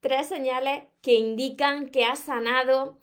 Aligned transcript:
tres 0.00 0.28
señales 0.28 0.84
que 1.02 1.14
indican 1.14 1.88
que 1.88 2.04
has 2.04 2.20
sanado 2.20 2.96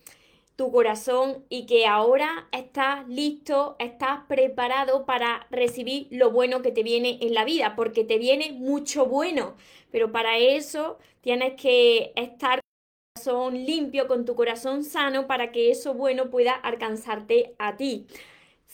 tu 0.56 0.72
corazón 0.72 1.44
y 1.50 1.66
que 1.66 1.86
ahora 1.86 2.48
estás 2.52 3.08
listo, 3.10 3.76
estás 3.80 4.22
preparado 4.28 5.06
para 5.06 5.48
recibir 5.50 6.08
lo 6.12 6.32
bueno 6.32 6.62
que 6.62 6.72
te 6.72 6.84
viene 6.84 7.18
en 7.22 7.34
la 7.34 7.44
vida, 7.44 7.76
porque 7.76 8.06
te 8.06 8.18
viene 8.18 8.54
mucho 8.54 9.06
bueno, 9.06 9.56
pero 9.92 10.12
para 10.12 10.38
eso 10.38 10.98
tienes 11.22 11.60
que 11.62 12.14
estar 12.16 12.62
con 12.62 13.24
tu 13.24 13.24
corazón 13.24 13.66
limpio, 13.66 14.08
con 14.08 14.26
tu 14.26 14.36
corazón 14.36 14.84
sano, 14.86 15.28
para 15.28 15.52
que 15.52 15.72
eso 15.72 15.94
bueno 15.94 16.30
pueda 16.30 16.54
alcanzarte 16.54 17.54
a 17.60 17.76
ti. 17.76 18.08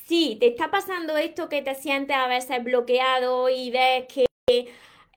Si 0.06 0.36
te 0.36 0.48
está 0.48 0.70
pasando 0.70 1.18
esto 1.18 1.50
que 1.50 1.64
te 1.64 1.74
sientes 1.74 2.16
a 2.16 2.28
veces 2.28 2.64
bloqueado 2.64 3.50
y 3.50 3.72
ves 3.72 4.06
que 4.08 4.26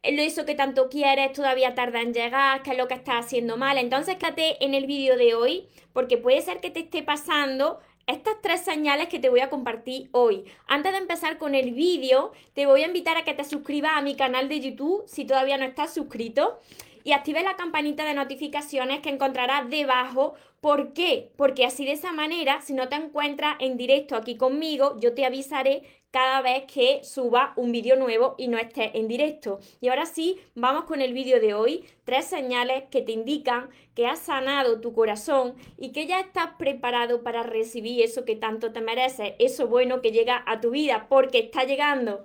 eso 0.05 0.45
que 0.45 0.55
tanto 0.55 0.89
quieres 0.89 1.33
todavía 1.33 1.75
tarda 1.75 2.01
en 2.01 2.13
llegar, 2.13 2.63
que 2.63 2.73
es 2.73 2.79
lo 2.79 2.89
que 2.89 2.95
estás 2.95 3.25
haciendo 3.25 3.57
mal. 3.57 3.79
Entonces, 3.79 4.17
quédate 4.17 4.63
en 4.65 4.75
el 4.75 4.87
vídeo 4.87 5.17
de 5.17 5.35
hoy, 5.35 5.69
porque 5.93 6.19
puede 6.19 6.41
ser 6.43 6.61
que 6.61 6.71
te 6.71 6.81
esté 6.81 7.03
pasando 7.03 7.81
estas 8.07 8.41
tres 8.43 8.61
señales 8.61 9.09
que 9.09 9.19
te 9.19 9.31
voy 9.31 9.41
a 9.41 9.51
compartir 9.51 10.09
hoy. 10.13 10.45
Antes 10.67 10.93
de 10.93 10.99
empezar 10.99 11.39
con 11.39 11.55
el 11.55 11.73
vídeo, 11.73 12.33
te 12.53 12.67
voy 12.67 12.83
a 12.83 12.87
invitar 12.87 13.17
a 13.17 13.25
que 13.25 13.35
te 13.35 13.45
suscribas 13.45 13.93
a 13.97 14.03
mi 14.03 14.15
canal 14.15 14.49
de 14.49 14.61
YouTube 14.61 15.05
si 15.07 15.25
todavía 15.25 15.57
no 15.57 15.65
estás 15.65 15.95
suscrito 15.95 16.61
y 17.03 17.13
actives 17.13 17.45
la 17.45 17.57
campanita 17.57 18.05
de 18.05 18.15
notificaciones 18.15 19.01
que 19.01 19.11
encontrarás 19.11 19.69
debajo. 19.71 20.35
¿Por 20.61 20.93
qué? 20.93 21.31
Porque 21.37 21.65
así 21.65 21.85
de 21.85 21.93
esa 21.93 22.13
manera, 22.13 22.61
si 22.63 22.73
no 22.73 22.89
te 22.89 22.97
encuentras 22.97 23.57
en 23.61 23.77
directo 23.77 24.17
aquí 24.17 24.37
conmigo, 24.37 24.99
yo 25.01 25.15
te 25.15 25.25
avisaré 25.25 25.83
cada 26.15 26.43
vez 26.43 26.63
que 26.73 27.01
suba 27.03 27.53
un 27.57 27.73
vídeo 27.73 27.97
nuevo 27.97 28.37
y 28.39 28.47
no 28.47 28.57
esté 28.57 28.97
en 28.97 29.09
directo. 29.09 29.59
Y 29.81 29.89
ahora 29.89 30.07
sí, 30.07 30.41
vamos 30.55 30.85
con 30.85 31.01
el 31.01 31.13
vídeo 31.13 31.41
de 31.41 31.55
hoy. 31.55 31.85
Tres 32.05 32.27
señales 32.27 32.85
que 32.89 33.03
te 33.03 33.11
indican 33.11 33.69
que 33.97 34.07
has 34.07 34.21
sanado 34.21 34.81
tu 34.81 34.95
corazón 34.95 35.55
y 35.77 35.91
que 35.91 36.07
ya 36.07 36.21
estás 36.21 36.51
preparado 36.57 37.25
para 37.25 37.43
recibir 37.43 38.01
eso 38.01 38.25
que 38.25 38.37
tanto 38.37 38.71
te 38.71 38.81
mereces, 38.81 39.33
eso 39.41 39.67
bueno 39.67 40.03
que 40.03 40.13
llega 40.13 40.45
a 40.47 40.61
tu 40.61 40.71
vida, 40.71 41.07
porque 41.09 41.41
está 41.41 41.65
llegando. 41.65 42.25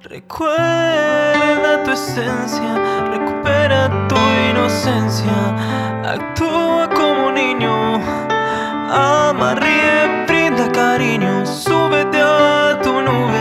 Recuerda 0.00 1.84
tu 1.84 1.90
esencia, 1.90 3.10
recupera 3.10 4.08
tu 4.08 4.16
inocencia, 4.50 6.12
actúa 6.14 6.88
como 6.94 7.30
niño, 7.32 7.96
ama, 8.90 9.54
ríe, 9.54 10.24
brinda 10.26 10.72
cariño, 10.72 11.44
súbete 11.44 12.20
a 12.20 12.37
tu 13.08 13.38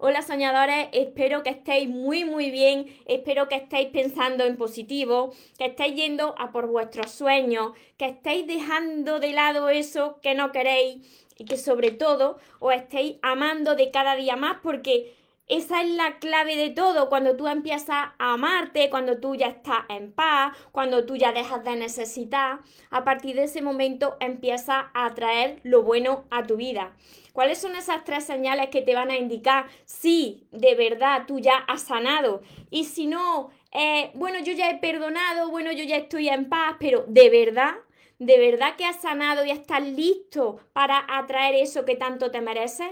Hola 0.00 0.22
soñadores, 0.22 0.88
espero 0.92 1.42
que 1.42 1.50
estéis 1.50 1.90
muy 1.90 2.24
muy 2.24 2.50
bien, 2.50 2.86
espero 3.04 3.48
que 3.48 3.56
estéis 3.56 3.88
pensando 3.88 4.44
en 4.44 4.56
positivo, 4.56 5.34
que 5.58 5.66
estéis 5.66 5.94
yendo 5.94 6.34
a 6.38 6.52
por 6.52 6.68
vuestros 6.68 7.10
sueños, 7.10 7.72
que 7.98 8.06
estéis 8.06 8.46
dejando 8.46 9.20
de 9.20 9.32
lado 9.32 9.68
eso 9.68 10.20
que 10.22 10.34
no 10.34 10.52
queréis 10.52 11.23
y 11.36 11.44
que 11.44 11.56
sobre 11.56 11.90
todo 11.90 12.38
os 12.60 12.74
estéis 12.74 13.16
amando 13.22 13.74
de 13.74 13.90
cada 13.90 14.16
día 14.16 14.36
más 14.36 14.58
porque 14.62 15.14
esa 15.46 15.82
es 15.82 15.90
la 15.90 16.18
clave 16.20 16.56
de 16.56 16.70
todo, 16.70 17.10
cuando 17.10 17.36
tú 17.36 17.46
empiezas 17.48 17.90
a 17.90 18.14
amarte, 18.18 18.88
cuando 18.88 19.18
tú 19.18 19.34
ya 19.34 19.48
estás 19.48 19.84
en 19.90 20.10
paz, 20.10 20.56
cuando 20.72 21.04
tú 21.04 21.16
ya 21.16 21.32
dejas 21.32 21.62
de 21.64 21.76
necesitar, 21.76 22.60
a 22.90 23.04
partir 23.04 23.36
de 23.36 23.44
ese 23.44 23.60
momento 23.60 24.16
empiezas 24.20 24.86
a 24.94 25.04
atraer 25.04 25.60
lo 25.62 25.82
bueno 25.82 26.24
a 26.30 26.44
tu 26.44 26.56
vida. 26.56 26.96
¿Cuáles 27.34 27.58
son 27.58 27.76
esas 27.76 28.04
tres 28.04 28.24
señales 28.24 28.68
que 28.70 28.80
te 28.80 28.94
van 28.94 29.10
a 29.10 29.18
indicar 29.18 29.66
si 29.84 30.46
de 30.50 30.74
verdad 30.76 31.24
tú 31.26 31.40
ya 31.40 31.56
has 31.68 31.82
sanado? 31.82 32.40
Y 32.70 32.84
si 32.84 33.06
no, 33.06 33.50
eh, 33.72 34.12
bueno, 34.14 34.38
yo 34.38 34.54
ya 34.54 34.70
he 34.70 34.78
perdonado, 34.78 35.50
bueno, 35.50 35.72
yo 35.72 35.84
ya 35.84 35.96
estoy 35.96 36.30
en 36.30 36.48
paz, 36.48 36.76
pero 36.78 37.04
de 37.06 37.28
verdad, 37.28 37.74
de 38.18 38.38
verdad 38.38 38.76
que 38.76 38.84
has 38.84 39.00
sanado 39.00 39.44
y 39.44 39.50
estás 39.50 39.82
listo 39.82 40.60
para 40.72 41.04
atraer 41.08 41.54
eso 41.56 41.84
que 41.84 41.96
tanto 41.96 42.30
te 42.30 42.40
mereces. 42.40 42.88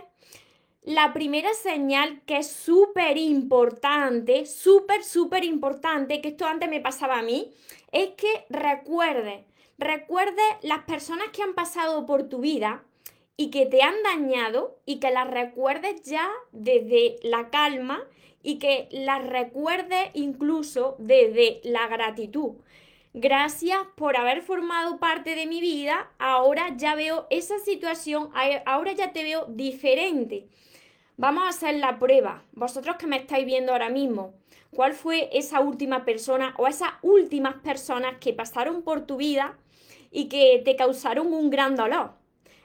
La 0.82 1.12
primera 1.12 1.54
señal 1.54 2.22
que 2.26 2.38
es 2.38 2.48
súper 2.48 3.16
importante, 3.16 4.46
súper, 4.46 5.04
súper 5.04 5.44
importante, 5.44 6.20
que 6.20 6.30
esto 6.30 6.46
antes 6.46 6.68
me 6.68 6.80
pasaba 6.80 7.20
a 7.20 7.22
mí, 7.22 7.52
es 7.92 8.10
que 8.16 8.44
recuerde, 8.48 9.44
recuerde 9.78 10.42
las 10.62 10.80
personas 10.84 11.28
que 11.32 11.42
han 11.42 11.54
pasado 11.54 12.04
por 12.04 12.28
tu 12.28 12.40
vida 12.40 12.82
y 13.36 13.50
que 13.50 13.66
te 13.66 13.82
han 13.82 14.02
dañado 14.02 14.78
y 14.84 14.98
que 14.98 15.10
las 15.12 15.30
recuerdes 15.30 16.02
ya 16.02 16.28
desde 16.50 17.16
la 17.22 17.50
calma 17.50 18.02
y 18.42 18.58
que 18.58 18.88
las 18.90 19.24
recuerdes 19.24 20.10
incluso 20.14 20.96
desde 20.98 21.60
la 21.62 21.86
gratitud. 21.86 22.54
Gracias 23.14 23.78
por 23.94 24.16
haber 24.16 24.40
formado 24.40 24.98
parte 24.98 25.34
de 25.34 25.46
mi 25.46 25.60
vida, 25.60 26.10
ahora 26.18 26.74
ya 26.78 26.94
veo 26.94 27.26
esa 27.28 27.58
situación, 27.58 28.30
ahora 28.64 28.92
ya 28.92 29.12
te 29.12 29.22
veo 29.22 29.44
diferente. 29.50 30.48
Vamos 31.18 31.44
a 31.44 31.48
hacer 31.50 31.74
la 31.74 31.98
prueba. 31.98 32.42
Vosotros 32.52 32.96
que 32.96 33.06
me 33.06 33.18
estáis 33.18 33.44
viendo 33.44 33.72
ahora 33.72 33.90
mismo, 33.90 34.32
¿cuál 34.74 34.94
fue 34.94 35.28
esa 35.30 35.60
última 35.60 36.06
persona 36.06 36.54
o 36.56 36.66
esas 36.66 36.92
últimas 37.02 37.56
personas 37.56 38.16
que 38.18 38.32
pasaron 38.32 38.80
por 38.80 39.04
tu 39.04 39.18
vida 39.18 39.58
y 40.10 40.30
que 40.30 40.62
te 40.64 40.74
causaron 40.74 41.34
un 41.34 41.50
gran 41.50 41.76
dolor? 41.76 42.12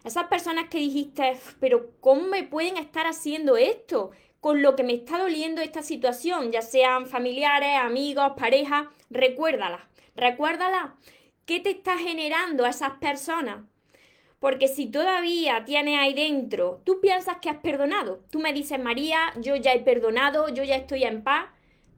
Esas 0.05 0.27
personas 0.27 0.69
que 0.69 0.77
dijiste, 0.77 1.37
pero 1.59 1.91
¿cómo 1.99 2.21
me 2.21 2.43
pueden 2.43 2.77
estar 2.77 3.05
haciendo 3.05 3.57
esto? 3.57 4.11
Con 4.39 4.61
lo 4.61 4.77
que 4.77 4.83
me 4.83 4.93
está 4.93 5.17
doliendo 5.17 5.61
esta 5.61 5.83
situación, 5.83 6.53
ya 6.53 6.61
sean 6.61 7.05
familiares, 7.05 7.75
amigos, 7.81 8.31
parejas, 8.37 8.87
recuérdalas, 9.09 9.81
recuérdalas. 10.17 10.91
¿Qué 11.45 11.61
te 11.61 11.69
está 11.69 11.97
generando 11.97 12.65
a 12.65 12.69
esas 12.69 12.95
personas? 12.99 13.63
Porque 14.39 14.67
si 14.67 14.87
todavía 14.87 15.63
tienes 15.65 15.97
ahí 15.99 16.13
dentro, 16.13 16.81
tú 16.83 16.99
piensas 16.99 17.37
que 17.41 17.49
has 17.49 17.57
perdonado. 17.57 18.19
Tú 18.29 18.39
me 18.39 18.53
dices, 18.53 18.79
María, 18.79 19.33
yo 19.37 19.55
ya 19.55 19.73
he 19.73 19.79
perdonado, 19.79 20.49
yo 20.49 20.63
ya 20.63 20.75
estoy 20.75 21.05
en 21.05 21.23
paz. 21.23 21.49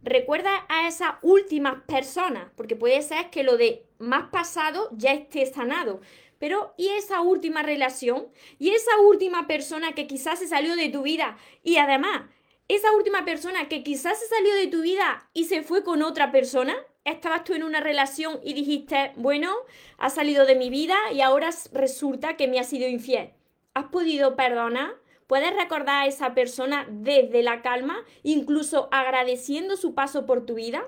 Recuerda 0.03 0.66
a 0.69 0.88
esas 0.88 1.16
últimas 1.22 1.84
personas, 1.84 2.50
porque 2.56 2.75
puede 2.75 3.02
ser 3.02 3.30
que 3.31 3.44
lo 3.44 3.57
de 3.57 3.85
más 3.97 4.30
pasado 4.30 4.90
ya 4.94 5.12
esté 5.12 5.46
sanado. 5.46 6.00
Pero, 6.38 6.74
¿y 6.78 6.88
esa 6.90 7.19
última 7.19 7.63
relación? 7.63 8.28
¿Y 8.59 8.69
esa 8.69 8.97
última 9.01 9.46
persona 9.46 9.94
que 9.94 10.07
quizás 10.07 10.40
se 10.40 10.47
salió 10.47 10.78
de 10.78 10.88
tu 10.88 11.01
vida? 11.01 11.38
Y 11.63 11.75
además, 11.78 12.22
esa 12.69 12.94
última 12.94 13.25
persona 13.25 13.68
que 13.68 13.84
quizás 13.84 14.18
se 14.19 14.28
salió 14.28 14.53
de 14.56 14.68
tu 14.68 14.81
vida 14.81 15.30
y 15.34 15.46
se 15.46 15.63
fue 15.63 15.84
con 15.84 16.01
otra 16.01 16.31
persona, 16.31 16.78
estabas 17.11 17.43
tú 17.43 17.53
en 17.53 17.63
una 17.63 17.79
relación 17.79 18.39
y 18.43 18.53
dijiste, 18.53 19.13
bueno, 19.15 19.53
ha 19.97 20.09
salido 20.09 20.45
de 20.45 20.55
mi 20.55 20.69
vida 20.69 20.95
y 21.13 21.21
ahora 21.21 21.49
resulta 21.71 22.35
que 22.37 22.47
me 22.47 22.59
ha 22.59 22.63
sido 22.63 22.87
infiel. 22.87 23.31
¿Has 23.73 23.85
podido 23.85 24.35
perdonar? 24.35 24.91
¿Puedes 25.27 25.55
recordar 25.55 26.03
a 26.03 26.07
esa 26.07 26.33
persona 26.33 26.87
desde 26.89 27.43
la 27.43 27.61
calma, 27.61 28.03
incluso 28.23 28.89
agradeciendo 28.91 29.77
su 29.77 29.93
paso 29.93 30.25
por 30.25 30.45
tu 30.45 30.55
vida? 30.55 30.83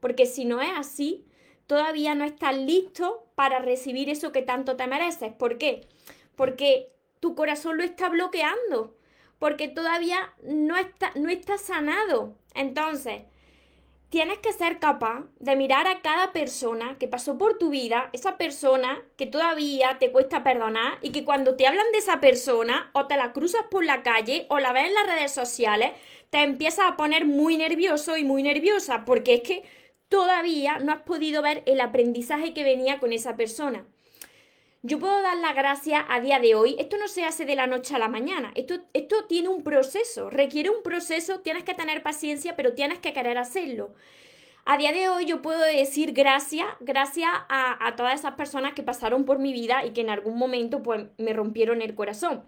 Porque 0.00 0.26
si 0.26 0.44
no 0.44 0.60
es 0.60 0.70
así, 0.76 1.24
todavía 1.66 2.14
no 2.14 2.24
estás 2.24 2.56
listo 2.56 3.26
para 3.34 3.58
recibir 3.58 4.10
eso 4.10 4.32
que 4.32 4.42
tanto 4.42 4.76
te 4.76 4.86
mereces. 4.86 5.32
¿Por 5.32 5.56
qué? 5.56 5.88
Porque 6.36 6.92
tu 7.20 7.34
corazón 7.34 7.78
lo 7.78 7.84
está 7.84 8.10
bloqueando, 8.10 8.96
porque 9.38 9.68
todavía 9.68 10.34
no 10.42 10.76
está, 10.76 11.12
no 11.14 11.30
está 11.30 11.56
sanado. 11.56 12.36
Entonces, 12.54 13.22
tienes 14.14 14.38
que 14.38 14.52
ser 14.52 14.78
capaz 14.78 15.24
de 15.40 15.56
mirar 15.56 15.88
a 15.88 16.00
cada 16.00 16.32
persona 16.32 16.96
que 17.00 17.08
pasó 17.08 17.36
por 17.36 17.58
tu 17.58 17.70
vida, 17.70 18.10
esa 18.12 18.36
persona 18.38 19.02
que 19.16 19.26
todavía 19.26 19.96
te 19.98 20.12
cuesta 20.12 20.44
perdonar 20.44 20.98
y 21.02 21.10
que 21.10 21.24
cuando 21.24 21.56
te 21.56 21.66
hablan 21.66 21.90
de 21.90 21.98
esa 21.98 22.20
persona 22.20 22.92
o 22.92 23.08
te 23.08 23.16
la 23.16 23.32
cruzas 23.32 23.62
por 23.72 23.84
la 23.84 24.04
calle 24.04 24.46
o 24.50 24.60
la 24.60 24.72
ves 24.72 24.86
en 24.86 24.94
las 24.94 25.08
redes 25.08 25.32
sociales, 25.32 25.94
te 26.30 26.44
empiezas 26.44 26.88
a 26.88 26.96
poner 26.96 27.24
muy 27.24 27.56
nervioso 27.56 28.16
y 28.16 28.22
muy 28.22 28.44
nerviosa 28.44 29.04
porque 29.04 29.34
es 29.34 29.40
que 29.40 29.64
todavía 30.08 30.78
no 30.78 30.92
has 30.92 31.02
podido 31.02 31.42
ver 31.42 31.64
el 31.66 31.80
aprendizaje 31.80 32.54
que 32.54 32.62
venía 32.62 33.00
con 33.00 33.12
esa 33.12 33.34
persona. 33.34 33.84
Yo 34.86 34.98
puedo 34.98 35.22
dar 35.22 35.38
la 35.38 35.54
gracia 35.54 36.04
a 36.10 36.20
día 36.20 36.38
de 36.40 36.54
hoy. 36.54 36.76
Esto 36.78 36.98
no 36.98 37.08
se 37.08 37.24
hace 37.24 37.46
de 37.46 37.56
la 37.56 37.66
noche 37.66 37.94
a 37.94 37.98
la 37.98 38.08
mañana. 38.08 38.52
Esto, 38.54 38.74
esto 38.92 39.24
tiene 39.24 39.48
un 39.48 39.62
proceso, 39.62 40.28
requiere 40.28 40.68
un 40.68 40.82
proceso. 40.82 41.40
Tienes 41.40 41.64
que 41.64 41.72
tener 41.72 42.02
paciencia, 42.02 42.54
pero 42.54 42.74
tienes 42.74 42.98
que 42.98 43.14
querer 43.14 43.38
hacerlo. 43.38 43.94
A 44.66 44.76
día 44.76 44.92
de 44.92 45.08
hoy 45.08 45.24
yo 45.24 45.40
puedo 45.40 45.58
decir 45.60 46.12
gracias, 46.12 46.66
gracias 46.80 47.30
a, 47.48 47.86
a, 47.86 47.96
todas 47.96 48.20
esas 48.20 48.34
personas 48.34 48.74
que 48.74 48.82
pasaron 48.82 49.24
por 49.24 49.38
mi 49.38 49.54
vida 49.54 49.86
y 49.86 49.94
que 49.94 50.02
en 50.02 50.10
algún 50.10 50.36
momento 50.36 50.82
pues, 50.82 51.06
me 51.16 51.32
rompieron 51.32 51.80
el 51.80 51.94
corazón. 51.94 52.44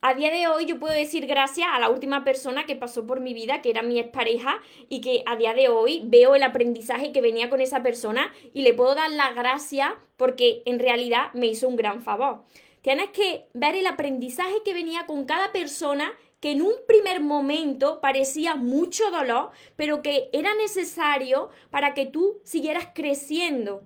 A 0.00 0.14
día 0.14 0.30
de 0.30 0.46
hoy 0.46 0.64
yo 0.64 0.78
puedo 0.78 0.94
decir 0.94 1.26
gracias 1.26 1.68
a 1.72 1.80
la 1.80 1.90
última 1.90 2.22
persona 2.22 2.66
que 2.66 2.76
pasó 2.76 3.06
por 3.06 3.20
mi 3.20 3.34
vida, 3.34 3.62
que 3.62 3.70
era 3.70 3.82
mi 3.82 3.98
expareja, 3.98 4.60
y 4.88 5.00
que 5.00 5.22
a 5.26 5.36
día 5.36 5.54
de 5.54 5.68
hoy 5.68 6.02
veo 6.04 6.36
el 6.36 6.44
aprendizaje 6.44 7.10
que 7.10 7.20
venía 7.20 7.50
con 7.50 7.60
esa 7.60 7.82
persona 7.82 8.32
y 8.54 8.62
le 8.62 8.74
puedo 8.74 8.94
dar 8.94 9.10
las 9.10 9.34
gracias 9.34 9.90
porque 10.16 10.62
en 10.66 10.78
realidad 10.78 11.32
me 11.34 11.46
hizo 11.46 11.66
un 11.66 11.76
gran 11.76 12.02
favor. 12.02 12.44
Tienes 12.82 13.10
que 13.10 13.46
ver 13.54 13.74
el 13.74 13.86
aprendizaje 13.88 14.62
que 14.64 14.72
venía 14.72 15.04
con 15.06 15.24
cada 15.24 15.50
persona 15.50 16.12
que 16.38 16.52
en 16.52 16.62
un 16.62 16.74
primer 16.86 17.20
momento 17.20 18.00
parecía 18.00 18.54
mucho 18.54 19.10
dolor, 19.10 19.50
pero 19.74 20.02
que 20.02 20.30
era 20.32 20.54
necesario 20.54 21.50
para 21.70 21.94
que 21.94 22.06
tú 22.06 22.40
siguieras 22.44 22.90
creciendo. 22.94 23.82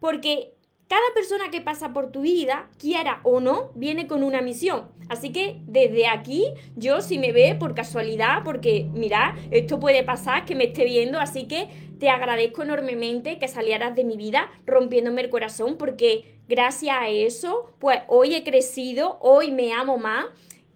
Porque 0.00 0.54
cada 0.92 1.14
persona 1.14 1.50
que 1.50 1.62
pasa 1.62 1.94
por 1.94 2.12
tu 2.12 2.20
vida, 2.20 2.68
quiera 2.78 3.20
o 3.22 3.40
no, 3.40 3.70
viene 3.74 4.06
con 4.06 4.22
una 4.22 4.42
misión. 4.42 4.90
Así 5.08 5.32
que 5.32 5.56
desde 5.64 6.06
aquí, 6.06 6.44
yo 6.76 7.00
si 7.00 7.18
me 7.18 7.32
ve 7.32 7.56
por 7.58 7.74
casualidad, 7.74 8.42
porque 8.44 8.90
mira, 8.92 9.34
esto 9.50 9.80
puede 9.80 10.02
pasar, 10.02 10.44
que 10.44 10.54
me 10.54 10.64
esté 10.64 10.84
viendo, 10.84 11.18
así 11.18 11.48
que 11.48 11.68
te 11.98 12.10
agradezco 12.10 12.62
enormemente 12.62 13.38
que 13.38 13.48
salieras 13.48 13.96
de 13.96 14.04
mi 14.04 14.18
vida 14.18 14.50
rompiéndome 14.66 15.22
el 15.22 15.30
corazón, 15.30 15.78
porque 15.78 16.34
gracias 16.46 16.94
a 16.94 17.08
eso, 17.08 17.72
pues 17.78 18.00
hoy 18.08 18.34
he 18.34 18.44
crecido, 18.44 19.16
hoy 19.22 19.50
me 19.50 19.72
amo 19.72 19.96
más 19.96 20.26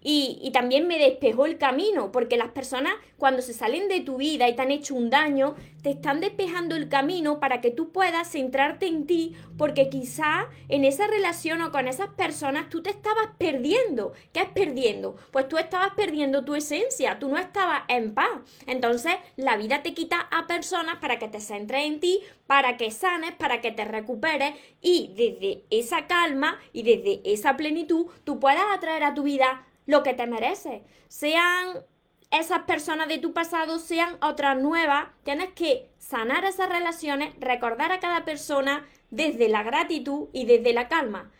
y, 0.09 0.51
también 0.51 0.87
me 0.87 0.97
despejó 0.97 1.45
el 1.45 1.57
camino, 1.57 2.13
porque 2.13 2.37
las 2.37 2.51
personas 2.51 2.93
cuando 3.17 3.41
se 3.41 3.53
salen 3.53 3.89
de 3.89 3.99
tu 3.99 4.15
vida 4.15 4.47
y 4.47 4.55
te 4.55 4.61
han 4.61 4.71
hecho 4.71 4.95
un 4.95 5.09
daño, 5.09 5.55
te 5.83 5.89
están 5.91 6.21
despejando 6.21 6.77
el 6.77 6.87
camino 6.87 7.41
para 7.41 7.59
que 7.59 7.71
tú 7.71 7.91
puedas 7.91 8.31
centrarte 8.31 8.87
en 8.87 9.05
ti, 9.05 9.35
porque 9.57 9.89
quizá 9.89 10.47
en 10.69 10.85
esa 10.85 11.07
relación 11.07 11.61
o 11.61 11.73
con 11.73 11.89
esas 11.89 12.07
personas 12.09 12.69
tú 12.69 12.81
te 12.81 12.89
estabas 12.89 13.31
perdiendo. 13.37 14.13
¿Qué 14.31 14.39
es 14.41 14.49
perdiendo? 14.49 15.17
Pues 15.31 15.49
tú 15.49 15.57
estabas 15.57 15.91
perdiendo 15.93 16.45
tu 16.45 16.55
esencia, 16.55 17.19
tú 17.19 17.27
no 17.27 17.37
estabas 17.37 17.81
en 17.89 18.13
paz. 18.13 18.29
Entonces 18.65 19.13
la 19.35 19.57
vida 19.57 19.83
te 19.83 19.93
quita 19.93 20.21
a 20.31 20.47
personas 20.47 20.99
para 20.99 21.19
que 21.19 21.27
te 21.27 21.41
centres 21.41 21.85
en 21.85 21.99
ti, 21.99 22.21
para 22.45 22.77
que 22.77 22.91
sanes, 22.91 23.33
para 23.33 23.59
que 23.59 23.71
te 23.71 23.83
recuperes 23.83 24.55
y 24.81 25.11
desde 25.17 25.65
esa 25.69 26.07
calma 26.07 26.59
y 26.71 26.83
desde 26.83 27.21
esa 27.25 27.57
plenitud 27.57 28.07
tú 28.23 28.39
puedas 28.39 28.65
atraer 28.73 29.03
a 29.03 29.13
tu 29.13 29.23
vida 29.23 29.66
lo 29.87 30.03
que 30.03 30.13
te 30.13 30.27
mereces. 30.27 30.83
Sean 31.07 31.83
esas 32.29 32.63
personas 32.63 33.07
de 33.07 33.17
tu 33.17 33.33
pasado, 33.33 33.79
sean 33.79 34.17
otras 34.21 34.57
nuevas, 34.57 35.07
tienes 35.23 35.49
que 35.53 35.89
sanar 35.97 36.45
esas 36.45 36.69
relaciones, 36.69 37.33
recordar 37.39 37.91
a 37.91 37.99
cada 37.99 38.25
persona 38.25 38.85
desde 39.09 39.47
la 39.49 39.63
gratitud 39.63 40.27
y 40.33 40.45
desde 40.45 40.73
la 40.73 40.87
calma. 40.87 41.31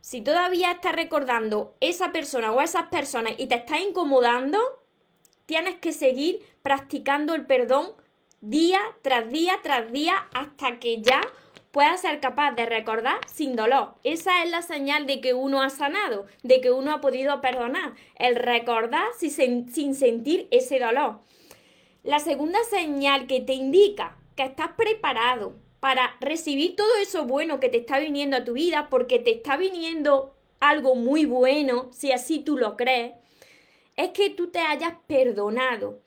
Si 0.00 0.20
todavía 0.20 0.72
estás 0.72 0.96
recordando 0.96 1.76
esa 1.80 2.10
persona 2.10 2.52
o 2.52 2.60
esas 2.60 2.88
personas 2.88 3.34
y 3.38 3.46
te 3.46 3.54
está 3.54 3.78
incomodando, 3.78 4.58
tienes 5.46 5.76
que 5.76 5.92
seguir 5.92 6.40
practicando 6.62 7.34
el 7.34 7.46
perdón 7.46 7.92
día 8.40 8.80
tras 9.02 9.30
día 9.30 9.60
tras 9.62 9.92
día 9.92 10.14
hasta 10.34 10.80
que 10.80 11.00
ya 11.00 11.20
pueda 11.72 11.96
ser 11.96 12.20
capaz 12.20 12.52
de 12.52 12.66
recordar 12.66 13.18
sin 13.26 13.56
dolor. 13.56 13.94
Esa 14.04 14.44
es 14.44 14.50
la 14.50 14.62
señal 14.62 15.06
de 15.06 15.20
que 15.20 15.34
uno 15.34 15.62
ha 15.62 15.70
sanado, 15.70 16.26
de 16.42 16.60
que 16.60 16.70
uno 16.70 16.92
ha 16.92 17.00
podido 17.00 17.40
perdonar, 17.40 17.94
el 18.16 18.36
recordar 18.36 19.06
sin, 19.18 19.94
sentir 19.94 20.46
ese 20.50 20.78
dolor. 20.78 21.20
La 22.04 22.20
segunda 22.20 22.62
señal 22.64 23.26
que 23.26 23.40
te 23.40 23.54
indica 23.54 24.16
que 24.36 24.44
estás 24.44 24.72
preparado 24.76 25.54
para 25.80 26.14
recibir 26.20 26.76
todo 26.76 26.94
eso 27.00 27.24
bueno 27.24 27.58
que 27.58 27.68
te 27.68 27.78
está 27.78 27.98
viniendo 27.98 28.36
a 28.36 28.44
tu 28.44 28.52
vida, 28.52 28.88
porque 28.90 29.18
te 29.18 29.32
está 29.32 29.56
viniendo 29.56 30.36
algo 30.60 30.94
muy 30.94 31.24
bueno, 31.24 31.88
si 31.92 32.12
así 32.12 32.38
tú 32.38 32.56
lo 32.56 32.76
crees, 32.76 33.14
es 33.96 34.10
que 34.10 34.30
tú 34.30 34.48
te 34.48 34.60
hayas 34.60 34.94
perdonado. 35.06 36.00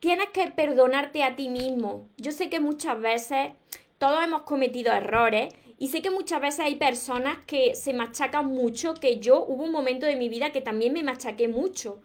Tienes 0.00 0.30
que 0.30 0.50
perdonarte 0.50 1.22
a 1.22 1.36
ti 1.36 1.48
mismo. 1.48 2.08
Yo 2.16 2.32
sé 2.32 2.50
que 2.50 2.60
muchas 2.60 3.00
veces 3.00 3.52
todos 3.98 4.22
hemos 4.24 4.42
cometido 4.42 4.92
errores 4.92 5.54
y 5.78 5.88
sé 5.88 6.02
que 6.02 6.10
muchas 6.10 6.40
veces 6.40 6.60
hay 6.60 6.76
personas 6.76 7.38
que 7.46 7.74
se 7.74 7.92
machacan 7.92 8.46
mucho, 8.46 8.94
que 8.94 9.18
yo 9.18 9.44
hubo 9.44 9.64
un 9.64 9.72
momento 9.72 10.06
de 10.06 10.16
mi 10.16 10.28
vida 10.28 10.52
que 10.52 10.60
también 10.60 10.92
me 10.92 11.02
machaqué 11.02 11.48
mucho. 11.48 12.00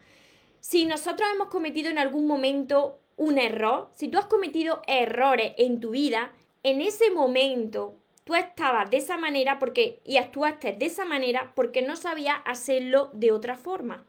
Si 0.60 0.86
nosotros 0.86 1.30
hemos 1.34 1.50
cometido 1.50 1.90
en 1.90 2.00
algún 2.00 2.28
momento 2.28 3.00
un 3.16 3.38
error, 3.38 3.90
si 3.94 4.08
tú 4.08 4.18
has 4.18 4.26
cometido 4.26 4.82
errores 4.88 5.54
en 5.58 5.80
tu 5.80 5.92
vida, 5.92 6.34
en 6.64 6.82
ese 6.82 7.12
momento 7.12 7.96
tú 8.24 8.36
estabas 8.36 8.90
de 8.90 8.98
esa 8.98 9.18
manera 9.18 9.60
porque 9.60 10.02
y 10.04 10.18
actuaste 10.18 10.74
de 10.74 10.86
esa 10.86 11.06
manera 11.06 11.54
porque 11.56 11.82
no 11.82 11.96
sabías 11.96 12.38
hacerlo 12.46 13.10
de 13.14 13.32
otra 13.32 13.56
forma. 13.56 14.06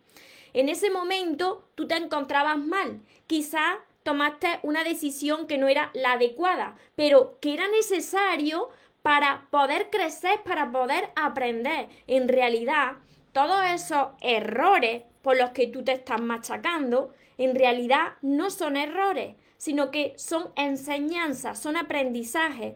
En 0.52 0.68
ese 0.68 0.90
momento 0.90 1.68
tú 1.74 1.86
te 1.86 1.96
encontrabas 1.96 2.58
mal. 2.58 3.00
Quizás 3.26 3.78
tomaste 4.10 4.58
una 4.64 4.82
decisión 4.82 5.46
que 5.46 5.56
no 5.56 5.68
era 5.68 5.92
la 5.94 6.14
adecuada, 6.14 6.74
pero 6.96 7.38
que 7.38 7.54
era 7.54 7.68
necesario 7.68 8.68
para 9.02 9.46
poder 9.52 9.88
crecer, 9.88 10.42
para 10.44 10.72
poder 10.72 11.10
aprender. 11.14 11.86
En 12.08 12.26
realidad, 12.26 12.96
todos 13.30 13.64
esos 13.72 14.08
errores 14.20 15.04
por 15.22 15.36
los 15.38 15.50
que 15.50 15.68
tú 15.68 15.84
te 15.84 15.92
estás 15.92 16.20
machacando, 16.20 17.12
en 17.38 17.54
realidad 17.54 18.14
no 18.20 18.50
son 18.50 18.76
errores, 18.76 19.36
sino 19.58 19.92
que 19.92 20.14
son 20.16 20.50
enseñanzas, 20.56 21.60
son 21.60 21.76
aprendizajes. 21.76 22.74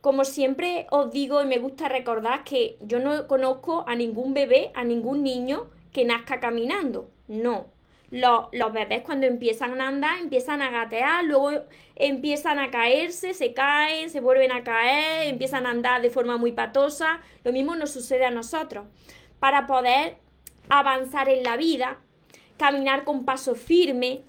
Como 0.00 0.24
siempre 0.24 0.86
os 0.90 1.10
digo 1.12 1.42
y 1.42 1.46
me 1.46 1.58
gusta 1.58 1.90
recordar 1.90 2.42
que 2.44 2.78
yo 2.80 3.00
no 3.00 3.26
conozco 3.26 3.84
a 3.86 3.94
ningún 3.94 4.32
bebé, 4.32 4.72
a 4.74 4.82
ningún 4.82 5.22
niño 5.22 5.68
que 5.92 6.06
nazca 6.06 6.40
caminando. 6.40 7.10
No, 7.26 7.66
los, 8.10 8.72
bebés 8.72 9.02
cuando 9.02 9.26
empiezan 9.26 9.80
a 9.80 9.88
andar, 9.88 10.18
empiezan 10.18 10.62
a 10.62 10.70
gatear, 10.70 11.24
luego 11.24 11.50
empiezan 11.94 12.58
a 12.58 12.70
caerse, 12.70 13.34
se 13.34 13.52
caen, 13.52 14.08
se 14.10 14.20
vuelven 14.20 14.52
a 14.52 14.64
caer, 14.64 15.28
empiezan 15.28 15.66
a 15.66 15.70
andar 15.70 16.00
de 16.00 16.10
forma 16.10 16.36
muy 16.36 16.52
patosa. 16.52 17.20
Lo 17.44 17.52
mismo 17.52 17.76
nos 17.76 17.90
sucede 17.90 18.24
a 18.24 18.30
nosotros. 18.30 18.86
Para 19.40 19.66
poder 19.66 20.16
avanzar 20.68 21.28
en 21.28 21.42
la 21.42 21.56
vida, 21.56 21.98
caminar 22.56 23.04
con 23.04 23.24
paso 23.24 23.54
firme, 23.54 24.22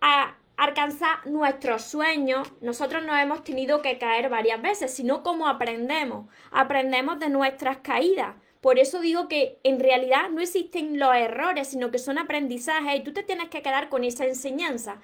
a 0.00 0.36
alcanzar 0.56 1.26
nuestros 1.26 1.82
sueños, 1.82 2.52
nosotros 2.60 3.04
nos 3.04 3.18
hemos 3.18 3.44
tenido 3.44 3.80
que 3.80 3.98
caer 3.98 4.28
varias 4.28 4.60
veces, 4.60 4.92
sino 4.92 5.22
como 5.22 5.46
aprendemos. 5.48 6.26
Aprendemos 6.50 7.18
de 7.18 7.28
nuestras 7.28 7.78
caídas. 7.78 8.34
Por 8.60 8.78
eso 8.78 9.00
digo 9.00 9.28
que 9.28 9.58
en 9.62 9.80
realidad 9.80 10.28
no 10.30 10.40
existen 10.40 10.98
los 10.98 11.14
errores, 11.14 11.68
sino 11.68 11.90
que 11.90 11.98
son 11.98 12.18
aprendizajes 12.18 13.00
y 13.00 13.02
tú 13.02 13.12
te 13.12 13.22
tienes 13.22 13.48
que 13.48 13.62
quedar 13.62 13.88
con 13.88 14.04
esa 14.04 14.26
enseñanza. 14.26 15.00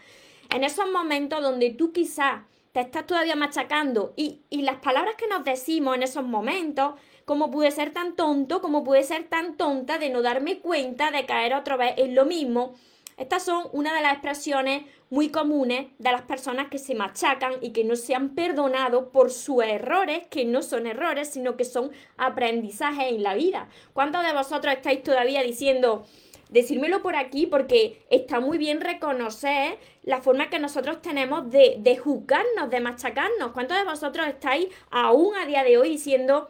En 0.54 0.62
esos 0.62 0.90
momentos 0.90 1.42
donde 1.42 1.70
tú 1.70 1.92
quizás 1.92 2.42
te 2.72 2.80
estás 2.80 3.06
todavía 3.06 3.36
machacando 3.36 4.12
y, 4.16 4.42
y 4.50 4.62
las 4.62 4.76
palabras 4.76 5.14
que 5.16 5.26
nos 5.26 5.44
decimos 5.44 5.96
en 5.96 6.02
esos 6.02 6.24
momentos, 6.24 6.94
como 7.24 7.50
pude 7.50 7.70
ser 7.70 7.92
tan 7.92 8.14
tonto, 8.14 8.60
como 8.60 8.84
pude 8.84 9.02
ser 9.02 9.24
tan 9.24 9.56
tonta 9.56 9.98
de 9.98 10.10
no 10.10 10.20
darme 10.20 10.60
cuenta 10.60 11.10
de 11.10 11.24
caer 11.24 11.54
otra 11.54 11.76
vez 11.76 11.94
en 11.96 12.14
lo 12.14 12.26
mismo, 12.26 12.74
estas 13.16 13.44
son 13.44 13.68
una 13.72 13.94
de 13.94 14.02
las 14.02 14.12
expresiones 14.12 14.84
muy 15.08 15.30
comunes 15.30 15.86
de 15.98 16.12
las 16.12 16.22
personas 16.22 16.68
que 16.68 16.78
se 16.78 16.94
machacan 16.94 17.54
y 17.62 17.70
que 17.70 17.84
no 17.84 17.96
se 17.96 18.14
han 18.14 18.34
perdonado 18.34 19.10
por 19.10 19.30
sus 19.30 19.64
errores, 19.64 20.26
que 20.28 20.44
no 20.44 20.62
son 20.62 20.86
errores, 20.86 21.30
sino 21.30 21.56
que 21.56 21.64
son 21.64 21.92
aprendizajes 22.18 23.12
en 23.12 23.22
la 23.22 23.34
vida. 23.34 23.68
¿Cuántos 23.94 24.24
de 24.24 24.32
vosotros 24.32 24.74
estáis 24.74 25.02
todavía 25.02 25.42
diciendo, 25.42 26.04
decírmelo 26.50 27.02
por 27.02 27.16
aquí 27.16 27.46
porque 27.46 28.04
está 28.10 28.40
muy 28.40 28.58
bien 28.58 28.80
reconocer 28.80 29.78
la 30.02 30.20
forma 30.20 30.50
que 30.50 30.58
nosotros 30.58 31.02
tenemos 31.02 31.50
de, 31.50 32.00
juzgarnos, 32.02 32.70
de 32.70 32.80
machacarnos. 32.80 33.52
¿Cuántos 33.52 33.76
de 33.76 33.84
vosotros 33.84 34.26
estáis 34.28 34.68
aún 34.90 35.34
a 35.36 35.46
día 35.46 35.64
de 35.64 35.78
hoy 35.78 35.88
diciendo, 35.90 36.48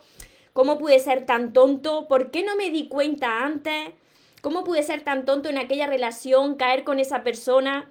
¿cómo 0.53 0.79
pude 0.79 0.99
ser 0.99 1.27
tan 1.27 1.53
tonto? 1.53 2.09
¿Por 2.09 2.31
qué 2.31 2.43
no 2.43 2.57
me 2.57 2.71
di 2.71 2.89
cuenta 2.89 3.45
antes? 3.45 3.93
¿Cómo 4.41 4.65
pude 4.65 4.83
ser 4.83 5.03
tan 5.03 5.25
tonto 5.25 5.49
en 5.49 5.59
aquella 5.59 5.87
relación, 5.87 6.55
caer 6.57 6.85
con 6.85 6.99
esa 6.99 7.23
persona 7.23 7.91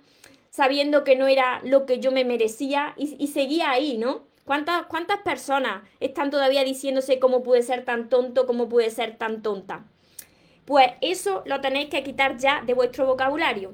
sabiendo 0.56 1.04
que 1.04 1.18
no 1.18 1.28
era 1.28 1.60
lo 1.64 1.86
que 1.86 2.00
yo 2.00 2.14
me 2.14 2.24
merecía 2.24 2.94
y, 2.96 3.28
seguía 3.28 3.72
ahí, 3.72 3.98
¿no? 3.98 4.24
¿Cuántas, 4.46 4.86
¿Cuántas 4.86 5.20
personas 5.20 5.84
están 6.00 6.32
todavía 6.32 6.64
diciéndose 6.64 7.20
cómo 7.20 7.44
pude 7.44 7.62
ser 7.62 7.84
tan 7.84 8.08
tonto, 8.08 8.48
cómo 8.48 8.70
pude 8.70 8.90
ser 8.90 9.18
tan 9.18 9.42
tonta? 9.42 9.84
Pues 10.64 10.92
eso 11.02 11.44
lo 11.46 11.60
tenéis 11.60 11.90
que 11.90 12.04
quitar 12.04 12.38
ya 12.38 12.62
de 12.62 12.74
vuestro 12.74 13.06
vocabulario. 13.06 13.74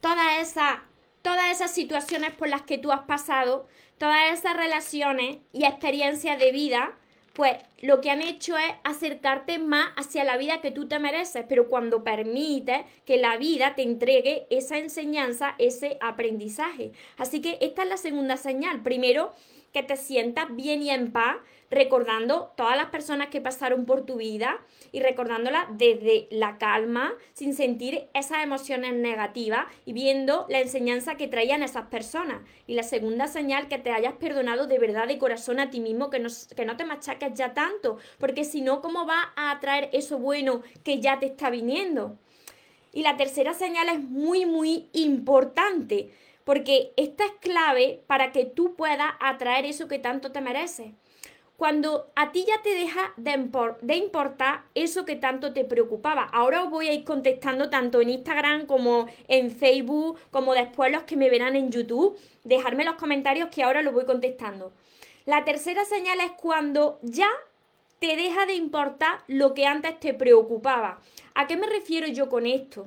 Todas 0.00 0.40
esas, 0.40 0.78
todas 1.22 1.52
esas 1.52 1.70
situaciones 1.70 2.32
por 2.32 2.48
las 2.48 2.62
que 2.62 2.78
tú 2.78 2.90
has 2.90 3.02
pasado, 3.02 3.68
todas 3.96 4.32
esas 4.32 4.56
relaciones 4.56 5.38
y 5.52 5.66
experiencias 5.66 6.36
de 6.36 6.50
vida, 6.50 6.98
pues 7.36 7.52
lo 7.82 8.00
que 8.00 8.10
han 8.10 8.22
hecho 8.22 8.56
es 8.56 8.72
acercarte 8.82 9.58
más 9.58 9.90
hacia 9.96 10.24
la 10.24 10.38
vida 10.38 10.62
que 10.62 10.70
tú 10.70 10.88
te 10.88 10.98
mereces, 10.98 11.44
pero 11.46 11.68
cuando 11.68 12.02
permites 12.02 12.86
que 13.04 13.18
la 13.18 13.36
vida 13.36 13.74
te 13.74 13.82
entregue 13.82 14.46
esa 14.48 14.78
enseñanza, 14.78 15.54
ese 15.58 15.98
aprendizaje. 16.00 16.92
Así 17.18 17.42
que 17.42 17.58
esta 17.60 17.82
es 17.82 17.88
la 17.90 17.98
segunda 17.98 18.38
señal. 18.38 18.82
Primero, 18.82 19.34
que 19.74 19.82
te 19.82 19.98
sientas 19.98 20.46
bien 20.56 20.82
y 20.82 20.88
en 20.88 21.12
paz 21.12 21.36
recordando 21.70 22.52
todas 22.56 22.76
las 22.76 22.90
personas 22.90 23.28
que 23.28 23.40
pasaron 23.40 23.86
por 23.86 24.06
tu 24.06 24.16
vida 24.16 24.60
y 24.92 25.00
recordándolas 25.00 25.66
desde 25.72 26.28
la 26.30 26.58
calma, 26.58 27.14
sin 27.32 27.54
sentir 27.54 28.08
esas 28.14 28.42
emociones 28.42 28.94
negativas 28.94 29.66
y 29.84 29.92
viendo 29.92 30.46
la 30.48 30.60
enseñanza 30.60 31.16
que 31.16 31.28
traían 31.28 31.62
esas 31.62 31.86
personas. 31.86 32.42
Y 32.66 32.74
la 32.74 32.82
segunda 32.82 33.26
señal, 33.26 33.68
que 33.68 33.78
te 33.78 33.90
hayas 33.90 34.14
perdonado 34.14 34.66
de 34.66 34.78
verdad 34.78 35.08
de 35.08 35.18
corazón 35.18 35.60
a 35.60 35.70
ti 35.70 35.80
mismo, 35.80 36.10
que 36.10 36.18
no, 36.18 36.28
que 36.54 36.64
no 36.64 36.76
te 36.76 36.84
machaques 36.84 37.34
ya 37.34 37.54
tanto, 37.54 37.98
porque 38.18 38.44
si 38.44 38.60
no, 38.60 38.80
¿cómo 38.80 39.06
va 39.06 39.32
a 39.36 39.50
atraer 39.50 39.90
eso 39.92 40.18
bueno 40.18 40.62
que 40.84 41.00
ya 41.00 41.18
te 41.18 41.26
está 41.26 41.50
viniendo? 41.50 42.18
Y 42.92 43.02
la 43.02 43.16
tercera 43.16 43.52
señal 43.52 43.88
es 43.88 44.00
muy, 44.00 44.46
muy 44.46 44.88
importante, 44.92 46.10
porque 46.44 46.92
esta 46.96 47.24
es 47.26 47.32
clave 47.40 48.02
para 48.06 48.32
que 48.32 48.46
tú 48.46 48.74
puedas 48.76 49.10
atraer 49.20 49.66
eso 49.66 49.88
que 49.88 49.98
tanto 49.98 50.32
te 50.32 50.40
mereces 50.40 50.92
cuando 51.56 52.10
a 52.14 52.32
ti 52.32 52.44
ya 52.46 52.60
te 52.62 52.74
deja 52.74 53.14
de, 53.16 53.96
importar 53.96 54.64
eso 54.74 55.04
que 55.04 55.16
tanto 55.16 55.52
te 55.52 55.64
preocupaba. 55.64 56.24
Ahora 56.24 56.62
os 56.62 56.70
voy 56.70 56.88
a 56.88 56.92
ir 56.92 57.04
contestando 57.04 57.70
tanto 57.70 58.00
en 58.00 58.10
Instagram 58.10 58.66
como 58.66 59.06
en 59.28 59.50
Facebook, 59.50 60.18
como 60.30 60.54
después 60.54 60.92
los 60.92 61.04
que 61.04 61.16
me 61.16 61.30
verán 61.30 61.56
en 61.56 61.70
YouTube. 61.70 62.18
Dejarme 62.44 62.84
los 62.84 62.96
comentarios 62.96 63.48
que 63.48 63.62
ahora 63.62 63.82
los 63.82 63.94
voy 63.94 64.04
contestando. 64.04 64.72
La 65.24 65.44
tercera 65.44 65.84
señal 65.84 66.20
es 66.20 66.32
cuando 66.32 66.98
ya 67.02 67.28
te 67.98 68.16
deja 68.16 68.44
de 68.44 68.54
importar 68.54 69.20
lo 69.26 69.54
que 69.54 69.66
antes 69.66 69.98
te 69.98 70.12
preocupaba. 70.12 71.00
¿A 71.34 71.46
qué 71.46 71.56
me 71.56 71.66
refiero 71.66 72.06
yo 72.06 72.28
con 72.28 72.46
esto? 72.46 72.86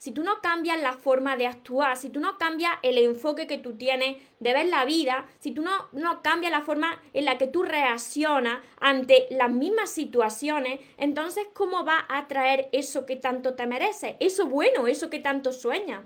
Si 0.00 0.12
tú 0.12 0.22
no 0.22 0.40
cambias 0.40 0.80
la 0.80 0.94
forma 0.94 1.36
de 1.36 1.46
actuar, 1.46 1.94
si 1.94 2.08
tú 2.08 2.20
no 2.20 2.38
cambias 2.38 2.72
el 2.82 2.96
enfoque 2.96 3.46
que 3.46 3.58
tú 3.58 3.74
tienes 3.76 4.16
de 4.38 4.54
ver 4.54 4.66
la 4.68 4.86
vida, 4.86 5.26
si 5.40 5.52
tú 5.52 5.60
no, 5.60 5.88
no 5.92 6.22
cambias 6.22 6.50
la 6.50 6.62
forma 6.62 6.98
en 7.12 7.26
la 7.26 7.36
que 7.36 7.46
tú 7.46 7.64
reaccionas 7.64 8.60
ante 8.80 9.26
las 9.28 9.50
mismas 9.50 9.90
situaciones, 9.90 10.80
entonces 10.96 11.46
¿cómo 11.52 11.84
va 11.84 12.06
a 12.08 12.28
traer 12.28 12.70
eso 12.72 13.04
que 13.04 13.16
tanto 13.16 13.52
te 13.52 13.66
merece? 13.66 14.16
Eso 14.20 14.46
bueno, 14.46 14.86
eso 14.86 15.10
que 15.10 15.18
tanto 15.18 15.52
sueñas 15.52 16.00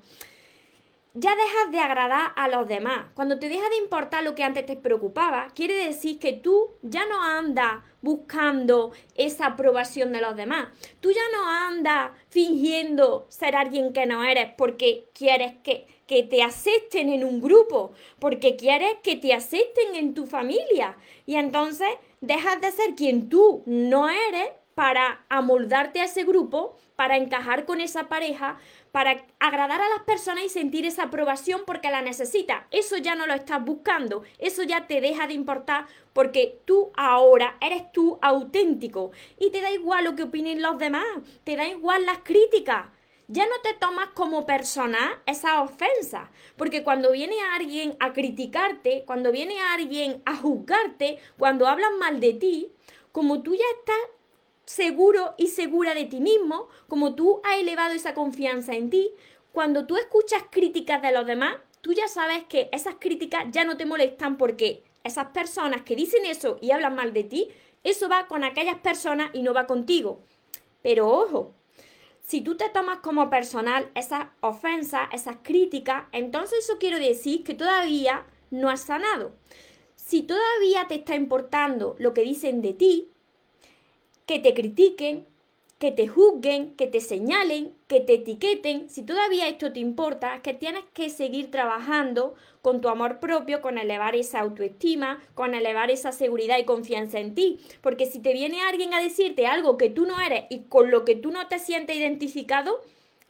ya 1.14 1.30
dejas 1.36 1.70
de 1.70 1.78
agradar 1.78 2.32
a 2.34 2.48
los 2.48 2.66
demás. 2.66 3.06
Cuando 3.14 3.38
te 3.38 3.48
deja 3.48 3.68
de 3.68 3.76
importar 3.76 4.24
lo 4.24 4.34
que 4.34 4.42
antes 4.42 4.66
te 4.66 4.76
preocupaba, 4.76 5.46
quiere 5.54 5.86
decir 5.86 6.18
que 6.18 6.32
tú 6.32 6.72
ya 6.82 7.06
no 7.06 7.22
andas 7.22 7.84
buscando 8.02 8.92
esa 9.14 9.46
aprobación 9.46 10.12
de 10.12 10.20
los 10.20 10.34
demás. 10.34 10.68
Tú 11.00 11.12
ya 11.12 11.22
no 11.32 11.48
andas 11.48 12.10
fingiendo 12.28 13.26
ser 13.28 13.54
alguien 13.54 13.92
que 13.92 14.06
no 14.06 14.24
eres 14.24 14.52
porque 14.58 15.08
quieres 15.14 15.54
que, 15.62 15.86
que 16.08 16.24
te 16.24 16.42
acepten 16.42 17.08
en 17.08 17.24
un 17.24 17.40
grupo, 17.40 17.92
porque 18.18 18.56
quieres 18.56 18.96
que 19.04 19.14
te 19.14 19.32
acepten 19.32 19.94
en 19.94 20.14
tu 20.14 20.26
familia. 20.26 20.96
Y 21.26 21.36
entonces 21.36 21.88
dejas 22.20 22.60
de 22.60 22.72
ser 22.72 22.96
quien 22.96 23.28
tú 23.28 23.62
no 23.66 24.08
eres 24.08 24.50
para 24.74 25.24
amoldarte 25.28 26.00
a 26.00 26.04
ese 26.04 26.24
grupo, 26.24 26.76
para 26.96 27.16
encajar 27.16 27.64
con 27.64 27.80
esa 27.80 28.08
pareja, 28.08 28.58
para 28.92 29.24
agradar 29.40 29.80
a 29.80 29.88
las 29.88 30.02
personas 30.04 30.44
y 30.44 30.48
sentir 30.48 30.84
esa 30.84 31.04
aprobación 31.04 31.62
porque 31.66 31.90
la 31.90 32.02
necesita. 32.02 32.66
Eso 32.70 32.96
ya 32.96 33.14
no 33.14 33.26
lo 33.26 33.34
estás 33.34 33.64
buscando, 33.64 34.22
eso 34.38 34.62
ya 34.62 34.86
te 34.86 35.00
deja 35.00 35.26
de 35.26 35.34
importar 35.34 35.86
porque 36.12 36.60
tú 36.64 36.92
ahora 36.96 37.56
eres 37.60 37.90
tú 37.92 38.18
auténtico 38.22 39.10
y 39.38 39.50
te 39.50 39.60
da 39.60 39.70
igual 39.70 40.04
lo 40.04 40.14
que 40.14 40.24
opinen 40.24 40.62
los 40.62 40.78
demás, 40.78 41.04
te 41.44 41.56
da 41.56 41.66
igual 41.66 42.06
las 42.06 42.18
críticas. 42.18 42.86
Ya 43.26 43.46
no 43.46 43.54
te 43.62 43.72
tomas 43.72 44.08
como 44.08 44.44
persona 44.44 45.22
esa 45.24 45.62
ofensa, 45.62 46.30
porque 46.58 46.84
cuando 46.84 47.10
viene 47.10 47.36
alguien 47.54 47.96
a 47.98 48.12
criticarte, 48.12 49.04
cuando 49.06 49.32
viene 49.32 49.58
alguien 49.60 50.22
a 50.26 50.36
juzgarte, 50.36 51.18
cuando 51.38 51.66
hablan 51.66 51.98
mal 51.98 52.20
de 52.20 52.34
ti, 52.34 52.70
como 53.12 53.42
tú 53.42 53.54
ya 53.54 53.64
estás 53.78 53.96
seguro 54.64 55.34
y 55.36 55.48
segura 55.48 55.94
de 55.94 56.04
ti 56.04 56.20
mismo, 56.20 56.68
como 56.88 57.14
tú 57.14 57.40
has 57.44 57.58
elevado 57.58 57.94
esa 57.94 58.14
confianza 58.14 58.74
en 58.74 58.90
ti, 58.90 59.10
cuando 59.52 59.86
tú 59.86 59.96
escuchas 59.96 60.42
críticas 60.50 61.02
de 61.02 61.12
los 61.12 61.26
demás, 61.26 61.56
tú 61.80 61.92
ya 61.92 62.08
sabes 62.08 62.44
que 62.44 62.68
esas 62.72 62.96
críticas 62.98 63.44
ya 63.50 63.64
no 63.64 63.76
te 63.76 63.86
molestan 63.86 64.36
porque 64.36 64.82
esas 65.04 65.26
personas 65.28 65.82
que 65.82 65.96
dicen 65.96 66.24
eso 66.26 66.58
y 66.60 66.70
hablan 66.70 66.94
mal 66.94 67.12
de 67.12 67.24
ti, 67.24 67.48
eso 67.82 68.08
va 68.08 68.26
con 68.26 68.42
aquellas 68.42 68.78
personas 68.78 69.30
y 69.34 69.42
no 69.42 69.52
va 69.52 69.66
contigo. 69.66 70.22
Pero 70.82 71.08
ojo, 71.08 71.54
si 72.22 72.40
tú 72.40 72.56
te 72.56 72.70
tomas 72.70 72.98
como 73.00 73.28
personal 73.28 73.90
esas 73.94 74.28
ofensas, 74.40 75.08
esas 75.12 75.36
críticas, 75.42 76.04
entonces 76.12 76.64
eso 76.64 76.78
quiere 76.78 76.98
decir 76.98 77.44
que 77.44 77.54
todavía 77.54 78.26
no 78.50 78.70
has 78.70 78.80
sanado. 78.80 79.32
Si 79.94 80.22
todavía 80.22 80.86
te 80.88 80.96
está 80.96 81.14
importando 81.14 81.96
lo 81.98 82.14
que 82.14 82.22
dicen 82.22 82.62
de 82.62 82.72
ti, 82.72 83.13
que 84.26 84.38
te 84.38 84.54
critiquen, 84.54 85.26
que 85.78 85.90
te 85.90 86.08
juzguen, 86.08 86.74
que 86.76 86.86
te 86.86 87.00
señalen, 87.00 87.74
que 87.88 88.00
te 88.00 88.14
etiqueten, 88.14 88.88
si 88.88 89.02
todavía 89.02 89.48
esto 89.48 89.72
te 89.72 89.80
importa, 89.80 90.36
es 90.36 90.40
que 90.40 90.54
tienes 90.54 90.84
que 90.94 91.10
seguir 91.10 91.50
trabajando 91.50 92.34
con 92.62 92.80
tu 92.80 92.88
amor 92.88 93.20
propio, 93.20 93.60
con 93.60 93.76
elevar 93.76 94.16
esa 94.16 94.40
autoestima, 94.40 95.22
con 95.34 95.54
elevar 95.54 95.90
esa 95.90 96.12
seguridad 96.12 96.58
y 96.58 96.64
confianza 96.64 97.18
en 97.18 97.34
ti. 97.34 97.58
Porque 97.82 98.06
si 98.06 98.20
te 98.20 98.32
viene 98.32 98.62
alguien 98.62 98.94
a 98.94 99.02
decirte 99.02 99.46
algo 99.46 99.76
que 99.76 99.90
tú 99.90 100.06
no 100.06 100.20
eres 100.20 100.44
y 100.48 100.60
con 100.60 100.90
lo 100.90 101.04
que 101.04 101.16
tú 101.16 101.30
no 101.30 101.48
te 101.48 101.58
sientes 101.58 101.96
identificado, 101.96 102.80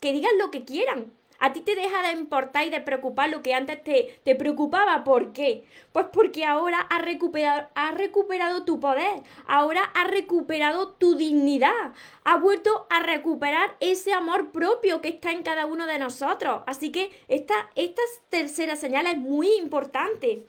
que 0.00 0.12
digan 0.12 0.38
lo 0.38 0.50
que 0.50 0.64
quieran, 0.64 1.12
a 1.38 1.52
ti 1.52 1.60
te 1.60 1.74
deja 1.74 2.02
de 2.02 2.12
importar 2.12 2.66
y 2.66 2.70
de 2.70 2.80
preocupar 2.80 3.30
lo 3.30 3.42
que 3.42 3.54
antes 3.54 3.82
te, 3.82 4.20
te 4.24 4.34
preocupaba. 4.34 5.04
¿Por 5.04 5.32
qué? 5.32 5.64
Pues 5.92 6.06
porque 6.12 6.44
ahora 6.44 6.80
has 6.90 7.02
recuperado, 7.02 7.68
recuperado 7.94 8.64
tu 8.64 8.80
poder, 8.80 9.22
ahora 9.46 9.82
has 9.94 10.10
recuperado 10.10 10.92
tu 10.92 11.16
dignidad, 11.16 11.92
has 12.24 12.40
vuelto 12.40 12.86
a 12.90 13.00
recuperar 13.00 13.76
ese 13.80 14.12
amor 14.12 14.50
propio 14.52 15.00
que 15.00 15.08
está 15.08 15.32
en 15.32 15.42
cada 15.42 15.66
uno 15.66 15.86
de 15.86 15.98
nosotros. 15.98 16.62
Así 16.66 16.92
que 16.92 17.10
esta, 17.28 17.70
esta 17.74 18.02
tercera 18.30 18.76
señal 18.76 19.06
es 19.06 19.16
muy 19.16 19.52
importante. 19.54 20.46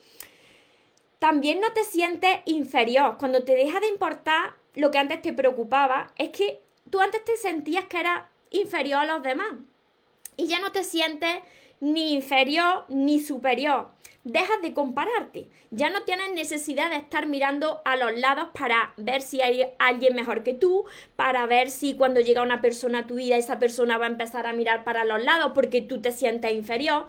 También 1.19 1.59
no 1.59 1.71
te 1.73 1.83
sientes 1.83 2.39
inferior. 2.45 3.17
Cuando 3.17 3.43
te 3.43 3.55
deja 3.55 3.79
de 3.79 3.87
importar 3.87 4.55
lo 4.75 4.91
que 4.91 4.97
antes 4.97 5.21
te 5.21 5.33
preocupaba, 5.33 6.11
es 6.17 6.29
que 6.29 6.61
tú 6.89 6.99
antes 6.99 7.23
te 7.23 7.37
sentías 7.37 7.85
que 7.85 7.99
eras 7.99 8.23
inferior 8.51 8.99
a 8.99 9.05
los 9.05 9.23
demás 9.23 9.53
y 10.37 10.47
ya 10.47 10.59
no 10.59 10.71
te 10.71 10.83
sientes 10.83 11.35
ni 11.79 12.13
inferior 12.13 12.85
ni 12.89 13.19
superior. 13.19 13.89
Dejas 14.23 14.59
de 14.63 14.73
compararte. 14.73 15.49
Ya 15.69 15.91
no 15.91 16.01
tienes 16.01 16.31
necesidad 16.33 16.89
de 16.89 16.95
estar 16.95 17.27
mirando 17.27 17.81
a 17.85 17.95
los 17.95 18.17
lados 18.17 18.49
para 18.57 18.93
ver 18.97 19.21
si 19.21 19.41
hay 19.41 19.67
alguien 19.77 20.15
mejor 20.15 20.41
que 20.41 20.55
tú, 20.55 20.85
para 21.15 21.45
ver 21.45 21.69
si 21.69 21.95
cuando 21.95 22.21
llega 22.21 22.41
una 22.41 22.59
persona 22.59 22.99
a 22.99 23.07
tu 23.07 23.15
vida 23.15 23.37
esa 23.37 23.59
persona 23.59 23.99
va 23.99 24.05
a 24.05 24.09
empezar 24.09 24.47
a 24.47 24.53
mirar 24.53 24.83
para 24.83 25.05
los 25.05 25.23
lados 25.23 25.51
porque 25.53 25.81
tú 25.81 26.01
te 26.01 26.11
sientes 26.11 26.51
inferior. 26.53 27.07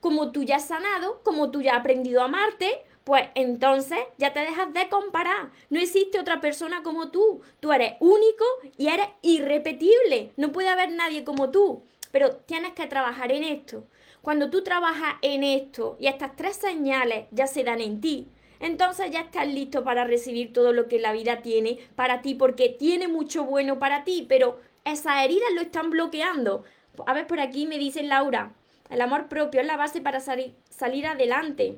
Como 0.00 0.30
tú 0.30 0.42
ya 0.42 0.56
has 0.56 0.68
sanado, 0.68 1.22
como 1.24 1.50
tú 1.50 1.62
ya 1.62 1.72
has 1.72 1.80
aprendido 1.80 2.20
a 2.20 2.26
amarte, 2.26 2.84
pues 3.04 3.24
entonces 3.34 3.98
ya 4.18 4.34
te 4.34 4.40
dejas 4.40 4.70
de 4.74 4.90
comparar. 4.90 5.50
No 5.70 5.80
existe 5.80 6.20
otra 6.20 6.42
persona 6.42 6.82
como 6.82 7.10
tú. 7.10 7.40
Tú 7.60 7.72
eres 7.72 7.94
único 8.00 8.44
y 8.76 8.88
eres 8.88 9.08
irrepetible. 9.22 10.32
No 10.36 10.52
puede 10.52 10.68
haber 10.68 10.90
nadie 10.92 11.24
como 11.24 11.50
tú. 11.50 11.82
Pero 12.10 12.36
tienes 12.36 12.72
que 12.72 12.86
trabajar 12.86 13.32
en 13.32 13.44
esto. 13.44 13.84
Cuando 14.22 14.50
tú 14.50 14.62
trabajas 14.62 15.14
en 15.22 15.44
esto 15.44 15.96
y 16.00 16.06
estas 16.06 16.34
tres 16.36 16.56
señales 16.56 17.26
ya 17.30 17.46
se 17.46 17.64
dan 17.64 17.80
en 17.80 18.00
ti, 18.00 18.28
entonces 18.60 19.10
ya 19.10 19.20
estás 19.20 19.46
listo 19.46 19.84
para 19.84 20.04
recibir 20.04 20.52
todo 20.52 20.72
lo 20.72 20.88
que 20.88 20.98
la 20.98 21.12
vida 21.12 21.42
tiene 21.42 21.78
para 21.94 22.22
ti, 22.22 22.34
porque 22.34 22.68
tiene 22.68 23.06
mucho 23.06 23.44
bueno 23.44 23.78
para 23.78 24.04
ti, 24.04 24.26
pero 24.28 24.58
esas 24.84 25.24
heridas 25.24 25.52
lo 25.54 25.60
están 25.60 25.90
bloqueando. 25.90 26.64
A 27.06 27.14
ver, 27.14 27.26
por 27.26 27.40
aquí 27.40 27.66
me 27.66 27.78
dice 27.78 28.02
Laura, 28.02 28.52
el 28.90 29.00
amor 29.00 29.28
propio 29.28 29.60
es 29.60 29.66
la 29.66 29.76
base 29.76 30.00
para 30.00 30.20
salir 30.20 31.06
adelante, 31.06 31.76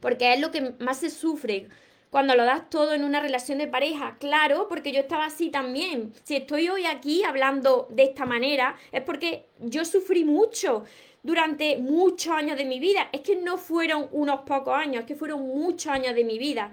porque 0.00 0.32
es 0.34 0.40
lo 0.40 0.50
que 0.50 0.74
más 0.80 0.98
se 0.98 1.10
sufre 1.10 1.68
cuando 2.10 2.34
lo 2.34 2.44
das 2.44 2.70
todo 2.70 2.94
en 2.94 3.04
una 3.04 3.20
relación 3.20 3.58
de 3.58 3.66
pareja. 3.66 4.16
Claro, 4.18 4.66
porque 4.68 4.92
yo 4.92 5.00
estaba 5.00 5.26
así 5.26 5.50
también. 5.50 6.12
Si 6.24 6.36
estoy 6.36 6.68
hoy 6.68 6.86
aquí 6.86 7.22
hablando 7.22 7.86
de 7.90 8.04
esta 8.04 8.24
manera, 8.24 8.76
es 8.92 9.02
porque 9.02 9.46
yo 9.58 9.84
sufrí 9.84 10.24
mucho 10.24 10.84
durante 11.22 11.76
muchos 11.76 12.32
años 12.32 12.56
de 12.56 12.64
mi 12.64 12.80
vida. 12.80 13.08
Es 13.12 13.20
que 13.20 13.36
no 13.36 13.58
fueron 13.58 14.08
unos 14.12 14.40
pocos 14.40 14.74
años, 14.74 15.00
es 15.00 15.06
que 15.06 15.16
fueron 15.16 15.42
muchos 15.42 15.92
años 15.92 16.14
de 16.14 16.24
mi 16.24 16.38
vida. 16.38 16.72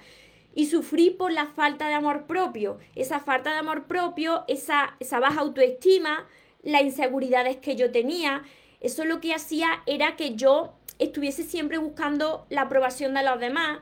Y 0.54 0.68
sufrí 0.68 1.10
por 1.10 1.34
la 1.34 1.48
falta 1.48 1.90
de 1.90 1.96
amor 1.96 2.28
propio. 2.28 2.78
Esa 2.96 3.20
falta 3.20 3.52
de 3.52 3.58
amor 3.58 3.88
propio, 3.88 4.46
esa, 4.48 4.96
esa 5.02 5.20
baja 5.20 5.42
autoestima, 5.42 6.28
las 6.64 6.84
inseguridades 6.84 7.58
que 7.58 7.76
yo 7.76 7.92
tenía. 7.92 8.44
Eso 8.80 9.04
lo 9.04 9.20
que 9.20 9.34
hacía 9.34 9.84
era 9.86 10.16
que 10.16 10.36
yo 10.36 10.74
estuviese 10.98 11.44
siempre 11.44 11.78
buscando 11.78 12.46
la 12.50 12.62
aprobación 12.62 13.14
de 13.16 13.24
los 13.24 13.38
demás 13.40 13.80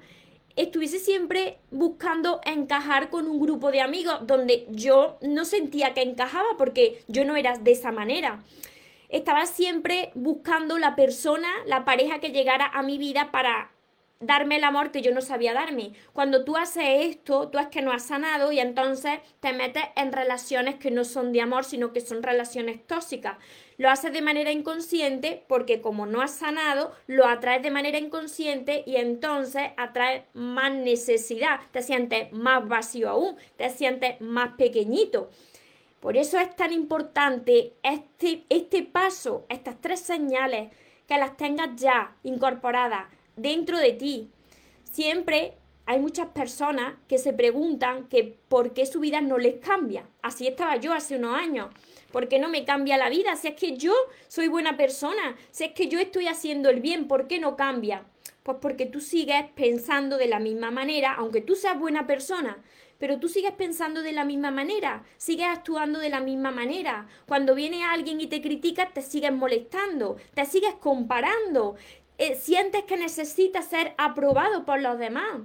estuviese 0.56 1.00
siempre 1.00 1.58
buscando 1.72 2.42
encajar 2.46 3.10
con 3.10 3.28
un 3.28 3.40
grupo 3.40 3.72
de 3.72 3.82
amigos 3.82 4.20
donde 4.28 4.66
yo 4.70 5.18
no 5.22 5.46
sentía 5.46 5.94
que 5.94 6.02
encajaba 6.02 6.50
porque 6.58 7.04
yo 7.08 7.26
no 7.26 7.36
era 7.36 7.58
de 7.58 7.72
esa 7.72 7.92
manera. 7.92 8.44
Estaba 9.10 9.46
siempre 9.46 10.12
buscando 10.16 10.80
la 10.80 10.96
persona, 10.96 11.50
la 11.66 11.86
pareja 11.86 12.20
que 12.20 12.32
llegara 12.32 12.66
a 12.66 12.82
mi 12.82 12.98
vida 12.98 13.32
para 13.32 13.73
darme 14.26 14.58
el 14.58 14.64
amor 14.64 14.92
que 14.92 15.02
yo 15.02 15.14
no 15.14 15.22
sabía 15.22 15.54
darme. 15.54 15.94
Cuando 16.14 16.44
tú 16.44 16.58
haces 16.58 16.84
esto, 17.06 17.50
tú 17.50 17.60
es 17.60 17.68
que 17.68 17.82
no 17.82 17.92
has 17.92 18.06
sanado 18.06 18.52
y 18.52 18.60
entonces 18.60 19.20
te 19.40 19.54
metes 19.54 19.84
en 19.96 20.12
relaciones 20.12 20.76
que 20.76 20.92
no 20.92 21.04
son 21.04 21.32
de 21.32 21.42
amor, 21.42 21.66
sino 21.66 21.94
que 21.94 22.02
son 22.02 22.24
relaciones 22.24 22.86
tóxicas. 22.86 23.38
Lo 23.78 23.90
haces 23.90 24.14
de 24.14 24.22
manera 24.22 24.52
inconsciente 24.52 25.44
porque 25.48 25.82
como 25.82 26.06
no 26.06 26.22
has 26.22 26.36
sanado, 26.36 26.94
lo 27.08 27.28
atraes 27.28 27.64
de 27.64 27.72
manera 27.72 27.98
inconsciente 27.98 28.84
y 28.86 28.98
entonces 28.98 29.72
atraes 29.78 30.24
más 30.34 30.74
necesidad, 30.74 31.60
te 31.72 31.82
sientes 31.82 32.32
más 32.32 32.68
vacío 32.68 33.10
aún, 33.10 33.36
te 33.58 33.70
sientes 33.70 34.22
más 34.22 34.56
pequeñito. 34.56 35.30
Por 36.00 36.18
eso 36.18 36.38
es 36.38 36.54
tan 36.56 36.74
importante 36.74 37.74
este, 37.82 38.44
este 38.50 38.84
paso, 38.84 39.46
estas 39.48 39.80
tres 39.80 40.02
señales, 40.02 40.70
que 41.08 41.18
las 41.18 41.38
tengas 41.38 41.76
ya 41.76 42.16
incorporadas 42.24 43.06
dentro 43.36 43.78
de 43.78 43.94
ti. 43.94 44.30
Siempre 44.84 45.54
hay 45.86 46.00
muchas 46.00 46.28
personas 46.28 46.96
que 47.08 47.18
se 47.18 47.34
preguntan 47.34 48.08
que 48.08 48.38
por 48.48 48.74
qué 48.74 48.86
su 48.86 49.00
vida 49.00 49.22
no 49.22 49.38
les 49.38 49.56
cambia. 49.56 50.08
Así 50.22 50.48
estaba 50.48 50.78
yo 50.78 50.94
hace 50.94 51.18
unos 51.18 51.38
años. 51.38 51.70
¿Por 52.12 52.28
qué 52.28 52.40
no 52.40 52.48
me 52.48 52.64
cambia 52.64 52.98
la 52.98 53.10
vida? 53.10 53.36
Si 53.36 53.48
es 53.48 53.56
que 53.56 53.76
yo 53.76 53.94
soy 54.28 54.48
buena 54.48 54.78
persona, 54.78 55.36
si 55.52 55.66
es 55.66 55.72
que 55.74 55.88
yo 55.88 56.00
estoy 56.00 56.28
haciendo 56.28 56.70
el 56.70 56.80
bien, 56.80 57.08
¿por 57.08 57.28
qué 57.28 57.40
no 57.40 57.58
cambia? 57.58 58.06
Pues 58.44 58.58
porque 58.62 58.86
tú 58.86 59.02
sigues 59.02 59.46
pensando 59.56 60.18
de 60.18 60.28
la 60.28 60.40
misma 60.40 60.70
manera, 60.70 61.14
aunque 61.14 61.42
tú 61.42 61.56
seas 61.56 61.80
buena 61.80 62.06
persona, 62.06 62.62
pero 63.00 63.20
tú 63.20 63.28
sigues 63.28 63.52
pensando 63.54 64.02
de 64.02 64.14
la 64.14 64.24
misma 64.24 64.52
manera, 64.52 65.04
sigues 65.18 65.48
actuando 65.48 66.00
de 66.00 66.10
la 66.10 66.22
misma 66.22 66.52
manera. 66.52 67.08
Cuando 67.26 67.56
viene 67.56 67.84
alguien 67.84 68.22
y 68.22 68.28
te 68.28 68.42
critica, 68.42 68.92
te 68.94 69.02
sigues 69.02 69.34
molestando, 69.34 70.18
te 70.34 70.46
sigues 70.46 70.76
comparando, 70.76 71.76
eh, 72.18 72.36
sientes 72.36 72.84
que 72.84 72.98
necesitas 72.98 73.68
ser 73.68 73.94
aprobado 73.98 74.66
por 74.66 74.82
los 74.82 74.98
demás. 75.00 75.42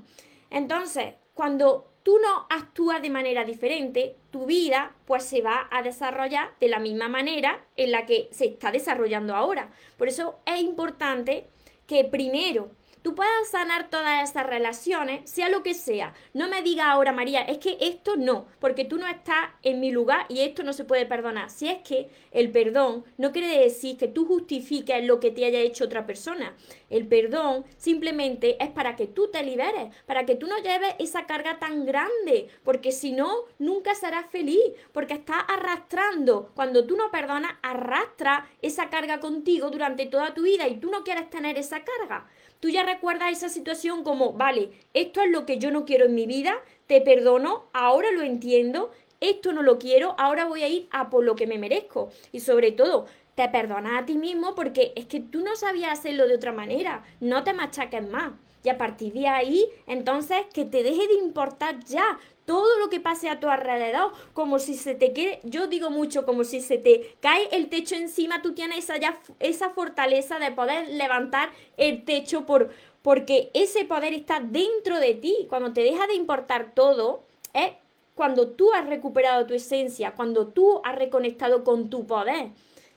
Entonces, 0.50 1.14
cuando 1.34 1.90
tú 2.02 2.18
no 2.18 2.46
actúas 2.50 3.02
de 3.02 3.10
manera 3.10 3.44
diferente, 3.44 4.16
tu 4.30 4.46
vida 4.46 4.94
pues 5.06 5.24
se 5.24 5.42
va 5.42 5.68
a 5.70 5.82
desarrollar 5.82 6.54
de 6.58 6.68
la 6.68 6.78
misma 6.78 7.08
manera 7.08 7.64
en 7.76 7.92
la 7.92 8.06
que 8.06 8.28
se 8.32 8.46
está 8.46 8.70
desarrollando 8.70 9.34
ahora. 9.34 9.70
Por 9.96 10.08
eso 10.08 10.38
es 10.46 10.60
importante 10.60 11.48
que 11.86 12.04
primero 12.04 12.70
tú 13.08 13.14
puedas 13.14 13.48
sanar 13.48 13.88
todas 13.88 14.28
esas 14.28 14.44
relaciones, 14.44 15.30
sea 15.30 15.48
lo 15.48 15.62
que 15.62 15.72
sea. 15.72 16.12
No 16.34 16.46
me 16.46 16.60
diga 16.60 16.90
ahora, 16.90 17.10
María, 17.10 17.40
es 17.40 17.56
que 17.56 17.78
esto 17.80 18.16
no, 18.16 18.44
porque 18.60 18.84
tú 18.84 18.98
no 18.98 19.06
estás 19.06 19.48
en 19.62 19.80
mi 19.80 19.90
lugar 19.90 20.26
y 20.28 20.40
esto 20.40 20.62
no 20.62 20.74
se 20.74 20.84
puede 20.84 21.06
perdonar. 21.06 21.48
Si 21.48 21.68
es 21.68 21.78
que 21.78 22.10
el 22.32 22.50
perdón 22.50 23.06
no 23.16 23.32
quiere 23.32 23.60
decir 23.60 23.96
que 23.96 24.08
tú 24.08 24.26
justifiques 24.26 25.02
lo 25.06 25.20
que 25.20 25.30
te 25.30 25.46
haya 25.46 25.60
hecho 25.60 25.86
otra 25.86 26.04
persona. 26.04 26.54
El 26.90 27.06
perdón 27.06 27.64
simplemente 27.78 28.62
es 28.62 28.68
para 28.68 28.94
que 28.94 29.06
tú 29.06 29.28
te 29.28 29.42
liberes, 29.42 29.94
para 30.04 30.26
que 30.26 30.34
tú 30.34 30.46
no 30.46 30.58
lleves 30.58 30.94
esa 30.98 31.24
carga 31.24 31.58
tan 31.58 31.86
grande, 31.86 32.50
porque 32.62 32.92
si 32.92 33.12
no, 33.12 33.44
nunca 33.58 33.94
serás 33.94 34.26
feliz, 34.30 34.60
porque 34.92 35.14
estás 35.14 35.44
arrastrando. 35.48 36.50
Cuando 36.54 36.86
tú 36.86 36.94
no 36.94 37.10
perdonas, 37.10 37.52
arrastra 37.62 38.50
esa 38.60 38.90
carga 38.90 39.18
contigo 39.18 39.70
durante 39.70 40.04
toda 40.04 40.34
tu 40.34 40.42
vida 40.42 40.68
y 40.68 40.76
tú 40.76 40.90
no 40.90 41.04
quieres 41.04 41.30
tener 41.30 41.56
esa 41.56 41.82
carga. 41.82 42.26
Tú 42.60 42.68
ya 42.68 42.82
recuerdas 42.82 43.32
esa 43.32 43.48
situación 43.48 44.02
como, 44.02 44.32
vale, 44.32 44.70
esto 44.94 45.20
es 45.20 45.30
lo 45.30 45.46
que 45.46 45.58
yo 45.58 45.70
no 45.70 45.84
quiero 45.84 46.06
en 46.06 46.14
mi 46.14 46.26
vida, 46.26 46.56
te 46.86 47.00
perdono, 47.00 47.66
ahora 47.72 48.10
lo 48.10 48.22
entiendo, 48.22 48.90
esto 49.20 49.52
no 49.52 49.62
lo 49.62 49.78
quiero, 49.78 50.14
ahora 50.18 50.46
voy 50.46 50.62
a 50.62 50.68
ir 50.68 50.88
a 50.90 51.10
por 51.10 51.24
lo 51.24 51.36
que 51.36 51.46
me 51.46 51.58
merezco. 51.58 52.10
Y 52.32 52.40
sobre 52.40 52.72
todo, 52.72 53.06
te 53.34 53.48
perdonas 53.48 54.02
a 54.02 54.06
ti 54.06 54.16
mismo 54.16 54.54
porque 54.56 54.92
es 54.96 55.06
que 55.06 55.20
tú 55.20 55.40
no 55.44 55.54
sabías 55.54 55.98
hacerlo 55.98 56.26
de 56.26 56.34
otra 56.34 56.52
manera, 56.52 57.04
no 57.20 57.44
te 57.44 57.52
machaques 57.52 58.08
más. 58.08 58.32
Y 58.64 58.70
a 58.70 58.78
partir 58.78 59.12
de 59.12 59.28
ahí, 59.28 59.64
entonces, 59.86 60.38
que 60.52 60.64
te 60.64 60.82
deje 60.82 61.06
de 61.06 61.14
importar 61.14 61.78
ya 61.84 62.18
todo 62.48 62.78
lo 62.78 62.88
que 62.88 62.98
pase 62.98 63.28
a 63.28 63.40
tu 63.40 63.50
alrededor, 63.50 64.10
como 64.32 64.58
si 64.58 64.72
se 64.72 64.94
te 64.94 65.12
quede, 65.12 65.38
yo 65.42 65.66
digo 65.66 65.90
mucho, 65.90 66.24
como 66.24 66.44
si 66.44 66.62
se 66.62 66.78
te 66.78 67.14
cae 67.20 67.46
el 67.52 67.68
techo 67.68 67.94
encima, 67.94 68.40
tú 68.40 68.54
tienes 68.54 68.88
esa, 68.88 68.94
esa 69.38 69.68
fortaleza 69.68 70.38
de 70.38 70.50
poder 70.52 70.88
levantar 70.88 71.50
el 71.76 72.06
techo 72.06 72.46
por, 72.46 72.70
porque 73.02 73.50
ese 73.52 73.84
poder 73.84 74.14
está 74.14 74.40
dentro 74.40 74.98
de 74.98 75.12
ti. 75.12 75.46
Cuando 75.50 75.74
te 75.74 75.82
deja 75.82 76.06
de 76.06 76.14
importar 76.14 76.72
todo, 76.74 77.22
es 77.52 77.72
cuando 78.14 78.48
tú 78.48 78.72
has 78.72 78.86
recuperado 78.86 79.44
tu 79.44 79.52
esencia, 79.52 80.12
cuando 80.12 80.46
tú 80.46 80.80
has 80.84 80.96
reconectado 80.96 81.64
con 81.64 81.90
tu 81.90 82.06
poder. 82.06 82.48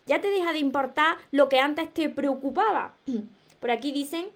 Ya 0.06 0.21
te 0.21 0.30
deja 0.30 0.54
de 0.54 0.60
importar 0.60 1.17
lo 1.32 1.49
que 1.49 1.60
antes 1.60 1.93
te 1.93 2.08
preocupaba. 2.08 2.93
Por 3.60 3.69
aquí 3.69 3.91
dicen, 3.91 4.30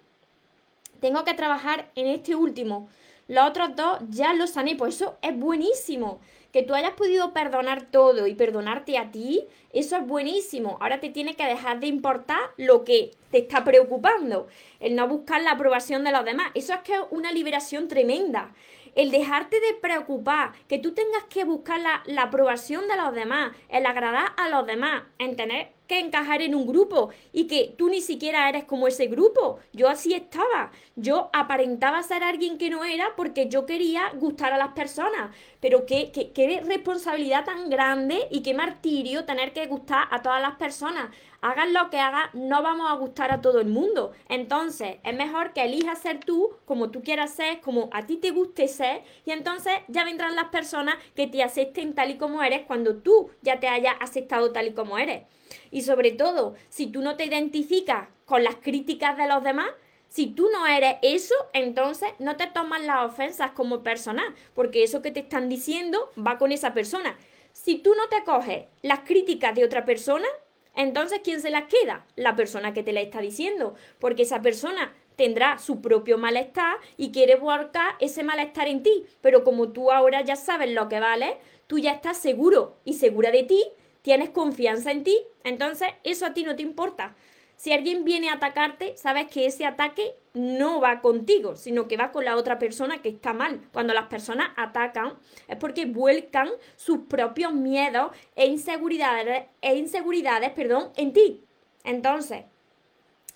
tengo 0.99 1.23
que 1.23 1.35
trabajar 1.35 1.89
en 1.95 2.07
este 2.07 2.35
último 2.35 2.89
los 3.27 3.49
otros 3.49 3.75
dos 3.75 3.99
ya 4.09 4.33
los 4.33 4.51
sané, 4.51 4.75
pues 4.75 4.95
eso 4.95 5.17
es 5.21 5.37
buenísimo. 5.37 6.19
Que 6.51 6.63
tú 6.63 6.73
hayas 6.73 6.93
podido 6.93 7.33
perdonar 7.33 7.91
todo 7.91 8.27
y 8.27 8.35
perdonarte 8.35 8.97
a 8.97 9.11
ti, 9.11 9.45
eso 9.73 9.97
es 9.97 10.07
buenísimo. 10.07 10.77
Ahora 10.79 11.01
te 11.01 11.09
tiene 11.09 11.35
que 11.35 11.45
dejar 11.45 11.79
de 11.81 11.87
importar 11.87 12.39
lo 12.55 12.85
que 12.85 13.11
te 13.31 13.39
está 13.39 13.65
preocupando, 13.65 14.47
el 14.79 14.95
no 14.95 15.07
buscar 15.07 15.41
la 15.41 15.51
aprobación 15.51 16.05
de 16.05 16.13
los 16.13 16.23
demás. 16.23 16.51
Eso 16.53 16.73
es 16.73 16.79
que 16.79 16.93
es 16.93 17.01
una 17.11 17.33
liberación 17.33 17.89
tremenda 17.89 18.53
el 18.95 19.11
dejarte 19.11 19.59
de 19.59 19.73
preocupar, 19.81 20.53
que 20.67 20.79
tú 20.79 20.93
tengas 20.93 21.25
que 21.25 21.43
buscar 21.43 21.79
la, 21.79 22.01
la, 22.05 22.23
aprobación 22.23 22.87
de 22.87 22.95
los 22.95 23.13
demás, 23.13 23.51
el 23.69 23.85
agradar 23.85 24.33
a 24.37 24.49
los 24.49 24.65
demás, 24.65 25.03
en 25.19 25.35
tener 25.35 25.75
que 25.87 25.99
encajar 25.99 26.41
en 26.41 26.55
un 26.55 26.65
grupo 26.65 27.09
y 27.31 27.47
que 27.47 27.73
tú 27.77 27.89
ni 27.89 28.01
siquiera 28.01 28.49
eres 28.49 28.63
como 28.63 28.87
ese 28.87 29.07
grupo. 29.07 29.59
Yo 29.73 29.87
así 29.87 30.13
estaba. 30.13 30.71
Yo 30.95 31.29
aparentaba 31.33 32.01
ser 32.03 32.23
alguien 32.23 32.57
que 32.57 32.69
no 32.69 32.83
era 32.83 33.15
porque 33.15 33.49
yo 33.49 33.65
quería 33.65 34.11
gustar 34.15 34.53
a 34.53 34.57
las 34.57 34.69
personas. 34.69 35.35
Pero 35.59 35.85
qué, 35.85 36.11
qué, 36.11 36.31
qué 36.31 36.61
responsabilidad 36.65 37.45
tan 37.45 37.69
grande 37.69 38.27
y 38.31 38.41
qué 38.41 38.53
martirio 38.53 39.25
tener 39.25 39.53
que 39.53 39.67
gustar 39.67 40.07
a 40.11 40.21
todas 40.21 40.41
las 40.41 40.55
personas. 40.55 41.09
Hagas 41.47 41.69
lo 41.69 41.91
que 41.91 41.99
hagas, 41.99 42.33
no 42.33 42.63
vamos 42.63 42.89
a 42.89 42.95
gustar 42.95 43.31
a 43.31 43.39
todo 43.39 43.59
el 43.59 43.67
mundo. 43.67 44.13
Entonces, 44.29 44.97
es 45.03 45.15
mejor 45.15 45.53
que 45.53 45.61
elijas 45.61 45.99
ser 45.99 46.19
tú 46.19 46.57
como 46.65 46.89
tú 46.89 47.03
quieras 47.03 47.35
ser, 47.35 47.61
como 47.61 47.87
a 47.93 48.07
ti 48.07 48.17
te 48.17 48.31
guste 48.31 48.67
ser, 48.67 49.03
y 49.27 49.31
entonces 49.31 49.73
ya 49.87 50.03
vendrán 50.05 50.35
las 50.35 50.45
personas 50.45 50.95
que 51.15 51.27
te 51.27 51.43
acepten 51.43 51.93
tal 51.93 52.09
y 52.09 52.17
como 52.17 52.41
eres 52.41 52.65
cuando 52.65 52.95
tú 52.95 53.29
ya 53.43 53.59
te 53.59 53.67
hayas 53.67 53.93
aceptado 53.99 54.53
tal 54.53 54.69
y 54.69 54.73
como 54.73 54.97
eres. 54.97 55.25
Y 55.69 55.83
sobre 55.83 56.09
todo, 56.09 56.55
si 56.69 56.87
tú 56.87 57.01
no 57.01 57.15
te 57.15 57.25
identificas 57.25 58.07
con 58.25 58.43
las 58.43 58.55
críticas 58.55 59.15
de 59.15 59.27
los 59.27 59.43
demás, 59.43 59.69
si 60.07 60.25
tú 60.25 60.49
no 60.51 60.65
eres 60.65 60.95
eso, 61.03 61.35
entonces 61.53 62.09
no 62.17 62.37
te 62.37 62.47
tomas 62.47 62.83
las 62.83 63.05
ofensas 63.05 63.51
como 63.51 63.83
personal, 63.83 64.33
porque 64.55 64.81
eso 64.81 65.03
que 65.03 65.11
te 65.11 65.19
están 65.19 65.47
diciendo 65.47 66.11
va 66.17 66.39
con 66.39 66.51
esa 66.51 66.73
persona. 66.73 67.15
Si 67.53 67.77
tú 67.77 67.93
no 67.93 68.09
te 68.09 68.23
coges 68.23 68.65
las 68.81 69.01
críticas 69.01 69.53
de 69.53 69.63
otra 69.63 69.85
persona, 69.85 70.27
entonces 70.75 71.21
¿quién 71.23 71.41
se 71.41 71.49
las 71.49 71.65
queda? 71.65 72.05
La 72.15 72.35
persona 72.35 72.73
que 72.73 72.83
te 72.83 72.93
la 72.93 73.01
está 73.01 73.21
diciendo, 73.21 73.75
porque 73.99 74.23
esa 74.23 74.41
persona 74.41 74.93
tendrá 75.15 75.57
su 75.57 75.81
propio 75.81 76.17
malestar 76.17 76.77
y 76.97 77.11
quiere 77.11 77.35
volcar 77.35 77.95
ese 77.99 78.23
malestar 78.23 78.67
en 78.67 78.83
ti, 78.83 79.05
pero 79.21 79.43
como 79.43 79.69
tú 79.69 79.91
ahora 79.91 80.21
ya 80.21 80.35
sabes 80.35 80.71
lo 80.71 80.89
que 80.89 80.99
vale, 80.99 81.37
tú 81.67 81.79
ya 81.79 81.93
estás 81.93 82.17
seguro 82.17 82.77
y 82.83 82.93
segura 82.93 83.31
de 83.31 83.43
ti 83.43 83.63
tienes 84.01 84.29
confianza 84.29 84.91
en 84.91 85.03
ti, 85.03 85.19
entonces 85.43 85.87
eso 86.03 86.27
a 86.27 86.33
ti 86.35 86.43
no 86.43 86.55
te 86.55 86.61
importa. 86.61 87.15
Si 87.57 87.71
alguien 87.71 88.03
viene 88.03 88.29
a 88.29 88.33
atacarte, 88.33 88.97
sabes 88.97 89.27
que 89.27 89.45
ese 89.45 89.65
ataque 89.65 90.15
no 90.33 90.81
va 90.81 91.01
contigo, 91.01 91.55
sino 91.55 91.87
que 91.87 91.97
va 91.97 92.11
con 92.11 92.25
la 92.25 92.35
otra 92.35 92.59
persona 92.59 93.01
que 93.01 93.09
está 93.09 93.33
mal. 93.33 93.61
Cuando 93.71 93.93
las 93.93 94.07
personas 94.07 94.49
atacan 94.57 95.13
es 95.47 95.57
porque 95.57 95.85
vuelcan 95.85 96.49
sus 96.75 96.99
propios 97.07 97.53
miedos 97.53 98.11
e 98.35 98.47
inseguridades, 98.47 99.45
e 99.61 99.75
inseguridades 99.75 100.51
perdón, 100.51 100.91
en 100.97 101.13
ti. 101.13 101.41
Entonces, 101.83 102.43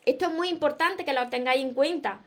esto 0.06 0.26
es 0.26 0.34
muy 0.34 0.50
importante 0.50 1.06
que 1.06 1.14
lo 1.14 1.30
tengáis 1.30 1.64
en 1.64 1.74
cuenta. 1.74 2.20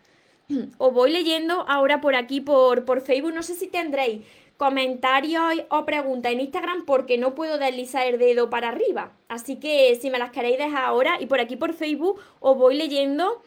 Os 0.78 0.92
voy 0.94 1.12
leyendo 1.12 1.64
ahora 1.68 2.00
por 2.00 2.14
aquí, 2.14 2.40
por, 2.40 2.84
por 2.84 3.02
Facebook, 3.02 3.34
no 3.34 3.42
sé 3.42 3.54
si 3.54 3.66
tendréis 3.66 4.24
comentarios 4.56 5.42
o 5.68 5.84
preguntas 5.84 6.32
en 6.32 6.40
Instagram 6.40 6.84
porque 6.84 7.18
no 7.18 7.34
puedo 7.34 7.58
deslizar 7.58 8.06
el 8.06 8.18
dedo 8.18 8.50
para 8.50 8.68
arriba. 8.68 9.12
Así 9.28 9.56
que 9.56 9.96
si 10.00 10.10
me 10.10 10.18
las 10.18 10.30
queréis 10.30 10.58
dejar 10.58 10.84
ahora 10.84 11.16
y 11.20 11.26
por 11.26 11.40
aquí 11.40 11.56
por 11.56 11.74
Facebook 11.74 12.20
os 12.40 12.56
voy 12.56 12.76
leyendo. 12.76 13.42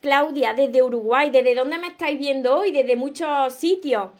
Claudia, 0.00 0.52
desde 0.52 0.82
Uruguay, 0.82 1.30
¿desde 1.30 1.54
dónde 1.54 1.78
me 1.78 1.86
estáis 1.86 2.18
viendo 2.18 2.56
hoy? 2.58 2.72
Desde 2.72 2.96
muchos 2.96 3.54
sitios. 3.54 4.10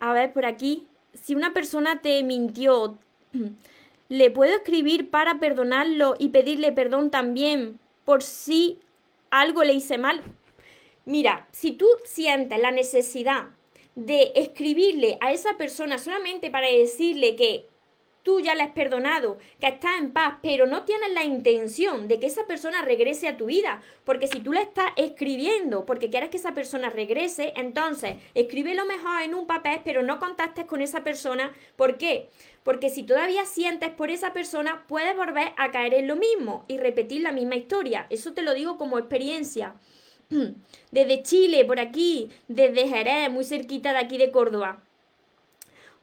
A 0.00 0.12
ver, 0.12 0.32
por 0.32 0.44
aquí. 0.44 0.86
Si 1.14 1.34
una 1.34 1.52
persona 1.52 2.00
te 2.02 2.22
mintió, 2.24 2.98
¿le 4.08 4.30
puedo 4.30 4.56
escribir 4.56 5.10
para 5.10 5.38
perdonarlo 5.38 6.16
y 6.18 6.30
pedirle 6.30 6.72
perdón 6.72 7.10
también 7.10 7.78
por 8.04 8.22
si 8.22 8.80
algo 9.30 9.62
le 9.62 9.74
hice 9.74 9.98
mal? 9.98 10.22
Mira, 11.06 11.46
si 11.52 11.72
tú 11.72 11.86
sientes 12.04 12.58
la 12.58 12.70
necesidad 12.70 13.50
de 13.94 14.32
escribirle 14.34 15.18
a 15.20 15.32
esa 15.32 15.56
persona 15.56 15.98
solamente 15.98 16.50
para 16.50 16.68
decirle 16.68 17.36
que 17.36 17.66
tú 18.24 18.40
ya 18.40 18.54
le 18.54 18.62
has 18.62 18.72
perdonado, 18.72 19.38
que 19.60 19.68
estás 19.68 20.00
en 20.00 20.12
paz, 20.12 20.38
pero 20.42 20.66
no 20.66 20.84
tienes 20.84 21.12
la 21.12 21.24
intención 21.24 22.08
de 22.08 22.18
que 22.18 22.26
esa 22.26 22.46
persona 22.46 22.82
regrese 22.82 23.28
a 23.28 23.36
tu 23.36 23.46
vida, 23.46 23.82
porque 24.04 24.26
si 24.26 24.40
tú 24.40 24.52
le 24.52 24.62
estás 24.62 24.86
escribiendo 24.96 25.84
porque 25.84 26.10
quieres 26.10 26.30
que 26.30 26.38
esa 26.38 26.54
persona 26.54 26.88
regrese, 26.88 27.52
entonces 27.54 28.16
escríbelo 28.34 28.86
mejor 28.86 29.22
en 29.22 29.34
un 29.34 29.46
papel, 29.46 29.80
pero 29.84 30.02
no 30.02 30.18
contactes 30.18 30.64
con 30.64 30.80
esa 30.80 31.04
persona. 31.04 31.52
¿Por 31.76 31.98
qué? 31.98 32.30
Porque 32.62 32.88
si 32.88 33.02
todavía 33.02 33.44
sientes 33.44 33.90
por 33.90 34.10
esa 34.10 34.32
persona, 34.32 34.84
puedes 34.88 35.14
volver 35.14 35.52
a 35.58 35.70
caer 35.70 35.92
en 35.92 36.08
lo 36.08 36.16
mismo 36.16 36.64
y 36.66 36.78
repetir 36.78 37.20
la 37.20 37.30
misma 37.30 37.56
historia. 37.56 38.06
Eso 38.08 38.32
te 38.32 38.42
lo 38.42 38.54
digo 38.54 38.78
como 38.78 38.98
experiencia. 38.98 39.74
Desde 40.90 41.22
Chile, 41.22 41.64
por 41.64 41.80
aquí, 41.80 42.30
desde 42.48 42.88
Jerez, 42.88 43.30
muy 43.30 43.44
cerquita 43.44 43.92
de 43.92 43.98
aquí 43.98 44.18
de 44.18 44.30
Córdoba. 44.30 44.80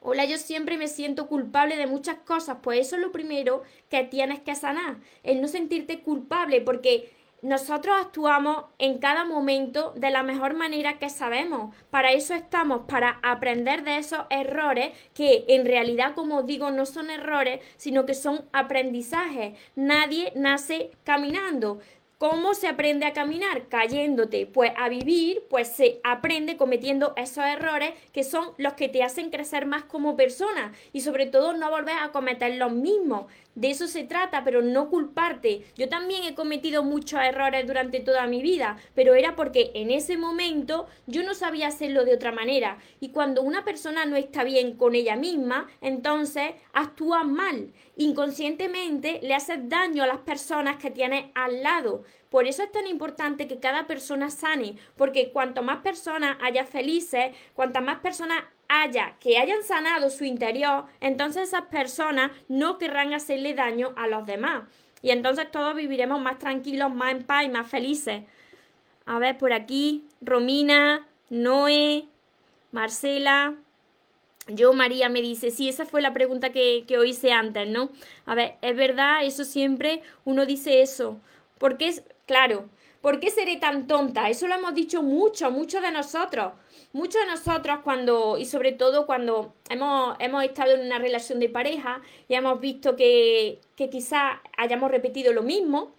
Hola, 0.00 0.24
yo 0.24 0.36
siempre 0.36 0.76
me 0.78 0.88
siento 0.88 1.28
culpable 1.28 1.76
de 1.76 1.86
muchas 1.86 2.16
cosas, 2.18 2.58
pues 2.62 2.80
eso 2.80 2.96
es 2.96 3.02
lo 3.02 3.12
primero 3.12 3.62
que 3.88 4.02
tienes 4.02 4.40
que 4.40 4.56
sanar, 4.56 4.96
el 5.22 5.40
no 5.40 5.46
sentirte 5.46 6.00
culpable, 6.00 6.60
porque 6.60 7.12
nosotros 7.40 7.94
actuamos 8.00 8.64
en 8.78 8.98
cada 8.98 9.24
momento 9.24 9.92
de 9.96 10.10
la 10.10 10.22
mejor 10.22 10.54
manera 10.54 10.98
que 10.98 11.08
sabemos. 11.08 11.74
Para 11.90 12.12
eso 12.12 12.34
estamos, 12.34 12.82
para 12.88 13.18
aprender 13.22 13.84
de 13.84 13.98
esos 13.98 14.20
errores 14.30 14.92
que 15.14 15.44
en 15.48 15.66
realidad, 15.66 16.14
como 16.14 16.42
digo, 16.42 16.70
no 16.70 16.86
son 16.86 17.10
errores, 17.10 17.60
sino 17.76 18.06
que 18.06 18.14
son 18.14 18.44
aprendizajes. 18.52 19.58
Nadie 19.74 20.32
nace 20.36 20.90
caminando. 21.02 21.80
¿Cómo 22.22 22.54
se 22.54 22.68
aprende 22.68 23.04
a 23.04 23.12
caminar? 23.12 23.66
Cayéndote. 23.66 24.46
Pues 24.46 24.70
a 24.76 24.88
vivir, 24.88 25.42
pues 25.50 25.66
se 25.66 26.00
aprende 26.04 26.56
cometiendo 26.56 27.14
esos 27.16 27.44
errores 27.44 27.94
que 28.12 28.22
son 28.22 28.52
los 28.58 28.74
que 28.74 28.88
te 28.88 29.02
hacen 29.02 29.30
crecer 29.30 29.66
más 29.66 29.82
como 29.82 30.14
persona 30.14 30.70
y 30.92 31.00
sobre 31.00 31.26
todo 31.26 31.52
no 31.52 31.68
volver 31.68 31.96
a 32.00 32.12
cometer 32.12 32.54
los 32.58 32.70
mismos. 32.70 33.26
De 33.54 33.70
eso 33.70 33.86
se 33.86 34.04
trata, 34.04 34.44
pero 34.44 34.62
no 34.62 34.88
culparte. 34.88 35.64
Yo 35.76 35.88
también 35.88 36.24
he 36.24 36.34
cometido 36.34 36.82
muchos 36.82 37.20
errores 37.20 37.66
durante 37.66 38.00
toda 38.00 38.26
mi 38.26 38.40
vida, 38.40 38.78
pero 38.94 39.14
era 39.14 39.36
porque 39.36 39.70
en 39.74 39.90
ese 39.90 40.16
momento 40.16 40.86
yo 41.06 41.22
no 41.22 41.34
sabía 41.34 41.68
hacerlo 41.68 42.04
de 42.04 42.14
otra 42.14 42.32
manera. 42.32 42.78
Y 42.98 43.10
cuando 43.10 43.42
una 43.42 43.62
persona 43.62 44.06
no 44.06 44.16
está 44.16 44.42
bien 44.42 44.76
con 44.76 44.94
ella 44.94 45.16
misma, 45.16 45.68
entonces 45.82 46.52
actúa 46.72 47.24
mal. 47.24 47.72
Inconscientemente 47.96 49.20
le 49.22 49.34
haces 49.34 49.68
daño 49.68 50.02
a 50.02 50.06
las 50.06 50.18
personas 50.18 50.78
que 50.78 50.90
tienes 50.90 51.26
al 51.34 51.62
lado. 51.62 52.04
Por 52.32 52.46
eso 52.46 52.62
es 52.62 52.72
tan 52.72 52.86
importante 52.86 53.46
que 53.46 53.60
cada 53.60 53.86
persona 53.86 54.30
sane, 54.30 54.76
porque 54.96 55.32
cuanto 55.32 55.62
más 55.62 55.82
personas 55.82 56.38
haya 56.40 56.64
felices, 56.64 57.36
cuantas 57.52 57.82
más 57.82 57.98
personas 57.98 58.42
haya 58.68 59.16
que 59.20 59.36
hayan 59.36 59.62
sanado 59.62 60.08
su 60.08 60.24
interior, 60.24 60.86
entonces 61.00 61.48
esas 61.48 61.66
personas 61.66 62.30
no 62.48 62.78
querrán 62.78 63.12
hacerle 63.12 63.52
daño 63.52 63.92
a 63.96 64.06
los 64.06 64.24
demás. 64.24 64.62
Y 65.02 65.10
entonces 65.10 65.50
todos 65.50 65.76
viviremos 65.76 66.22
más 66.22 66.38
tranquilos, 66.38 66.94
más 66.94 67.12
en 67.12 67.22
paz 67.22 67.44
y 67.44 67.50
más 67.50 67.68
felices. 67.68 68.22
A 69.04 69.18
ver, 69.18 69.36
por 69.36 69.52
aquí, 69.52 70.06
Romina, 70.22 71.06
Noé, 71.28 72.06
Marcela. 72.70 73.56
Yo, 74.48 74.72
María, 74.72 75.10
me 75.10 75.20
dice, 75.20 75.50
sí, 75.50 75.68
esa 75.68 75.84
fue 75.84 76.00
la 76.00 76.14
pregunta 76.14 76.50
que, 76.50 76.84
que 76.88 77.06
hice 77.06 77.30
antes, 77.30 77.68
¿no? 77.68 77.90
A 78.24 78.34
ver, 78.34 78.54
es 78.62 78.74
verdad, 78.74 79.22
eso 79.22 79.44
siempre 79.44 80.00
uno 80.24 80.46
dice 80.46 80.80
eso. 80.80 81.20
Porque 81.58 81.88
es, 81.88 82.02
claro, 82.32 82.70
¿por 83.02 83.20
qué 83.20 83.30
seré 83.30 83.58
tan 83.58 83.86
tonta? 83.86 84.30
Eso 84.30 84.46
lo 84.46 84.54
hemos 84.54 84.74
dicho 84.74 85.02
mucho, 85.02 85.50
muchos 85.50 85.82
de 85.82 85.90
nosotros. 85.90 86.54
Muchos 86.94 87.20
de 87.20 87.26
nosotros 87.26 87.80
cuando, 87.84 88.38
y 88.38 88.46
sobre 88.46 88.72
todo 88.72 89.04
cuando 89.04 89.54
hemos, 89.68 90.16
hemos 90.18 90.42
estado 90.42 90.72
en 90.72 90.86
una 90.86 90.98
relación 90.98 91.38
de 91.40 91.50
pareja 91.50 92.00
y 92.28 92.34
hemos 92.34 92.58
visto 92.58 92.96
que, 92.96 93.60
que 93.76 93.90
quizás 93.90 94.40
hayamos 94.56 94.90
repetido 94.90 95.34
lo 95.34 95.42
mismo, 95.42 95.92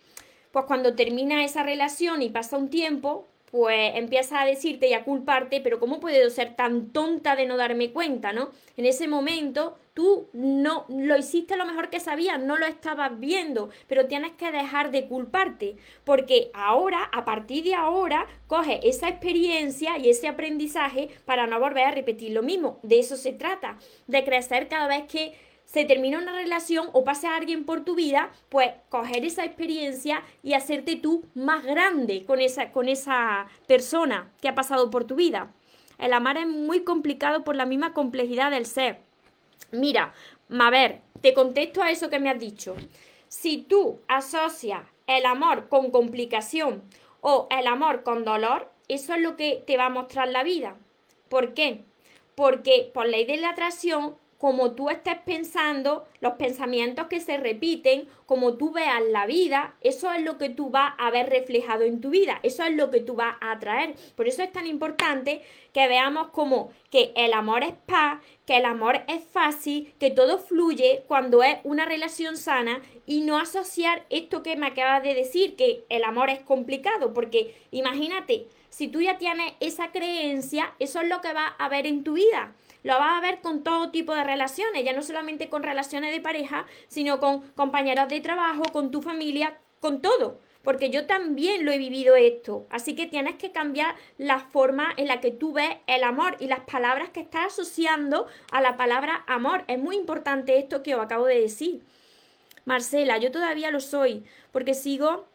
pues 0.52 0.66
cuando 0.66 0.96
termina 0.96 1.44
esa 1.44 1.62
relación 1.62 2.24
y 2.24 2.30
pasa 2.30 2.58
un 2.58 2.72
tiempo, 2.72 3.28
pues 3.54 3.92
empieza 3.94 4.42
a 4.42 4.48
decirte 4.48 4.88
y 4.88 4.96
a 4.96 5.04
culparte, 5.04 5.62
pero 5.62 5.80
¿cómo 5.80 6.00
puedo 6.00 6.28
ser 6.32 6.56
tan 6.56 6.92
tonta 6.92 7.36
de 7.36 7.46
no 7.46 7.56
darme 7.56 7.92
cuenta, 7.92 8.34
no? 8.34 8.50
En 8.78 8.88
ese 8.88 9.08
momento 9.08 9.78
tú 9.94 10.28
no 10.34 10.86
lo 10.90 11.16
hiciste 11.16 11.56
lo 11.56 11.68
mejor 11.68 11.92
que 11.92 12.00
sabías, 12.00 12.42
no 12.42 12.58
lo 12.58 12.66
estabas 12.66 13.20
viendo, 13.20 13.70
pero 13.88 14.08
tienes 14.08 14.32
que 14.32 14.52
dejar 14.52 14.90
de 14.90 15.06
culparte, 15.06 15.76
porque 16.04 16.50
ahora, 16.56 17.04
a 17.14 17.26
partir 17.26 17.64
de 17.64 17.76
ahora, 17.76 18.26
coge 18.48 18.80
esa 18.90 19.08
experiencia 19.08 20.00
y 20.00 20.10
ese 20.10 20.28
aprendizaje 20.28 21.10
para 21.26 21.46
no 21.46 21.60
volver 21.60 21.84
a 21.84 21.92
repetir 21.92 22.32
lo 22.32 22.42
mismo. 22.42 22.80
De 22.82 22.98
eso 22.98 23.18
se 23.18 23.34
trata, 23.34 23.78
de 24.08 24.24
crecer 24.24 24.68
cada 24.68 24.88
vez 24.88 25.04
que 25.04 25.36
se 25.74 25.86
termina 25.86 26.20
una 26.20 26.34
relación 26.34 26.92
o 26.94 27.04
pasa 27.04 27.36
alguien 27.36 27.66
por 27.66 27.84
tu 27.84 27.96
vida, 27.96 28.32
pues 28.50 28.70
coger 28.90 29.26
esa 29.26 29.44
experiencia 29.44 30.22
y 30.44 30.54
hacerte 30.54 30.98
tú 30.98 31.26
más 31.34 31.66
grande 31.66 32.26
con 32.26 32.42
esa, 32.42 32.72
con 32.72 32.88
esa 32.88 33.48
persona 33.66 34.32
que 34.40 34.48
ha 34.48 34.54
pasado 34.54 34.92
por 34.92 35.06
tu 35.06 35.16
vida. 35.16 35.52
El 35.98 36.14
amar 36.14 36.38
es 36.38 36.46
muy 36.46 36.84
complicado 36.84 37.44
por 37.44 37.56
la 37.56 37.66
misma 37.66 37.92
complejidad 37.94 38.52
del 38.52 38.68
ser. 38.68 39.00
Mira, 39.72 40.14
a 40.60 40.70
ver, 40.70 41.02
te 41.22 41.34
contesto 41.34 41.82
a 41.82 41.90
eso 41.90 42.12
que 42.12 42.20
me 42.20 42.30
has 42.30 42.40
dicho. 42.40 42.76
Si 43.28 43.58
tú 43.58 44.00
asocias 44.08 44.82
el 45.08 45.26
amor 45.26 45.70
con 45.70 45.90
complicación 45.90 46.84
o 47.22 47.48
el 47.50 47.66
amor 47.66 48.04
con 48.04 48.24
dolor, 48.24 48.72
eso 48.90 49.16
es 49.16 49.22
lo 49.22 49.36
que 49.36 49.64
te 49.66 49.78
va 49.78 49.88
a 49.88 49.90
mostrar 49.90 50.28
la 50.28 50.44
vida. 50.44 50.76
¿Por 51.30 51.56
qué? 51.56 51.84
Porque 52.36 52.92
por 52.94 53.08
ley 53.08 53.26
de 53.26 53.38
la 53.38 53.50
atracción 53.50 54.18
como 54.44 54.74
tú 54.74 54.90
estés 54.90 55.20
pensando, 55.20 56.06
los 56.20 56.34
pensamientos 56.34 57.08
que 57.08 57.22
se 57.22 57.38
repiten, 57.38 58.10
como 58.26 58.58
tú 58.58 58.74
veas 58.74 59.02
la 59.10 59.26
vida, 59.26 59.76
eso 59.80 60.12
es 60.12 60.22
lo 60.22 60.38
que 60.38 60.50
tú 60.50 60.70
vas 60.70 60.96
a 60.98 61.12
ver 61.12 61.30
reflejado 61.30 61.86
en 61.86 62.02
tu 62.02 62.10
vida, 62.10 62.42
eso 62.44 62.66
es 62.66 62.76
lo 62.76 62.92
que 62.92 63.00
tú 63.00 63.16
vas 63.16 63.38
a 63.40 63.54
atraer. 63.54 63.96
Por 64.18 64.28
eso 64.28 64.44
es 64.44 64.52
tan 64.52 64.68
importante 64.68 65.44
que 65.72 65.88
veamos 65.88 66.28
como 66.32 66.74
que 66.92 67.14
el 67.16 67.32
amor 67.32 67.64
es 67.64 67.72
paz, 67.86 68.22
que 68.46 68.58
el 68.58 68.66
amor 68.66 69.06
es 69.08 69.24
fácil, 69.24 69.94
que 69.98 70.12
todo 70.12 70.38
fluye 70.38 71.06
cuando 71.08 71.42
es 71.42 71.60
una 71.64 71.86
relación 71.86 72.36
sana 72.36 72.82
y 73.06 73.22
no 73.22 73.40
asociar 73.40 74.06
esto 74.10 74.44
que 74.44 74.58
me 74.58 74.68
acabas 74.68 75.04
de 75.04 75.14
decir, 75.14 75.56
que 75.56 75.86
el 75.88 76.04
amor 76.04 76.30
es 76.30 76.42
complicado, 76.42 77.14
porque 77.14 77.56
imagínate, 77.72 78.48
si 78.68 78.90
tú 78.90 79.00
ya 79.00 79.18
tienes 79.18 79.54
esa 79.62 79.94
creencia, 79.94 80.74
eso 80.80 81.00
es 81.00 81.08
lo 81.08 81.22
que 81.22 81.32
vas 81.32 81.54
a 81.60 81.70
ver 81.70 81.88
en 81.88 82.04
tu 82.04 82.16
vida 82.16 82.54
lo 82.84 83.00
vas 83.00 83.18
a 83.18 83.22
ver 83.22 83.42
con 83.42 83.64
todo 83.64 83.92
tipo 83.92 84.14
de 84.14 84.24
relaciones, 84.24 84.84
ya 84.84 84.94
no 84.94 85.02
solamente 85.02 85.50
con 85.50 85.64
relaciones 85.64 86.12
de 86.12 86.22
pareja, 86.22 86.66
sino 86.88 87.20
con 87.20 87.42
compañeros 87.52 88.10
de 88.10 88.22
trabajo, 88.22 88.64
con 88.72 88.92
tu 88.92 89.02
familia, 89.02 89.58
con 89.80 90.02
todo. 90.02 90.40
Porque 90.64 90.90
yo 90.90 91.06
también 91.06 91.66
lo 91.66 91.72
he 91.72 91.78
vivido 91.78 92.16
esto. 92.16 92.66
Así 92.70 92.96
que 92.96 93.06
tienes 93.06 93.36
que 93.36 93.52
cambiar 93.52 93.96
la 94.18 94.40
forma 94.40 94.94
en 94.96 95.08
la 95.08 95.20
que 95.20 95.32
tú 95.32 95.52
ves 95.54 95.78
el 95.88 96.04
amor 96.04 96.38
y 96.40 96.48
las 96.48 96.62
palabras 96.62 97.10
que 97.10 97.20
estás 97.20 97.48
asociando 97.48 98.28
a 98.52 98.62
la 98.62 98.78
palabra 98.78 99.26
amor. 99.28 99.66
Es 99.68 99.78
muy 99.78 99.98
importante 99.98 100.58
esto 100.58 100.82
que 100.82 100.96
os 100.96 101.02
acabo 101.02 101.26
de 101.26 101.42
decir. 101.42 101.82
Marcela, 102.66 103.18
yo 103.18 103.30
todavía 103.30 103.72
lo 103.72 103.82
soy, 103.82 104.24
porque 104.54 104.74
sigo 104.74 105.26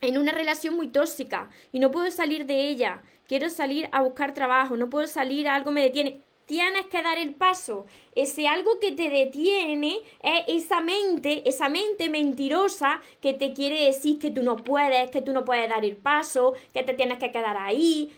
en 0.00 0.18
una 0.18 0.32
relación 0.32 0.74
muy 0.74 0.88
tóxica 0.88 1.50
y 1.70 1.78
no 1.78 1.92
puedo 1.92 2.10
salir 2.10 2.46
de 2.46 2.68
ella. 2.68 3.02
Quiero 3.28 3.50
salir 3.50 3.88
a 3.92 4.02
buscar 4.02 4.34
trabajo, 4.34 4.76
no 4.76 4.90
puedo 4.90 5.06
salir, 5.06 5.48
algo 5.48 5.70
me 5.70 5.82
detiene 5.82 6.22
tienes 6.48 6.86
que 6.86 7.02
dar 7.02 7.18
el 7.18 7.34
paso. 7.34 7.86
Ese 8.14 8.48
algo 8.48 8.80
que 8.80 8.90
te 8.90 9.10
detiene 9.10 9.98
es 10.22 10.64
esa 10.64 10.80
mente, 10.80 11.46
esa 11.48 11.68
mente 11.68 12.08
mentirosa 12.08 13.00
que 13.20 13.34
te 13.34 13.52
quiere 13.52 13.84
decir 13.84 14.18
que 14.18 14.30
tú 14.30 14.42
no 14.42 14.56
puedes, 14.56 15.10
que 15.10 15.20
tú 15.20 15.32
no 15.32 15.44
puedes 15.44 15.68
dar 15.68 15.84
el 15.84 15.96
paso, 15.96 16.54
que 16.72 16.82
te 16.82 16.94
tienes 16.94 17.18
que 17.18 17.30
quedar 17.30 17.56
ahí. 17.58 18.12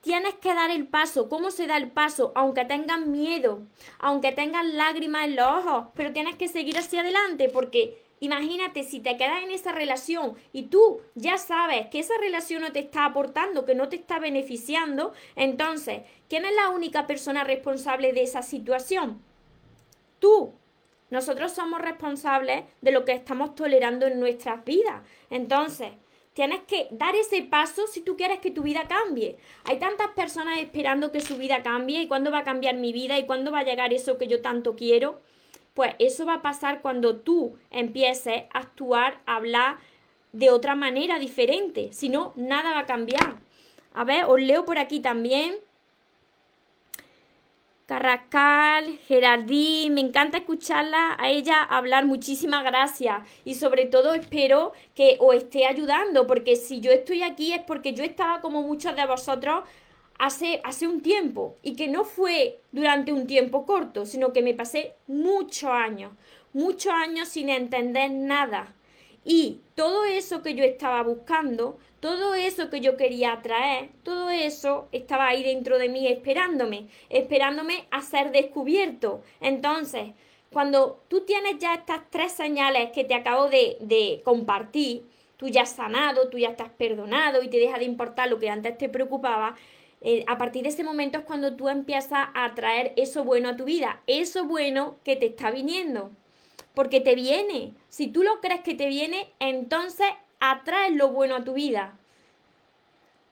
Tienes 0.00 0.34
que 0.34 0.54
dar 0.54 0.70
el 0.70 0.86
paso. 0.86 1.28
¿Cómo 1.28 1.50
se 1.50 1.66
da 1.66 1.76
el 1.76 1.90
paso? 1.90 2.32
Aunque 2.34 2.64
tengas 2.64 3.00
miedo, 3.06 3.62
aunque 3.98 4.32
tengas 4.32 4.66
lágrimas 4.66 5.26
en 5.26 5.36
los 5.36 5.46
ojos, 5.46 5.86
pero 5.94 6.12
tienes 6.12 6.36
que 6.36 6.48
seguir 6.48 6.78
hacia 6.78 7.00
adelante 7.00 7.48
porque 7.48 7.96
Imagínate 8.20 8.82
si 8.82 9.00
te 9.00 9.16
quedas 9.16 9.42
en 9.42 9.50
esa 9.50 9.72
relación 9.72 10.36
y 10.52 10.64
tú 10.64 11.00
ya 11.14 11.38
sabes 11.38 11.86
que 11.86 12.00
esa 12.00 12.14
relación 12.20 12.62
no 12.62 12.72
te 12.72 12.80
está 12.80 13.04
aportando, 13.04 13.64
que 13.64 13.74
no 13.74 13.88
te 13.88 13.96
está 13.96 14.18
beneficiando, 14.18 15.12
entonces, 15.36 16.02
¿quién 16.28 16.44
es 16.44 16.54
la 16.54 16.70
única 16.70 17.06
persona 17.06 17.44
responsable 17.44 18.12
de 18.12 18.22
esa 18.22 18.42
situación? 18.42 19.22
Tú. 20.18 20.52
Nosotros 21.10 21.52
somos 21.52 21.80
responsables 21.80 22.64
de 22.82 22.92
lo 22.92 23.06
que 23.06 23.12
estamos 23.12 23.54
tolerando 23.54 24.06
en 24.06 24.20
nuestras 24.20 24.62
vidas. 24.64 25.02
Entonces, 25.30 25.92
tienes 26.34 26.60
que 26.64 26.86
dar 26.90 27.16
ese 27.16 27.42
paso 27.42 27.86
si 27.86 28.02
tú 28.02 28.16
quieres 28.16 28.40
que 28.40 28.50
tu 28.50 28.62
vida 28.62 28.86
cambie. 28.86 29.38
Hay 29.64 29.78
tantas 29.78 30.08
personas 30.08 30.58
esperando 30.58 31.10
que 31.10 31.20
su 31.20 31.38
vida 31.38 31.62
cambie 31.62 32.02
y 32.02 32.08
cuándo 32.08 32.30
va 32.30 32.40
a 32.40 32.44
cambiar 32.44 32.76
mi 32.76 32.92
vida 32.92 33.18
y 33.18 33.24
cuándo 33.24 33.50
va 33.50 33.60
a 33.60 33.64
llegar 33.64 33.94
eso 33.94 34.18
que 34.18 34.28
yo 34.28 34.42
tanto 34.42 34.76
quiero. 34.76 35.22
Pues 35.78 35.94
eso 36.00 36.26
va 36.26 36.34
a 36.34 36.42
pasar 36.42 36.82
cuando 36.82 37.18
tú 37.18 37.56
empieces 37.70 38.42
a 38.52 38.58
actuar, 38.58 39.20
a 39.26 39.36
hablar 39.36 39.76
de 40.32 40.50
otra 40.50 40.74
manera 40.74 41.20
diferente. 41.20 41.92
Si 41.92 42.08
no, 42.08 42.32
nada 42.34 42.72
va 42.72 42.80
a 42.80 42.86
cambiar. 42.86 43.36
A 43.94 44.02
ver, 44.02 44.24
os 44.24 44.40
leo 44.40 44.64
por 44.64 44.76
aquí 44.76 44.98
también. 44.98 45.54
Carrascal, 47.86 48.98
Gerardín, 49.06 49.94
me 49.94 50.00
encanta 50.00 50.38
escucharla 50.38 51.14
a 51.16 51.30
ella 51.30 51.62
hablar, 51.62 52.06
muchísimas 52.06 52.64
gracias 52.64 53.22
y 53.44 53.54
sobre 53.54 53.86
todo 53.86 54.14
espero 54.14 54.72
que 54.96 55.16
os 55.20 55.36
esté 55.36 55.64
ayudando 55.64 56.26
porque 56.26 56.56
si 56.56 56.80
yo 56.80 56.90
estoy 56.90 57.22
aquí 57.22 57.52
es 57.52 57.62
porque 57.62 57.94
yo 57.94 58.02
estaba 58.02 58.40
como 58.40 58.64
muchos 58.64 58.96
de 58.96 59.06
vosotros 59.06 59.62
hace, 60.18 60.60
hace 60.64 60.86
un 60.86 61.00
tiempo 61.00 61.56
y 61.62 61.76
que 61.76 61.88
no 61.88 62.04
fue 62.04 62.60
durante 62.72 63.12
un 63.12 63.26
tiempo 63.26 63.64
corto, 63.64 64.04
sino 64.04 64.32
que 64.32 64.42
me 64.42 64.54
pasé 64.54 64.94
muchos 65.06 65.70
años, 65.70 66.12
muchos 66.52 66.92
años 66.92 67.28
sin 67.28 67.48
entender 67.48 68.10
nada. 68.10 68.74
Y 69.24 69.60
todo 69.74 70.04
eso 70.04 70.42
que 70.42 70.54
yo 70.54 70.64
estaba 70.64 71.02
buscando, 71.02 71.78
todo 72.00 72.34
eso 72.34 72.70
que 72.70 72.80
yo 72.80 72.96
quería 72.96 73.32
atraer, 73.32 73.90
todo 74.02 74.30
eso 74.30 74.88
estaba 74.92 75.28
ahí 75.28 75.42
dentro 75.42 75.78
de 75.78 75.88
mí 75.88 76.06
esperándome, 76.06 76.88
esperándome 77.10 77.86
a 77.90 78.00
ser 78.00 78.32
descubierto. 78.32 79.22
Entonces, 79.40 80.12
cuando 80.50 81.02
tú 81.08 81.22
tienes 81.26 81.58
ya 81.58 81.74
estas 81.74 82.08
tres 82.10 82.32
señales 82.32 82.90
que 82.92 83.04
te 83.04 83.14
acabo 83.14 83.48
de, 83.48 83.76
de 83.80 84.22
compartir, 84.24 85.02
tú 85.36 85.48
ya 85.48 85.62
has 85.62 85.72
sanado, 85.72 86.28
tú 86.30 86.38
ya 86.38 86.48
estás 86.50 86.70
perdonado 86.70 87.42
y 87.42 87.48
te 87.48 87.58
deja 87.58 87.78
de 87.78 87.84
importar 87.84 88.28
lo 88.28 88.38
que 88.38 88.48
antes 88.48 88.78
te 88.78 88.88
preocupaba, 88.88 89.56
eh, 90.00 90.24
a 90.28 90.38
partir 90.38 90.62
de 90.62 90.68
ese 90.68 90.84
momento 90.84 91.18
es 91.18 91.24
cuando 91.24 91.56
tú 91.56 91.68
empiezas 91.68 92.28
a 92.34 92.44
atraer 92.44 92.92
eso 92.96 93.24
bueno 93.24 93.48
a 93.48 93.56
tu 93.56 93.64
vida, 93.64 94.00
eso 94.06 94.44
bueno 94.44 94.96
que 95.04 95.16
te 95.16 95.26
está 95.26 95.50
viniendo, 95.50 96.10
porque 96.74 97.00
te 97.00 97.14
viene. 97.14 97.74
Si 97.88 98.06
tú 98.06 98.22
lo 98.22 98.40
crees 98.40 98.60
que 98.60 98.74
te 98.74 98.86
viene, 98.86 99.28
entonces 99.40 100.06
atraes 100.40 100.94
lo 100.94 101.08
bueno 101.08 101.36
a 101.36 101.44
tu 101.44 101.54
vida. 101.54 101.98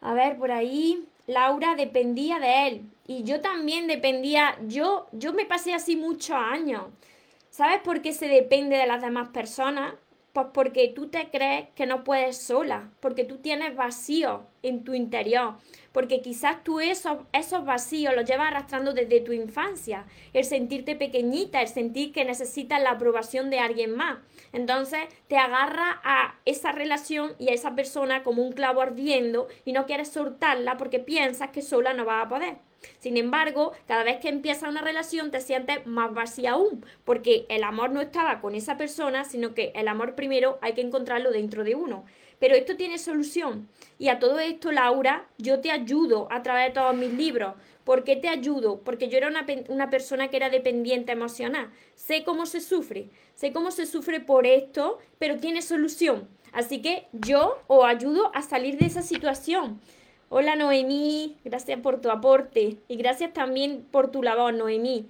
A 0.01 0.13
ver, 0.13 0.37
por 0.37 0.51
ahí, 0.51 1.07
Laura 1.27 1.75
dependía 1.77 2.39
de 2.39 2.69
él 2.69 2.83
y 3.07 3.23
yo 3.23 3.41
también 3.41 3.87
dependía, 3.87 4.57
yo, 4.67 5.07
yo 5.13 5.33
me 5.33 5.45
pasé 5.45 5.73
así 5.73 5.97
muchos 5.97 6.37
años. 6.37 6.85
¿Sabes 7.51 7.81
por 7.81 8.03
qué 8.03 8.13
se 8.13 8.29
depende 8.29 8.77
de 8.77 8.87
las 8.87 9.01
demás 9.01 9.29
personas? 9.29 9.95
Pues 10.37 10.49
porque 10.53 10.89
tú 10.89 11.09
te 11.09 11.31
crees 11.31 11.71
que 11.75 11.87
no 11.87 12.05
puedes 12.05 12.37
sola, 12.37 12.91
porque 13.01 13.25
tú 13.25 13.39
tienes 13.39 13.75
vacío 13.75 14.43
en 14.63 14.85
tu 14.85 14.93
interior, 14.93 15.55
porque 15.93 16.21
quizás 16.21 16.63
tú 16.63 16.79
esos, 16.79 17.21
esos 17.33 17.65
vacíos 17.65 18.15
los 18.15 18.27
llevas 18.27 18.49
arrastrando 18.49 18.93
desde 18.93 19.23
tu 19.23 19.33
infancia, 19.33 20.05
el 20.35 20.45
sentirte 20.45 20.95
pequeñita, 20.95 21.63
el 21.63 21.69
sentir 21.69 22.13
que 22.13 22.27
necesitas 22.27 22.83
la 22.83 22.91
aprobación 22.91 23.49
de 23.49 23.61
alguien 23.61 23.97
más. 23.97 24.19
Entonces 24.53 25.01
te 25.27 25.39
agarra 25.39 26.03
a 26.05 26.35
esa 26.45 26.71
relación 26.71 27.33
y 27.39 27.49
a 27.49 27.55
esa 27.55 27.75
persona 27.75 28.23
como 28.23 28.43
un 28.43 28.53
clavo 28.53 28.83
ardiendo 28.83 29.49
y 29.65 29.73
no 29.73 29.87
quieres 29.87 30.09
soltarla 30.09 30.77
porque 30.77 30.99
piensas 30.99 31.49
que 31.49 31.63
sola 31.63 31.95
no 31.95 32.05
vas 32.05 32.27
a 32.27 32.29
poder. 32.29 32.57
Sin 32.99 33.17
embargo, 33.17 33.73
cada 33.87 34.05
vez 34.05 34.19
que 34.19 34.29
empieza 34.29 34.69
una 34.69 34.83
relación 34.83 35.31
te 35.31 35.41
sientes 35.41 35.87
más 35.87 36.13
vacía 36.13 36.53
aún, 36.53 36.85
porque 37.05 37.47
el 37.49 37.63
amor 37.63 37.91
no 37.91 38.01
estaba 38.01 38.41
con 38.41 38.55
esa 38.55 38.77
persona, 38.77 39.25
sino 39.25 39.55
que 39.55 39.73
el 39.75 39.89
amor 39.89 40.15
primero 40.15 40.59
hay 40.63 40.75
que 40.75 40.81
encontrarlo 40.81 41.31
dentro 41.31 41.65
de 41.65 41.75
uno. 41.75 42.05
Pero 42.39 42.55
esto 42.55 42.77
tiene 42.77 42.99
solución. 42.99 43.69
Y 43.99 44.09
a 44.09 44.19
todo 44.19 44.39
esto, 44.39 44.71
Laura, 44.73 45.27
yo 45.39 45.61
te 45.61 45.71
ayudo 45.71 46.29
a 46.31 46.43
través 46.43 46.69
de 46.69 46.75
todos 46.75 46.95
mis 46.95 47.13
libros. 47.13 47.55
¿Por 47.85 48.05
qué 48.05 48.17
te 48.17 48.29
ayudo? 48.29 48.81
Porque 48.81 49.09
yo 49.09 49.17
era 49.17 49.29
una, 49.29 49.47
una, 49.69 49.91
persona 49.91 50.29
que 50.29 50.37
era 50.37 50.51
dependiente 50.51 51.13
emocional. 51.13 51.71
Sé 51.95 52.25
cómo 52.25 52.45
se 52.45 52.61
sufre, 52.61 53.09
sé 53.35 53.53
cómo 53.53 53.71
se 53.71 53.87
sufre 53.87 54.21
por 54.21 54.45
esto, 54.47 54.99
pero 55.19 55.39
tiene 55.39 55.63
solución. 55.63 56.29
Así 56.53 56.83
que 56.83 57.07
yo 57.13 57.59
os 57.69 57.85
ayudo 57.85 58.31
a 58.35 58.43
salir 58.43 58.77
de 58.77 58.87
esa 58.87 59.03
situación. 59.03 59.81
Hola 60.29 60.57
Noemí, 60.57 61.37
gracias 61.45 61.79
por 61.79 62.01
tu 62.01 62.11
aporte 62.11 62.79
y 62.89 62.97
gracias 62.97 63.33
también 63.33 63.87
por 63.93 64.11
tu 64.11 64.25
labor, 64.25 64.53
Noemí. 64.55 65.07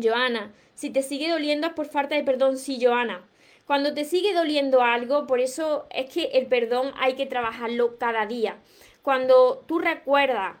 Joana, 0.00 0.52
si 0.76 0.90
te 0.90 1.02
sigue 1.02 1.28
doliendo 1.28 1.66
es 1.66 1.72
por 1.72 1.86
falta 1.86 2.14
de 2.14 2.22
perdón, 2.22 2.56
sí, 2.56 2.78
Joana. 2.80 3.24
Cuando 3.66 3.94
te 3.94 4.04
sigue 4.04 4.32
doliendo 4.32 4.82
algo, 4.82 5.26
por 5.26 5.40
eso 5.40 5.86
es 5.90 6.08
que 6.08 6.26
el 6.34 6.46
perdón 6.46 6.92
hay 7.00 7.14
que 7.14 7.26
trabajarlo 7.26 7.98
cada 7.98 8.26
día. 8.26 8.58
Cuando 9.02 9.64
tú 9.66 9.80
recuerdas, 9.80 10.54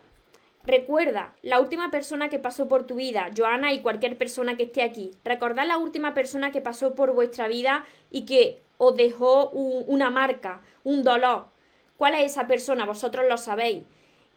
recuerda 0.64 1.32
la 1.42 1.60
última 1.60 1.92
persona 1.92 2.28
que 2.28 2.40
pasó 2.40 2.66
por 2.66 2.84
tu 2.84 2.96
vida, 2.96 3.30
Joana 3.36 3.72
y 3.72 3.80
cualquier 3.80 4.18
persona 4.18 4.56
que 4.56 4.64
esté 4.64 4.82
aquí. 4.82 5.12
Recordad 5.22 5.68
la 5.68 5.78
última 5.78 6.14
persona 6.14 6.50
que 6.50 6.62
pasó 6.62 6.96
por 6.96 7.12
vuestra 7.12 7.46
vida 7.46 7.86
y 8.10 8.26
que 8.26 8.60
os 8.76 8.96
dejó 8.96 9.50
una 9.50 10.10
marca, 10.10 10.62
un 10.82 11.04
dolor 11.04 11.54
¿Cuál 11.96 12.14
es 12.14 12.32
esa 12.32 12.46
persona? 12.46 12.84
Vosotros 12.84 13.26
lo 13.28 13.36
sabéis. 13.38 13.84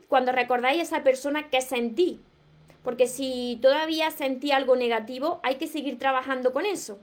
Cuando 0.07 0.31
recordáis 0.31 0.79
a 0.79 0.83
esa 0.83 1.03
persona, 1.03 1.49
¿qué 1.49 1.61
sentí? 1.61 2.19
Porque 2.83 3.07
si 3.07 3.59
todavía 3.61 4.09
sentí 4.11 4.51
algo 4.51 4.75
negativo, 4.75 5.39
hay 5.43 5.55
que 5.55 5.67
seguir 5.67 5.99
trabajando 5.99 6.53
con 6.53 6.65
eso. 6.65 6.99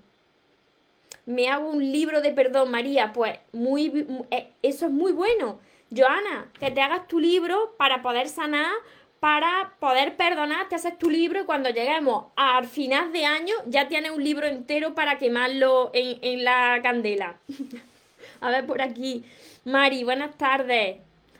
Me 1.26 1.48
hago 1.48 1.68
un 1.68 1.92
libro 1.92 2.22
de 2.22 2.32
perdón, 2.32 2.70
María, 2.70 3.12
pues 3.12 3.38
muy, 3.52 4.06
eh, 4.30 4.52
eso 4.62 4.86
es 4.86 4.92
muy 4.92 5.12
bueno. 5.12 5.60
Joana, 5.94 6.50
que 6.58 6.70
te 6.70 6.80
hagas 6.80 7.06
tu 7.06 7.20
libro 7.20 7.74
para 7.78 8.02
poder 8.02 8.28
sanar, 8.28 8.72
para 9.20 9.74
poder 9.78 10.16
perdonar, 10.16 10.68
te 10.68 10.74
haces 10.74 10.98
tu 10.98 11.10
libro 11.10 11.40
y 11.40 11.44
cuando 11.44 11.70
lleguemos 11.70 12.26
al 12.36 12.66
final 12.66 13.12
de 13.12 13.24
año 13.24 13.54
ya 13.66 13.88
tienes 13.88 14.10
un 14.10 14.22
libro 14.22 14.46
entero 14.46 14.94
para 14.94 15.18
quemarlo 15.18 15.90
en, 15.92 16.18
en 16.22 16.44
la 16.44 16.80
candela. 16.82 17.38
A 18.40 18.50
ver 18.50 18.66
por 18.66 18.82
aquí. 18.82 19.24
Mari, 19.66 20.04
buenas 20.04 20.38
tardes. 20.38 20.98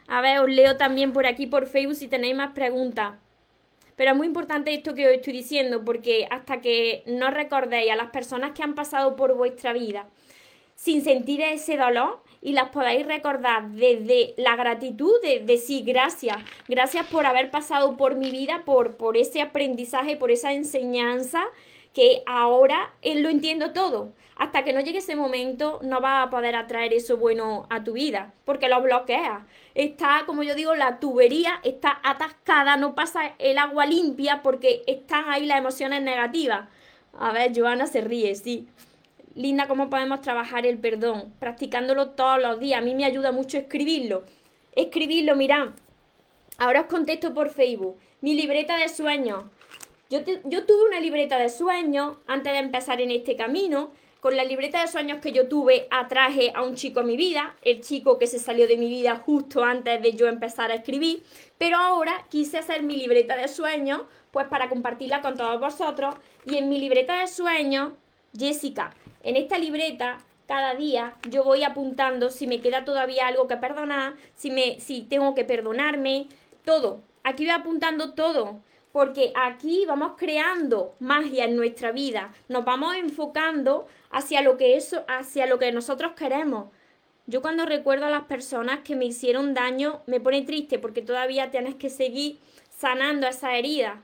A 0.08 0.20
ver, 0.20 0.40
os 0.40 0.48
leo 0.48 0.76
también 0.76 1.12
por 1.12 1.26
aquí 1.26 1.46
por 1.46 1.68
Facebook 1.68 1.94
si 1.94 2.08
tenéis 2.08 2.34
más 2.34 2.54
preguntas. 2.54 3.12
Pero 3.94 4.10
es 4.10 4.16
muy 4.16 4.26
importante 4.26 4.74
esto 4.74 4.96
que 4.96 5.06
os 5.06 5.12
estoy 5.12 5.32
diciendo, 5.32 5.84
porque 5.84 6.26
hasta 6.28 6.60
que 6.60 7.04
no 7.06 7.30
recordéis 7.30 7.92
a 7.92 7.94
las 7.94 8.10
personas 8.10 8.50
que 8.50 8.64
han 8.64 8.74
pasado 8.74 9.14
por 9.14 9.36
vuestra 9.36 9.72
vida 9.72 10.08
sin 10.74 11.04
sentir 11.04 11.40
ese 11.40 11.76
dolor 11.76 12.20
y 12.42 12.52
las 12.52 12.70
podáis 12.70 13.06
recordar 13.06 13.68
desde 13.68 14.34
la 14.38 14.56
gratitud 14.56 15.12
de, 15.22 15.38
de 15.38 15.56
sí, 15.56 15.84
gracias, 15.86 16.36
gracias 16.66 17.06
por 17.06 17.26
haber 17.26 17.52
pasado 17.52 17.96
por 17.96 18.16
mi 18.16 18.32
vida, 18.32 18.62
por, 18.64 18.96
por 18.96 19.16
ese 19.16 19.40
aprendizaje, 19.40 20.16
por 20.16 20.32
esa 20.32 20.52
enseñanza 20.52 21.44
que 21.94 22.24
ahora 22.26 22.92
él 23.02 23.22
lo 23.22 23.28
entiendo 23.28 23.72
todo. 23.72 24.12
Hasta 24.37 24.64
que 24.64 24.72
no 24.72 24.81
llegue 24.81 24.99
ese 24.99 25.16
momento 25.16 25.81
no 25.83 26.01
va 26.01 26.22
a 26.22 26.31
poder 26.31 26.57
atraer 26.57 26.92
eso 26.92 27.16
bueno 27.16 27.66
a 27.70 27.83
tu 27.83 27.94
vida, 27.94 28.35
porque 28.44 28.68
lo 28.68 28.83
bloquea. 28.83 29.46
Está, 29.75 30.25
como 30.27 30.42
yo 30.42 30.55
digo, 30.55 30.75
la 30.75 31.01
tubería 31.01 31.61
está 31.64 32.01
atascada, 32.03 32.77
no 32.77 32.94
pasa 32.94 33.35
el 33.38 33.57
agua 33.59 33.87
limpia 33.87 34.42
porque 34.42 34.83
están 34.87 35.25
ahí 35.29 35.46
las 35.46 35.59
emociones 35.59 36.03
negativas. 36.03 36.68
A 37.18 37.33
ver, 37.33 37.53
Joana 37.59 37.87
se 37.87 38.03
ríe, 38.03 38.35
sí. 38.35 38.68
Linda, 39.35 39.68
¿cómo 39.68 39.90
podemos 39.90 40.20
trabajar 40.22 40.66
el 40.66 40.79
perdón? 40.79 41.35
Practicándolo 41.38 42.11
todos 42.11 42.40
los 42.40 42.59
días. 42.59 42.79
A 42.81 42.85
mí 42.85 42.94
me 42.94 43.05
ayuda 43.05 43.33
mucho 43.33 43.59
escribirlo. 43.59 44.25
Escribirlo, 44.72 45.37
mirad. 45.37 45.68
Ahora 46.59 46.83
os 46.83 46.87
contesto 46.87 47.35
por 47.35 47.51
Facebook. 47.51 47.99
Mi 48.22 48.35
libreta 48.35 48.79
de 48.79 48.88
sueños. 48.88 49.44
Yo, 50.09 50.22
tuve 50.25 50.88
una 50.88 51.01
libreta 51.01 51.37
de 51.37 51.49
sueños 51.49 52.16
antes 52.27 52.53
de 52.53 52.61
empezar 52.61 53.01
en 53.01 53.11
este 53.11 53.37
camino. 53.37 53.90
Con 54.20 54.37
la 54.37 54.44
libreta 54.44 54.81
de 54.81 54.88
sueños 54.88 55.20
que 55.20 55.33
yo 55.33 55.46
tuve, 55.46 55.87
atraje 55.90 56.50
a 56.55 56.62
un 56.62 56.74
chico 56.74 57.00
a 57.00 57.02
mi 57.05 57.16
vida, 57.16 57.55
el 57.62 57.81
chico 57.81 58.18
que 58.18 58.26
se 58.26 58.38
salió 58.38 58.66
de 58.66 58.76
mi 58.76 58.88
vida 58.88 59.16
justo 59.16 59.62
antes 59.62 60.02
de 60.02 60.12
yo 60.14 60.26
empezar 60.26 60.70
a 60.70 60.74
escribir. 60.74 61.22
Pero 61.59 61.76
ahora 61.76 62.24
quise 62.31 62.59
hacer 62.59 62.83
mi 62.83 62.96
libreta 62.96 63.37
de 63.37 63.48
sueños, 63.48 64.02
pues 64.31 64.46
para 64.48 64.68
compartirla 64.68 65.20
con 65.20 65.37
todos 65.37 65.61
vosotros. 65.61 66.14
Y 66.44 66.57
en 66.57 66.68
mi 66.68 66.81
libreta 66.81 67.20
de 67.20 67.29
sueños, 67.29 67.92
Jessica, 68.37 68.94
en 69.22 69.37
esta 69.37 69.59
libreta 69.59 70.18
cada 70.46 70.74
día 70.74 71.16
yo 71.29 71.44
voy 71.44 71.64
apuntando 71.64 72.31
si 72.31 72.46
me 72.46 72.61
queda 72.61 72.85
todavía 72.85 73.26
algo 73.26 73.48
que 73.48 73.57
perdonar, 73.57 74.14
si, 74.35 74.50
me, 74.50 74.81
si 74.81 75.02
tengo 75.02 75.35
que 75.35 75.44
perdonarme, 75.44 76.29
todo. 76.64 77.02
Aquí 77.22 77.44
voy 77.44 77.52
apuntando 77.52 78.14
todo 78.14 78.61
porque 78.96 79.30
aquí 79.35 79.85
vamos 79.87 80.12
creando 80.16 80.94
magia 81.00 81.44
en 81.44 81.54
nuestra 81.54 81.92
vida, 81.92 82.32
nos 82.48 82.64
vamos 82.64 82.96
enfocando 82.96 83.87
hacia 84.11 84.40
lo 84.40 84.56
que 84.56 84.78
eso, 84.78 85.04
hacia 85.06 85.44
lo 85.44 85.59
que 85.59 85.70
nosotros 85.70 86.12
queremos. 86.16 86.70
Yo 87.26 87.42
cuando 87.42 87.66
recuerdo 87.66 88.06
a 88.06 88.11
las 88.11 88.24
personas 88.24 88.80
que 88.85 88.96
me 88.96 89.04
hicieron 89.04 89.52
daño, 89.52 90.00
me 90.06 90.18
pone 90.18 90.40
triste 90.40 90.78
porque 90.78 91.02
todavía 91.02 91.50
tienes 91.50 91.74
que 91.74 91.90
seguir 91.90 92.38
sanando 92.70 93.26
esa 93.26 93.59
herida. 93.59 94.02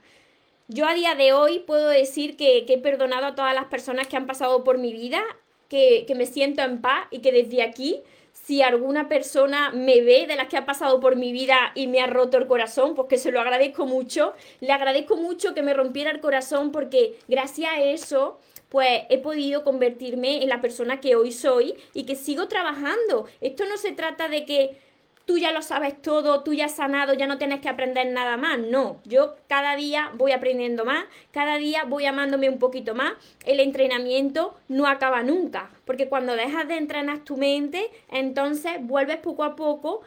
Yo 0.69 0.87
a 0.87 0.93
día 0.93 1.15
de 1.15 1.33
hoy 1.33 1.61
puedo 1.61 1.89
decir 1.89 2.37
que, 2.37 2.67
he 2.69 2.79
perdonado 2.79 3.29
a 3.29 3.35
todas 3.35 3.55
las 3.55 3.69
personas 3.69 4.09
que 4.09 4.19
han 4.19 4.27
pasado 4.27 4.63
por 4.63 4.77
mi 4.77 4.93
vida, 4.93 5.23
que, 5.71 6.05
que 6.07 6.15
me 6.15 6.27
siento 6.27 6.61
en 6.61 6.83
paz 6.83 7.07
y 7.11 7.21
que 7.21 7.33
desde 7.33 7.63
aquí 7.63 8.03
si 8.43 8.61
alguna 8.63 9.09
persona 9.09 9.71
me 9.71 10.01
ve 10.01 10.27
de 10.27 10.37
las 10.37 10.49
que 10.49 10.57
ha 10.57 10.67
pasado 10.67 11.01
por 11.01 11.17
mi 11.17 11.33
vida 11.33 11.73
y 11.75 11.87
me 11.87 12.01
ha 12.01 12.07
roto 12.07 12.39
el 12.39 12.47
corazón, 12.47 12.95
pues 12.95 13.09
que 13.09 13.19
se 13.19 13.31
lo 13.31 13.41
agradezco 13.41 13.87
mucho. 13.87 14.35
Le 14.61 14.73
agradezco 14.73 15.17
mucho 15.17 15.55
que 15.55 15.63
me 15.63 15.75
rompiera 15.75 16.11
el 16.11 16.21
corazón 16.21 16.73
porque 16.73 17.19
gracias 17.29 17.71
a 17.73 17.81
eso 17.81 18.41
pues 18.69 19.03
he 19.11 19.19
podido 19.19 19.65
convertirme 19.65 20.43
en 20.43 20.49
la 20.49 20.63
persona 20.63 20.99
que 20.99 21.15
hoy 21.15 21.31
soy 21.31 21.75
y 21.93 22.05
que 22.05 22.17
sigo 22.17 22.49
trabajando. 22.49 23.27
Esto 23.43 23.67
no 23.67 23.77
se 23.77 23.93
trata 23.93 24.29
de 24.29 24.47
que 24.47 24.79
tú 25.25 25.39
ya 25.39 25.53
lo 25.53 25.63
sabes 25.63 26.01
todo, 26.01 26.43
tú 26.43 26.53
ya 26.53 26.67
has 26.67 26.77
sanado, 26.77 27.15
ya 27.15 27.27
no 27.27 27.39
tienes 27.39 27.61
que 27.61 27.69
aprender 27.69 28.07
nada 28.09 28.37
más. 28.37 28.59
No, 28.59 29.01
yo 29.05 29.37
cada 29.49 29.77
día 29.77 30.11
voy 30.15 30.33
aprendiendo 30.33 30.85
más, 30.85 31.05
cada 31.31 31.57
día 31.57 31.85
voy 31.85 32.07
amándome 32.07 32.49
un 32.49 32.59
poquito 32.59 32.95
más. 32.95 33.13
El 33.45 33.61
entrenamiento 33.61 34.57
no 34.69 34.87
acaba 34.87 35.23
nunca, 35.23 35.71
porque 35.85 36.09
cuando 36.09 36.37
dejas 36.37 36.69
de 36.69 36.77
entrenar 36.77 37.21
tu 37.21 37.37
mente, 37.37 37.91
entonces 38.11 38.75
vuelves 38.81 39.19
poco 39.19 39.45
a 39.45 39.57
poco 39.57 40.03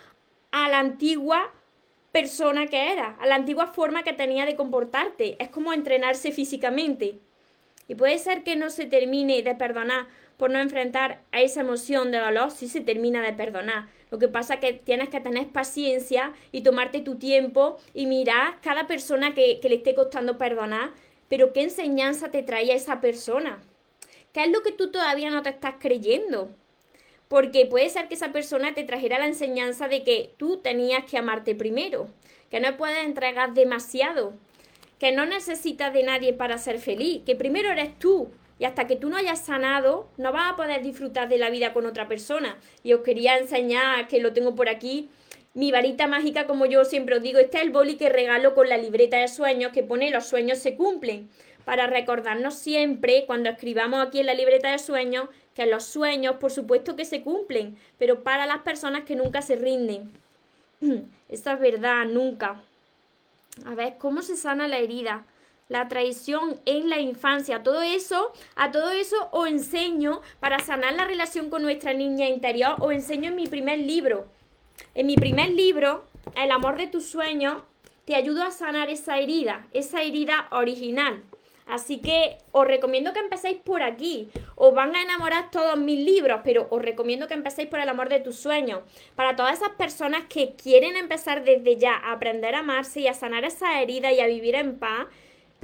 a 0.51 0.69
la 0.69 0.80
antigua 0.80 1.51
persona 2.12 2.67
que 2.67 2.93
era, 2.93 3.17
a 3.19 3.28
la 3.28 3.36
antigua 3.36 3.67
forma 3.67 4.04
que 4.04 4.13
tenía 4.13 4.45
de 4.45 4.56
comportarte. 4.56 5.36
Es 5.39 5.49
como 5.49 5.73
entrenarse 5.73 6.32
físicamente. 6.32 7.19
Y 7.88 7.95
puede 7.95 8.17
ser 8.17 8.43
que 8.43 8.56
no 8.56 8.69
se 8.69 8.86
termine 8.86 9.41
de 9.41 9.54
perdonar 9.54 10.08
por 10.38 10.52
no 10.52 10.60
enfrentar 10.60 11.21
a 11.32 11.41
esa 11.41 11.62
emoción 11.62 12.12
de 12.12 12.19
dolor 12.19 12.52
si 12.52 12.67
se 12.67 12.82
termina 12.82 13.21
de 13.21 13.34
perdonar. 13.34 13.88
Lo 14.12 14.19
que 14.19 14.28
pasa 14.28 14.56
es 14.56 14.60
que 14.60 14.74
tienes 14.74 15.10
que 15.10 15.19
tener 15.19 15.48
paciencia 15.48 16.34
y 16.52 16.62
tomarte 16.62 17.02
tu 17.02 17.15
tiempo 17.15 17.78
y 17.93 18.06
mirar 18.06 18.60
cada 18.62 18.88
persona 18.88 19.34
que, 19.34 19.60
que 19.60 19.69
le 19.69 19.76
esté 19.76 19.95
costando 19.95 20.38
perdonar, 20.38 20.91
pero 21.28 21.54
qué 21.54 21.63
enseñanza 21.63 22.32
te 22.32 22.43
traía 22.43 22.76
esa 22.76 23.02
persona. 23.02 23.60
¿Qué 24.34 24.43
es 24.43 24.52
lo 24.52 24.62
que 24.62 24.71
tú 24.71 24.91
todavía 24.91 25.30
no 25.32 25.41
te 25.41 25.50
estás 25.50 25.76
creyendo? 25.80 26.50
Porque 27.28 27.65
puede 27.65 27.89
ser 27.89 28.08
que 28.08 28.15
esa 28.15 28.32
persona 28.32 28.74
te 28.74 28.84
trajera 28.84 29.17
la 29.17 29.28
enseñanza 29.28 29.88
de 29.88 30.04
que 30.04 30.34
tú 30.38 30.58
tenías 30.58 31.06
que 31.06 31.17
amarte 31.17 31.56
primero, 31.56 32.10
que 32.52 32.60
no 32.60 32.76
puedes 32.78 33.04
entregar 33.06 33.54
demasiado, 33.54 34.34
que 35.00 35.12
no 35.12 35.26
necesitas 35.26 35.93
de 35.93 36.04
nadie 36.04 36.34
para 36.34 36.58
ser 36.58 36.80
feliz, 36.80 37.24
que 37.26 37.36
primero 37.36 37.71
eres 37.71 37.98
tú 37.98 38.30
y 38.58 38.65
hasta 38.65 38.88
que 38.88 38.96
tú 38.96 39.10
no 39.10 39.18
hayas 39.18 39.46
sanado, 39.46 40.08
no 40.18 40.32
vas 40.32 40.54
a 40.54 40.56
poder 40.56 40.82
disfrutar 40.82 41.28
de 41.28 41.38
la 41.38 41.50
vida 41.50 41.74
con 41.74 41.86
otra 41.86 42.08
persona. 42.08 42.58
Y 42.84 42.94
os 42.94 43.02
quería 43.02 43.38
enseñar, 43.38 44.08
que 44.08 44.20
lo 44.20 44.34
tengo 44.34 44.56
por 44.56 44.70
aquí, 44.70 45.10
mi 45.54 45.72
varita 45.72 46.08
mágica, 46.08 46.48
como 46.48 46.65
yo 46.65 46.84
siempre 46.86 47.15
os 47.15 47.22
digo, 47.22 47.39
este 47.39 47.58
es 47.58 47.63
el 47.63 47.72
boli 47.72 47.96
que 47.96 48.10
regalo 48.10 48.56
con 48.56 48.68
la 48.70 48.78
libreta 48.78 49.18
de 49.18 49.28
sueños 49.28 49.72
que 49.72 49.84
pone 49.84 50.12
los 50.12 50.26
sueños 50.26 50.60
se 50.60 50.76
cumplen. 50.76 51.30
Para 51.63 51.88
recordarnos 51.88 52.56
siempre, 52.56 53.26
cuando 53.26 53.50
escribamos 53.50 54.06
aquí 54.06 54.20
en 54.20 54.28
la 54.28 54.34
libreta 54.34 54.72
de 54.72 54.80
sueños, 54.80 55.30
que 55.56 55.65
los 55.65 55.86
sueños, 55.86 56.36
por 56.36 56.52
supuesto 56.52 56.96
que 56.96 57.06
se 57.06 57.22
cumplen, 57.22 57.78
pero 57.98 58.22
para 58.24 58.46
las 58.46 58.60
personas 58.60 59.06
que 59.06 59.15
nunca 59.15 59.41
se 59.41 59.56
rinden. 59.56 60.12
Esta 61.30 61.54
es 61.54 61.60
verdad, 61.60 62.06
nunca. 62.06 62.62
A 63.65 63.74
ver, 63.74 63.96
¿cómo 63.98 64.22
se 64.22 64.36
sana 64.36 64.68
la 64.68 64.80
herida? 64.80 65.26
La 65.67 65.88
traición 65.88 66.60
en 66.65 66.89
la 66.89 66.99
infancia. 66.99 67.63
Todo 67.63 67.82
eso, 67.82 68.32
a 68.56 68.71
todo 68.71 68.91
eso 68.91 69.30
os 69.32 69.47
enseño 69.47 70.21
para 70.39 70.60
sanar 70.60 70.93
la 70.93 71.06
relación 71.06 71.49
con 71.49 71.63
nuestra 71.63 71.93
niña 71.93 72.30
interior, 72.30 72.75
os 72.80 72.91
enseño 72.93 73.30
en 73.30 73.36
mi 73.36 73.47
primer 73.47 73.80
libro. 73.80 74.28
En 74.93 75.08
mi 75.08 75.15
primer 75.15 75.49
libro, 75.49 76.06
El 76.36 76.51
amor 76.51 76.78
de 76.78 76.88
tus 76.88 77.06
sueños, 77.06 77.63
te 78.06 78.15
ayudo 78.15 78.43
a 78.43 78.51
sanar 78.51 78.89
esa 78.89 79.17
herida, 79.17 79.67
esa 79.73 80.04
herida 80.04 80.47
original. 80.51 81.23
Así 81.65 81.97
que 81.99 82.38
os 82.51 82.67
recomiendo 82.67 83.12
que 83.12 83.19
empecéis 83.19 83.58
por 83.58 83.82
aquí. 83.82 84.30
Os 84.56 84.75
van 84.75 84.95
a 84.95 85.01
enamorar 85.01 85.49
todos 85.49 85.78
mis 85.78 85.99
libros, 85.99 86.41
pero 86.43 86.67
os 86.69 86.82
recomiendo 86.82 87.28
que 87.28 87.34
empecéis 87.34 87.69
por 87.69 87.80
el 87.80 87.89
amor 87.89 88.10
de 88.10 88.19
tus 88.19 88.36
sueños. 88.36 88.82
Para 89.15 89.36
todas 89.36 89.58
esas 89.58 89.69
personas 89.69 90.25
que 90.30 90.54
quieren 90.56 90.95
empezar 90.95 91.43
desde 91.43 91.78
ya 91.78 91.95
a 91.95 92.12
aprender 92.12 92.54
a 92.54 92.60
amarse 92.60 93.01
y 93.01 93.08
a 93.08 93.15
sanar 93.15 93.45
esa 93.45 93.82
herida 93.82 94.12
y 94.12 94.19
a 94.19 94.28
vivir 94.28 94.54
en 94.54 94.78
paz, 94.78 95.08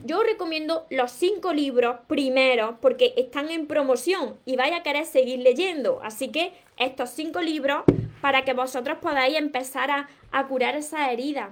yo 0.03 0.23
recomiendo 0.23 0.85
los 0.89 1.11
cinco 1.11 1.53
libros 1.53 1.97
primero 2.07 2.77
porque 2.81 3.13
están 3.17 3.49
en 3.49 3.67
promoción 3.67 4.37
y 4.45 4.55
vaya 4.55 4.77
a 4.77 4.83
querer 4.83 5.05
seguir 5.05 5.39
leyendo. 5.39 5.99
Así 6.03 6.29
que 6.29 6.53
estos 6.77 7.11
cinco 7.11 7.41
libros 7.41 7.83
para 8.21 8.43
que 8.43 8.53
vosotros 8.53 8.97
podáis 8.99 9.37
empezar 9.37 9.91
a, 9.91 10.09
a 10.31 10.47
curar 10.47 10.75
esa 10.75 11.11
herida. 11.11 11.51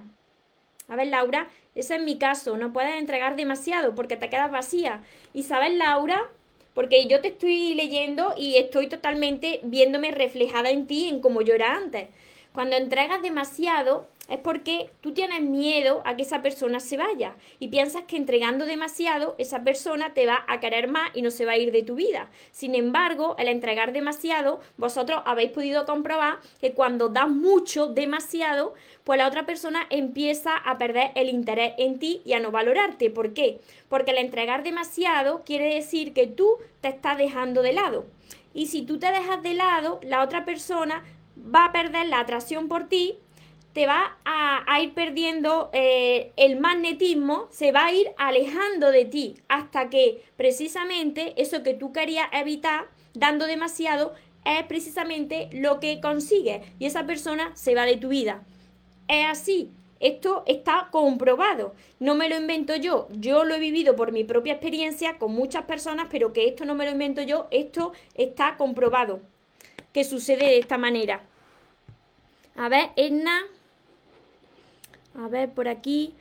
A 0.88 0.95
ver, 0.95 1.08
Laura, 1.08 1.49
ese 1.75 1.95
es 1.95 2.02
mi 2.02 2.17
caso. 2.17 2.58
No 2.58 2.73
puedes 2.73 2.95
entregar 2.95 3.36
demasiado 3.36 3.93
porque 3.93 4.17
te 4.17 4.30
quedas 4.30 4.52
vacía. 4.52 5.04
Y 5.34 5.43
sabes, 5.43 5.73
Laura, 5.75 6.30
porque 6.73 7.08
yo 7.08 7.21
te 7.21 7.30
estoy 7.30 7.75
leyendo 7.75 8.34
y 8.38 8.58
estoy 8.58 8.88
totalmente 8.88 9.60
viéndome 9.63 10.12
reflejada 10.12 10.71
en 10.71 10.88
ti, 10.88 11.08
en 11.08 11.21
cómo 11.21 11.41
yo 11.41 11.54
era 11.54 11.75
antes. 11.75 12.10
Cuando 12.54 12.75
entregas 12.75 13.21
demasiado, 13.21 14.08
es 14.29 14.37
porque 14.37 14.91
tú 15.01 15.13
tienes 15.13 15.41
miedo 15.41 16.01
a 16.05 16.15
que 16.15 16.21
esa 16.21 16.41
persona 16.41 16.79
se 16.79 16.97
vaya 16.97 17.35
y 17.59 17.69
piensas 17.69 18.03
que 18.03 18.17
entregando 18.17 18.65
demasiado 18.65 19.35
esa 19.37 19.63
persona 19.63 20.13
te 20.13 20.25
va 20.25 20.45
a 20.47 20.59
querer 20.59 20.87
más 20.87 21.09
y 21.13 21.21
no 21.21 21.31
se 21.31 21.45
va 21.45 21.53
a 21.53 21.57
ir 21.57 21.71
de 21.71 21.83
tu 21.83 21.95
vida. 21.95 22.29
Sin 22.51 22.75
embargo, 22.75 23.35
al 23.37 23.47
entregar 23.47 23.91
demasiado, 23.91 24.59
vosotros 24.77 25.21
habéis 25.25 25.51
podido 25.51 25.85
comprobar 25.85 26.39
que 26.61 26.73
cuando 26.73 27.09
das 27.09 27.29
mucho, 27.29 27.87
demasiado, 27.87 28.73
pues 29.03 29.17
la 29.17 29.27
otra 29.27 29.45
persona 29.45 29.87
empieza 29.89 30.55
a 30.55 30.77
perder 30.77 31.11
el 31.15 31.29
interés 31.29 31.73
en 31.77 31.99
ti 31.99 32.21
y 32.25 32.33
a 32.33 32.39
no 32.39 32.51
valorarte. 32.51 33.09
¿Por 33.09 33.33
qué? 33.33 33.59
Porque 33.87 34.11
al 34.11 34.17
entregar 34.17 34.63
demasiado 34.63 35.43
quiere 35.43 35.73
decir 35.73 36.13
que 36.13 36.27
tú 36.27 36.57
te 36.81 36.89
estás 36.89 37.17
dejando 37.17 37.61
de 37.61 37.73
lado. 37.73 38.05
Y 38.53 38.67
si 38.67 38.83
tú 38.83 38.99
te 38.99 39.11
dejas 39.11 39.41
de 39.43 39.53
lado, 39.53 39.99
la 40.03 40.23
otra 40.23 40.45
persona 40.45 41.03
va 41.37 41.65
a 41.65 41.71
perder 41.71 42.07
la 42.07 42.19
atracción 42.19 42.67
por 42.67 42.87
ti 42.87 43.17
te 43.73 43.86
va 43.86 44.17
a, 44.25 44.82
ir 44.82 44.93
perdiendo 44.93 45.69
eh, 45.73 46.32
el 46.38 46.60
magnetismo, 46.60 47.47
se 47.51 47.71
va 47.71 47.86
a 47.86 47.93
ir 47.93 48.08
alejando 48.17 48.91
de 48.91 49.05
ti 49.05 49.36
hasta 49.47 49.89
que 49.89 50.23
precisamente 50.38 51.34
eso 51.41 51.63
que 51.63 51.73
tú 51.73 51.91
querías 51.91 52.27
evitar 52.32 52.88
dando 53.13 53.45
demasiado 53.45 54.13
es 54.45 54.63
precisamente 54.63 55.49
lo 55.51 55.79
que 55.79 55.99
consigues 56.01 56.62
y 56.79 56.86
esa 56.86 57.05
persona 57.05 57.51
se 57.55 57.75
va 57.75 57.86
de 57.86 57.97
tu 57.97 58.10
vida. 58.10 58.43
Es 59.08 59.25
así, 59.27 59.69
esto 59.99 60.43
está 60.47 60.88
comprobado, 60.91 61.73
no 61.99 62.15
me 62.15 62.29
lo 62.29 62.38
invento 62.38 62.75
yo, 62.75 63.08
yo 63.12 63.43
lo 63.43 63.55
he 63.55 63.60
vivido 63.60 63.95
por 63.95 64.12
mi 64.12 64.23
propia 64.23 64.53
experiencia 64.53 65.17
con 65.17 65.34
muchas 65.34 65.63
personas, 65.63 66.08
pero 66.10 66.32
que 66.32 66.47
esto 66.47 66.63
no 66.63 66.75
me 66.75 66.86
lo 66.86 66.91
invento 66.91 67.21
yo, 67.21 67.47
esto 67.51 67.91
está 68.15 68.55
comprobado, 68.55 69.19
que 69.93 70.03
sucede 70.03 70.45
de 70.45 70.60
esta 70.60 70.77
manera. 70.77 71.23
A 72.55 72.69
ver, 72.69 72.89
Edna. 72.95 73.41
A 75.21 75.27
ver, 75.27 75.49
por 75.49 75.67
aquí. 75.67 76.13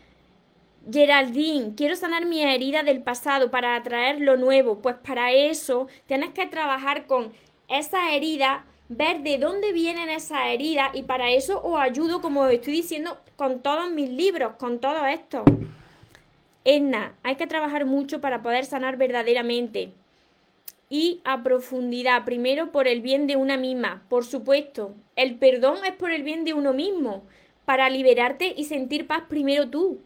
Geraldine, 0.91 1.75
quiero 1.77 1.95
sanar 1.95 2.27
mi 2.27 2.43
herida 2.43 2.83
del 2.83 3.01
pasado 3.01 3.51
para 3.51 3.77
atraer 3.77 4.21
lo 4.21 4.37
nuevo. 4.37 4.79
Pues 4.81 4.97
para 4.97 5.33
eso 5.33 5.87
tienes 6.07 6.31
que 6.31 6.47
trabajar 6.47 7.07
con 7.07 7.33
esa 7.69 8.13
herida, 8.13 8.65
ver 8.89 9.21
de 9.21 9.39
dónde 9.39 9.73
vienen 9.73 10.09
esas 10.09 10.47
heridas 10.47 10.91
y 10.95 11.03
para 11.03 11.31
eso 11.31 11.63
os 11.63 11.79
ayudo, 11.79 12.21
como 12.21 12.41
os 12.41 12.53
estoy 12.53 12.73
diciendo, 12.73 13.19
con 13.37 13.61
todos 13.61 13.91
mis 13.91 14.11
libros, 14.11 14.55
con 14.59 14.81
todo 14.81 15.07
esto. 15.07 15.45
Edna, 16.65 17.15
hay 17.23 17.37
que 17.37 17.47
trabajar 17.47 17.85
mucho 17.85 18.21
para 18.21 18.43
poder 18.43 18.65
sanar 18.65 18.97
verdaderamente 18.97 19.93
y 20.91 21.21
a 21.25 21.43
profundidad, 21.43 22.25
primero 22.25 22.73
por 22.73 22.89
el 22.89 23.01
bien 23.01 23.27
de 23.27 23.37
una 23.37 23.57
misma, 23.59 24.03
por 24.09 24.25
supuesto. 24.25 24.95
El 25.15 25.37
perdón 25.37 25.85
es 25.85 25.93
por 25.93 26.11
el 26.11 26.23
bien 26.23 26.45
de 26.45 26.55
uno 26.55 26.73
mismo 26.73 27.23
para 27.69 27.91
liberarte 27.91 28.55
y 28.57 28.65
sentir 28.65 29.07
paz 29.07 29.25
primero 29.29 29.69
tú. 29.69 30.01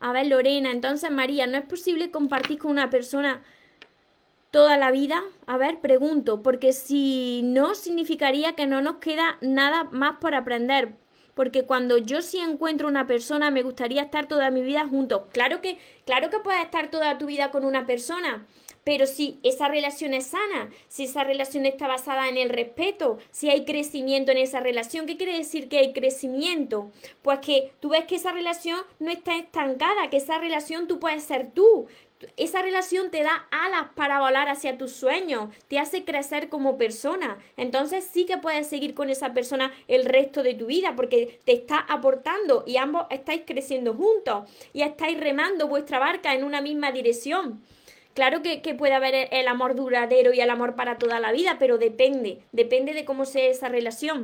A 0.00 0.10
ver, 0.10 0.26
Lorena, 0.26 0.70
entonces 0.70 1.10
María, 1.10 1.46
¿no 1.46 1.58
es 1.58 1.66
posible 1.66 2.10
compartir 2.10 2.56
con 2.56 2.70
una 2.70 2.88
persona 2.88 3.42
toda 4.50 4.78
la 4.78 4.90
vida? 4.90 5.22
A 5.46 5.58
ver, 5.58 5.80
pregunto, 5.80 6.42
porque 6.42 6.72
si 6.72 7.42
no, 7.44 7.74
significaría 7.74 8.54
que 8.54 8.64
no 8.64 8.80
nos 8.80 8.96
queda 8.96 9.36
nada 9.42 9.84
más 9.92 10.16
por 10.18 10.34
aprender. 10.34 10.94
Porque 11.34 11.66
cuando 11.66 11.98
yo 11.98 12.22
sí 12.22 12.38
encuentro 12.38 12.88
una 12.88 13.06
persona, 13.06 13.50
me 13.50 13.62
gustaría 13.62 14.00
estar 14.00 14.26
toda 14.26 14.50
mi 14.50 14.62
vida 14.62 14.88
juntos. 14.88 15.24
Claro 15.34 15.60
que, 15.60 15.76
claro 16.06 16.30
que 16.30 16.38
puedes 16.38 16.62
estar 16.62 16.90
toda 16.90 17.18
tu 17.18 17.26
vida 17.26 17.50
con 17.50 17.66
una 17.66 17.84
persona, 17.84 18.46
pero 18.90 19.06
si 19.06 19.38
esa 19.44 19.68
relación 19.68 20.14
es 20.14 20.26
sana, 20.26 20.68
si 20.88 21.04
esa 21.04 21.22
relación 21.22 21.64
está 21.64 21.86
basada 21.86 22.28
en 22.28 22.36
el 22.36 22.48
respeto, 22.48 23.18
si 23.30 23.48
hay 23.48 23.64
crecimiento 23.64 24.32
en 24.32 24.38
esa 24.38 24.58
relación, 24.58 25.06
¿qué 25.06 25.16
quiere 25.16 25.38
decir 25.38 25.68
que 25.68 25.78
hay 25.78 25.92
crecimiento? 25.92 26.90
Pues 27.22 27.38
que 27.38 27.70
tú 27.78 27.90
ves 27.90 28.06
que 28.06 28.16
esa 28.16 28.32
relación 28.32 28.80
no 28.98 29.12
está 29.12 29.36
estancada, 29.36 30.10
que 30.10 30.16
esa 30.16 30.38
relación 30.38 30.88
tú 30.88 30.98
puedes 30.98 31.22
ser 31.22 31.52
tú, 31.52 31.86
esa 32.36 32.62
relación 32.62 33.12
te 33.12 33.22
da 33.22 33.46
alas 33.52 33.90
para 33.94 34.18
volar 34.18 34.48
hacia 34.48 34.76
tus 34.76 34.90
sueños, 34.90 35.54
te 35.68 35.78
hace 35.78 36.04
crecer 36.04 36.48
como 36.48 36.76
persona. 36.76 37.38
Entonces 37.56 38.04
sí 38.12 38.26
que 38.26 38.38
puedes 38.38 38.66
seguir 38.66 38.94
con 38.94 39.08
esa 39.08 39.32
persona 39.32 39.72
el 39.86 40.04
resto 40.04 40.42
de 40.42 40.54
tu 40.54 40.66
vida 40.66 40.94
porque 40.96 41.38
te 41.44 41.52
está 41.52 41.78
aportando 41.78 42.64
y 42.66 42.76
ambos 42.76 43.06
estáis 43.10 43.42
creciendo 43.46 43.94
juntos 43.94 44.50
y 44.72 44.82
estáis 44.82 45.20
remando 45.20 45.68
vuestra 45.68 46.00
barca 46.00 46.34
en 46.34 46.42
una 46.42 46.60
misma 46.60 46.90
dirección. 46.90 47.62
Claro 48.14 48.42
que, 48.42 48.60
puede 48.74 48.94
haber 48.94 49.28
el 49.30 49.48
amor 49.48 49.76
duradero 49.76 50.32
y 50.32 50.40
el 50.40 50.50
amor 50.50 50.74
para 50.74 50.98
toda 50.98 51.20
la 51.20 51.30
vida, 51.32 51.56
pero 51.58 51.78
depende, 51.78 52.42
depende 52.52 52.92
de 52.92 53.04
cómo 53.04 53.24
sea 53.24 53.48
esa 53.48 53.68
relación. 53.68 54.22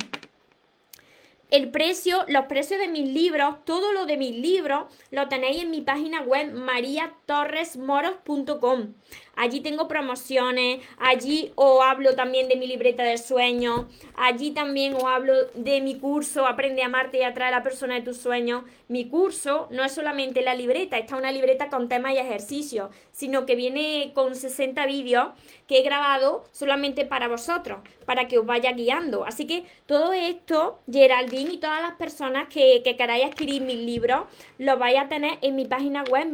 El 1.51 1.71
precio, 1.71 2.25
los 2.27 2.47
precios 2.47 2.81
de 2.81 2.89
mis 2.89 3.09
libros, 3.09 3.65
todo 3.65 3.93
lo 3.93 4.07
de 4.07 4.17
mis 4.17 4.35
libros, 4.35 4.87
lo 5.13 5.29
tenéis 5.29 5.63
en 5.63 5.71
mi 5.71 5.81
página 5.81 6.23
web 6.23 6.53
mariatorresmoros.com. 6.53 8.95
Allí 9.37 9.61
tengo 9.61 9.87
promociones, 9.87 10.81
allí 10.99 11.53
os 11.55 11.83
hablo 11.85 12.15
también 12.15 12.49
de 12.49 12.57
mi 12.57 12.67
libreta 12.67 13.03
de 13.05 13.19
sueños, 13.19 13.85
allí 14.17 14.51
también 14.53 14.95
os 14.95 15.05
hablo 15.05 15.35
de 15.55 15.81
mi 15.81 15.99
curso 15.99 16.47
Aprende 16.47 16.83
a 16.83 16.87
amarte 16.87 17.19
y 17.19 17.23
atraer 17.23 17.53
a 17.53 17.59
la 17.59 17.63
persona 17.63 17.95
de 17.95 18.03
tus 18.03 18.17
sueños. 18.17 18.65
Mi 18.89 19.09
curso 19.09 19.69
no 19.71 19.85
es 19.85 19.93
solamente 19.93 20.43
la 20.43 20.55
libreta, 20.55 20.97
está 20.97 21.17
una 21.17 21.33
libreta 21.33 21.69
con 21.69 21.89
temas 21.89 22.15
y 22.15 22.19
ejercicios, 22.19 22.91
sino 23.13 23.47
que 23.47 23.57
viene 23.57 24.13
con 24.15 24.35
60 24.35 24.87
vídeos 24.87 25.29
que 25.67 25.79
he 25.79 25.83
grabado 25.83 26.45
solamente 26.53 27.05
para 27.05 27.29
vosotros, 27.29 27.81
para 28.07 28.29
que 28.29 28.39
os 28.39 28.47
vaya 28.47 28.73
guiando. 28.73 29.25
Así 29.25 29.47
que 29.47 29.65
todo 29.87 30.13
esto, 30.13 30.79
Geraldine 30.91 31.55
y 31.55 31.59
todas 31.59 31.83
las 31.83 31.97
personas 31.97 32.49
que, 32.49 32.83
que 32.83 32.97
queráis 32.97 33.27
adquirir 33.27 33.63
mis 33.63 33.79
libros, 33.79 34.23
lo 34.59 34.79
vais 34.79 34.99
a 34.99 35.09
tener 35.09 35.39
en 35.43 35.57
mi 35.57 35.67
página 35.67 36.05
web 36.05 36.27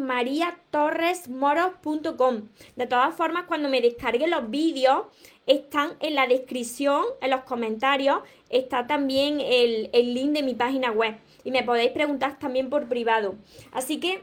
mariatorresmoros.com. 0.72 2.48
De 2.76 2.86
todas 2.86 3.14
formas, 3.14 3.44
cuando 3.46 3.68
me 3.68 3.80
descargue 3.80 4.26
los 4.26 4.50
vídeos, 4.50 5.06
están 5.46 5.92
en 6.00 6.14
la 6.14 6.26
descripción, 6.26 7.04
en 7.20 7.30
los 7.30 7.42
comentarios, 7.42 8.20
está 8.48 8.86
también 8.86 9.40
el, 9.40 9.90
el 9.92 10.14
link 10.14 10.32
de 10.32 10.42
mi 10.42 10.54
página 10.54 10.90
web. 10.90 11.16
Y 11.44 11.50
me 11.50 11.62
podéis 11.62 11.92
preguntar 11.92 12.38
también 12.38 12.70
por 12.70 12.88
privado. 12.88 13.34
Así 13.72 14.00
que 14.00 14.22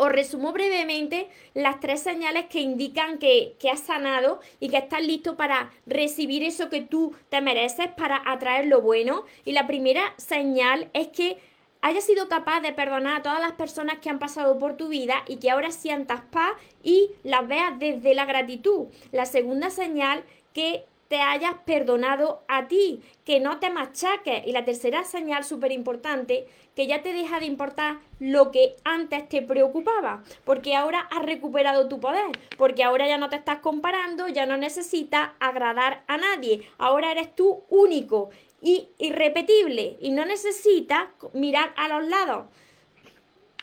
os 0.00 0.10
resumo 0.10 0.52
brevemente 0.52 1.28
las 1.54 1.80
tres 1.80 2.00
señales 2.00 2.46
que 2.46 2.60
indican 2.60 3.18
que, 3.18 3.56
que, 3.58 3.68
has 3.68 3.80
sanado 3.80 4.40
y 4.60 4.68
que 4.68 4.76
estás 4.76 5.02
listo 5.02 5.36
para 5.36 5.72
recibir 5.86 6.44
eso 6.44 6.70
que 6.70 6.82
tú 6.82 7.16
te 7.30 7.40
mereces, 7.40 7.88
para 7.96 8.22
atraer 8.24 8.66
lo 8.66 8.80
bueno. 8.80 9.24
Y 9.44 9.52
la 9.52 9.66
primera 9.66 10.14
señal 10.16 10.88
es 10.92 11.08
que 11.08 11.38
hayas 11.80 12.04
sido 12.04 12.28
capaz 12.28 12.60
de 12.60 12.72
perdonar 12.72 13.16
a 13.16 13.22
todas 13.22 13.40
las 13.40 13.52
personas 13.52 13.98
que 13.98 14.10
han 14.10 14.18
pasado 14.18 14.58
por 14.58 14.76
tu 14.76 14.88
vida 14.88 15.22
y 15.26 15.36
que 15.36 15.50
ahora 15.50 15.70
sientas 15.70 16.22
paz 16.30 16.52
y 16.82 17.10
las 17.22 17.46
veas 17.46 17.78
desde 17.78 18.14
la 18.14 18.24
gratitud. 18.24 18.88
La 19.12 19.26
segunda 19.26 19.70
señal 19.70 20.24
que 20.52 20.84
te 21.08 21.20
hayas 21.20 21.54
perdonado 21.64 22.42
a 22.48 22.68
ti, 22.68 23.02
que 23.24 23.40
no 23.40 23.58
te 23.58 23.70
machaques. 23.70 24.46
Y 24.46 24.52
la 24.52 24.64
tercera 24.64 25.04
señal 25.04 25.42
súper 25.42 25.72
importante, 25.72 26.46
que 26.76 26.86
ya 26.86 27.02
te 27.02 27.12
deja 27.12 27.40
de 27.40 27.46
importar 27.46 27.98
lo 28.20 28.50
que 28.50 28.76
antes 28.84 29.28
te 29.28 29.42
preocupaba, 29.42 30.22
porque 30.44 30.76
ahora 30.76 31.00
has 31.10 31.24
recuperado 31.24 31.88
tu 31.88 31.98
poder, 31.98 32.26
porque 32.56 32.84
ahora 32.84 33.08
ya 33.08 33.18
no 33.18 33.28
te 33.28 33.36
estás 33.36 33.58
comparando, 33.60 34.28
ya 34.28 34.46
no 34.46 34.56
necesitas 34.56 35.30
agradar 35.40 36.04
a 36.06 36.18
nadie, 36.18 36.68
ahora 36.78 37.10
eres 37.10 37.34
tú 37.34 37.64
único 37.68 38.30
y 38.60 38.88
irrepetible 38.98 39.96
y 40.00 40.10
no 40.10 40.24
necesita 40.24 41.12
mirar 41.32 41.72
a 41.76 41.88
los 41.88 42.08
lados. 42.08 42.46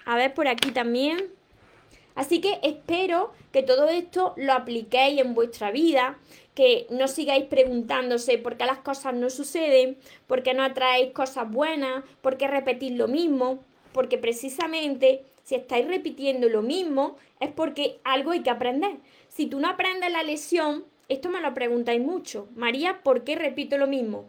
A 0.06 0.16
ver 0.16 0.34
por 0.34 0.48
aquí 0.48 0.72
también. 0.72 1.32
Así 2.16 2.40
que 2.40 2.60
espero 2.64 3.34
que 3.52 3.62
todo 3.62 3.90
esto 3.90 4.34
lo 4.38 4.54
apliquéis 4.54 5.20
en 5.20 5.34
vuestra 5.34 5.72
vida, 5.72 6.18
que 6.54 6.88
no 6.90 7.10
sigáis 7.10 7.44
preguntándose 7.46 8.38
por 8.38 8.56
qué 8.56 8.66
las 8.66 8.78
cosas 8.78 9.14
no 9.14 9.30
suceden, 9.30 9.98
por 10.26 10.42
qué 10.42 10.54
no 10.54 10.64
atraéis 10.64 11.12
cosas 11.12 11.52
buenas, 11.52 12.06
por 12.22 12.38
qué 12.38 12.48
repetís 12.48 12.94
lo 12.94 13.10
mismo, 13.10 13.64
porque 13.92 14.18
precisamente 14.18 15.26
si 15.44 15.56
estáis 15.56 15.88
repitiendo 15.88 16.48
lo 16.48 16.62
mismo 16.62 17.18
es 17.42 17.52
porque 17.52 18.00
algo 18.06 18.32
hay 18.32 18.42
que 18.42 18.50
aprender. 18.50 18.96
Si 19.28 19.48
tú 19.48 19.60
no 19.60 19.68
aprendes 19.68 20.12
la 20.12 20.24
lección, 20.24 20.86
esto 21.10 21.30
me 21.30 21.42
lo 21.42 21.54
preguntáis 21.54 22.02
mucho, 22.02 22.48
María, 22.56 23.02
¿por 23.04 23.24
qué 23.24 23.36
repito 23.36 23.78
lo 23.78 23.88
mismo? 23.88 24.26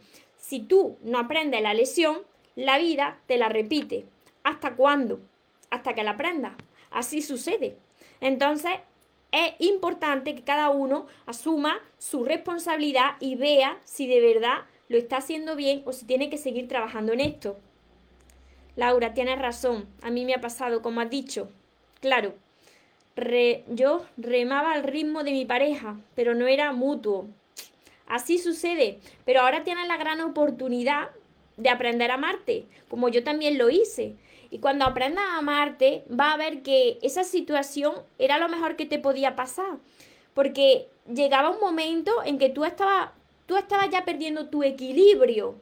Si 0.47 0.61
tú 0.61 0.97
no 1.03 1.19
aprendes 1.19 1.61
la 1.61 1.75
lección, 1.75 2.19
la 2.55 2.79
vida 2.79 3.19
te 3.27 3.37
la 3.37 3.49
repite. 3.49 4.05
¿Hasta 4.45 4.77
cuándo? 4.77 5.19
Hasta 5.71 5.97
que 5.97 6.05
la 6.05 6.13
aprendas. 6.13 6.53
Así 6.93 7.21
sucede. 7.21 7.77
Entonces, 8.21 8.71
es 9.33 9.55
importante 9.59 10.37
que 10.37 10.45
cada 10.45 10.71
uno 10.71 11.07
asuma 11.27 11.81
su 11.99 12.25
responsabilidad 12.25 13.17
y 13.19 13.35
vea 13.35 13.81
si 13.83 14.07
de 14.07 14.21
verdad 14.21 14.59
lo 14.89 14.97
está 14.97 15.17
haciendo 15.17 15.57
bien 15.57 15.83
o 15.85 15.93
si 15.93 16.07
tiene 16.07 16.31
que 16.31 16.39
seguir 16.39 16.69
trabajando 16.69 17.13
en 17.13 17.23
esto. 17.23 17.57
Laura, 18.77 19.15
tienes 19.15 19.41
razón. 19.41 19.89
A 20.01 20.11
mí 20.11 20.25
me 20.25 20.35
ha 20.35 20.41
pasado, 20.41 20.81
como 20.81 21.01
has 21.01 21.11
dicho. 21.11 21.49
Claro, 22.01 22.35
yo 23.67 24.07
remaba 24.17 24.75
al 24.75 24.85
ritmo 24.85 25.25
de 25.25 25.33
mi 25.33 25.45
pareja, 25.45 25.97
pero 26.15 26.37
no 26.37 26.47
era 26.47 26.71
mutuo. 26.71 27.27
Así 28.07 28.39
sucede, 28.39 29.01
pero 29.25 29.41
ahora 29.41 29.65
tienes 29.65 29.89
la 29.89 29.97
gran 29.97 30.21
oportunidad 30.21 31.09
de 31.57 31.71
aprender 31.71 32.11
a 32.11 32.15
amarte, 32.15 32.67
como 32.89 33.09
yo 33.09 33.25
también 33.25 33.59
lo 33.59 33.71
hice. 33.71 34.15
Y 34.51 34.59
cuando 34.59 34.85
aprendas 34.85 35.25
a 35.25 35.39
amarte, 35.39 36.05
va 36.09 36.33
a 36.33 36.37
ver 36.37 36.63
que 36.63 36.99
esa 37.03 37.25
situación 37.25 37.95
era 38.19 38.39
lo 38.39 38.49
mejor 38.49 38.77
que 38.77 38.87
te 38.87 38.99
podía 38.99 39.35
pasar. 39.35 39.79
Porque 40.35 40.89
llegaba 41.13 41.51
un 41.51 41.61
momento 41.61 42.13
en 42.25 42.39
que 42.39 42.49
tú 42.49 42.65
estabas, 42.65 43.11
tú 43.47 43.57
estabas 43.57 43.91
ya 43.91 44.05
perdiendo 44.05 44.49
tu 44.49 44.63
equilibrio. 44.63 45.57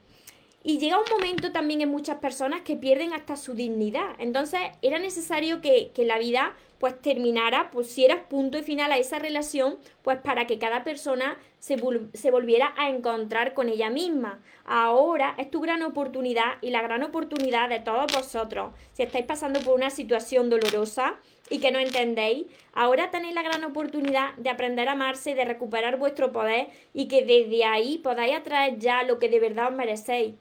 Y 0.62 0.78
llega 0.78 0.98
un 0.98 1.10
momento 1.10 1.52
también 1.52 1.80
en 1.80 1.90
muchas 1.90 2.16
personas 2.18 2.62
que 2.62 2.76
pierden 2.76 3.12
hasta 3.12 3.36
su 3.36 3.54
dignidad. 3.54 4.14
Entonces 4.18 4.60
era 4.82 4.98
necesario 4.98 5.60
que, 5.60 5.90
que 5.94 6.04
la 6.04 6.18
vida 6.18 6.54
pues 6.84 7.00
terminara, 7.00 7.70
pusieras 7.70 8.18
punto 8.28 8.58
y 8.58 8.62
final 8.62 8.92
a 8.92 8.98
esa 8.98 9.18
relación, 9.18 9.78
pues 10.02 10.18
para 10.18 10.46
que 10.46 10.58
cada 10.58 10.84
persona 10.84 11.38
se, 11.58 11.82
se, 12.12 12.30
volviera 12.30 12.74
a 12.76 12.90
encontrar 12.90 13.54
con 13.54 13.70
ella 13.70 13.88
misma. 13.88 14.42
Ahora 14.66 15.34
es 15.38 15.50
tu 15.50 15.62
gran 15.62 15.82
oportunidad 15.82 16.58
y 16.60 16.68
la 16.68 16.82
gran 16.82 17.02
oportunidad 17.02 17.70
de 17.70 17.80
todos 17.80 18.12
vosotros. 18.12 18.74
Si 18.92 19.02
estáis 19.02 19.24
pasando 19.24 19.60
por 19.60 19.76
una 19.76 19.88
situación 19.88 20.50
dolorosa 20.50 21.14
y 21.48 21.58
que 21.58 21.72
no 21.72 21.78
entendéis, 21.78 22.48
ahora 22.74 23.10
tenéis 23.10 23.34
la 23.34 23.42
gran 23.42 23.64
oportunidad 23.64 24.34
de 24.34 24.50
aprender 24.50 24.90
a 24.90 24.92
amarse, 24.92 25.34
de 25.34 25.46
recuperar 25.46 25.96
vuestro 25.96 26.32
poder 26.32 26.66
y 26.92 27.08
que 27.08 27.24
desde 27.24 27.64
ahí 27.64 27.96
podáis 27.96 28.36
atraer 28.36 28.78
ya 28.78 29.04
lo 29.04 29.18
que 29.18 29.30
de 29.30 29.40
verdad 29.40 29.68
os 29.68 29.74
merecéis. 29.74 30.34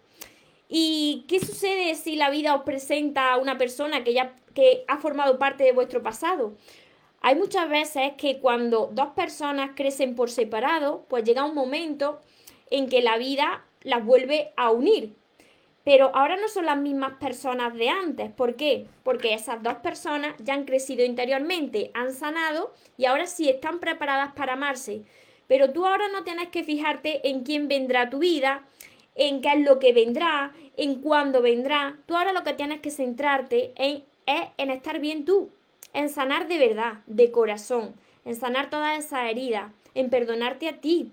¿Y 0.67 1.23
qué 1.29 1.39
sucede 1.39 1.95
si 1.95 2.17
la 2.17 2.29
vida 2.29 2.55
os 2.55 2.63
presenta 2.63 3.31
a 3.31 3.37
una 3.37 3.57
persona 3.57 4.03
que 4.03 4.13
ya 4.13 4.33
que 4.53 4.85
ha 4.87 4.97
formado 4.97 5.37
parte 5.37 5.63
de 5.63 5.71
vuestro 5.71 6.01
pasado? 6.01 6.53
Hay 7.21 7.35
muchas 7.35 7.69
veces 7.69 8.13
que 8.17 8.39
cuando 8.39 8.89
dos 8.91 9.09
personas 9.09 9.71
crecen 9.75 10.13
por 10.13 10.29
separado, 10.29 11.05
pues 11.07 11.23
llega 11.23 11.45
un 11.45 11.55
momento 11.55 12.19
en 12.69 12.89
que 12.89 13.01
la 13.01 13.17
vida 13.17 13.65
las 13.81 14.03
vuelve 14.03 14.51
a 14.57 14.71
unir. 14.71 15.15
Pero 15.85 16.11
ahora 16.15 16.37
no 16.37 16.47
son 16.47 16.65
las 16.65 16.77
mismas 16.77 17.13
personas 17.13 17.73
de 17.75 17.89
antes. 17.89 18.31
¿Por 18.31 18.55
qué? 18.55 18.87
Porque 19.03 19.33
esas 19.33 19.61
dos 19.63 19.75
personas 19.75 20.35
ya 20.39 20.53
han 20.53 20.65
crecido 20.65 21.05
interiormente, 21.05 21.91
han 21.93 22.13
sanado 22.13 22.73
y 22.97 23.05
ahora 23.05 23.25
sí 23.27 23.49
están 23.49 23.79
preparadas 23.79 24.33
para 24.33 24.53
amarse. 24.53 25.03
Pero 25.47 25.71
tú 25.71 25.85
ahora 25.85 26.07
no 26.07 26.23
tienes 26.23 26.49
que 26.49 26.63
fijarte 26.63 27.29
en 27.29 27.43
quién 27.43 27.67
vendrá 27.67 28.09
tu 28.09 28.19
vida, 28.19 28.65
en 29.15 29.41
qué 29.41 29.49
es 29.49 29.59
lo 29.61 29.79
que 29.79 29.93
vendrá, 29.93 30.53
en 30.77 31.01
cuándo 31.01 31.41
vendrá. 31.41 31.97
Tú 32.05 32.15
ahora 32.15 32.33
lo 32.33 32.43
que 32.43 32.53
tienes 32.53 32.79
que 32.79 32.91
centrarte 32.91 33.73
en, 33.75 34.03
es 34.25 34.49
en 34.57 34.71
estar 34.71 34.99
bien 34.99 35.25
tú, 35.25 35.49
en 35.93 36.09
sanar 36.09 36.47
de 36.47 36.57
verdad, 36.57 36.99
de 37.07 37.31
corazón, 37.31 37.95
en 38.25 38.35
sanar 38.35 38.69
todas 38.69 38.97
esas 38.97 39.29
heridas, 39.29 39.71
en 39.93 40.09
perdonarte 40.09 40.69
a 40.69 40.79
ti 40.79 41.11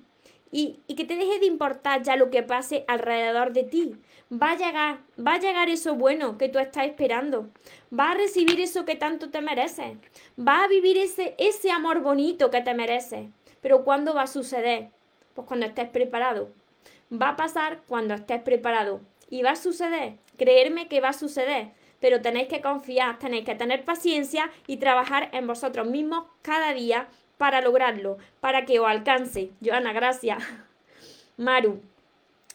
y, 0.52 0.80
que 0.96 1.04
te 1.04 1.16
deje 1.16 1.38
de 1.38 1.46
importar 1.46 2.02
ya 2.02 2.16
lo 2.16 2.30
que 2.30 2.42
pase 2.42 2.84
alrededor 2.88 3.52
de 3.52 3.62
ti. 3.62 3.96
Va 4.32 4.52
a 4.52 4.56
llegar, 4.56 4.98
va 5.24 5.34
a 5.34 5.38
llegar 5.38 5.68
eso 5.68 5.94
bueno 5.94 6.38
que 6.38 6.48
tú 6.48 6.58
estás 6.58 6.86
esperando. 6.86 7.48
Va 7.96 8.12
a 8.12 8.14
recibir 8.14 8.60
eso 8.60 8.84
que 8.84 8.96
tanto 8.96 9.30
te 9.30 9.40
mereces. 9.40 9.96
Va 10.38 10.64
a 10.64 10.68
vivir 10.68 10.98
ese, 10.98 11.34
ese 11.38 11.70
amor 11.70 12.00
bonito 12.00 12.50
que 12.50 12.62
te 12.62 12.74
mereces. 12.74 13.28
Pero 13.60 13.84
¿cuándo 13.84 14.14
va 14.14 14.22
a 14.22 14.26
suceder? 14.26 14.88
Pues 15.34 15.46
cuando 15.46 15.66
estés 15.66 15.88
preparado. 15.88 16.50
Va 17.12 17.30
a 17.30 17.36
pasar 17.36 17.82
cuando 17.86 18.14
estés 18.14 18.42
preparado. 18.42 19.00
Y 19.28 19.42
va 19.42 19.52
a 19.52 19.56
suceder. 19.56 20.14
Creerme 20.36 20.88
que 20.88 21.00
va 21.00 21.10
a 21.10 21.12
suceder. 21.12 21.70
Pero 22.00 22.20
tenéis 22.20 22.48
que 22.48 22.60
confiar, 22.60 23.18
tenéis 23.18 23.44
que 23.44 23.54
tener 23.54 23.84
paciencia 23.84 24.50
y 24.66 24.78
trabajar 24.78 25.28
en 25.32 25.46
vosotros 25.46 25.86
mismos 25.86 26.24
cada 26.42 26.72
día 26.72 27.08
para 27.38 27.60
lograrlo, 27.60 28.18
para 28.40 28.64
que 28.64 28.80
os 28.80 28.88
alcance. 28.88 29.50
Joana, 29.64 29.92
gracias. 29.92 30.42
Maru, 31.36 31.80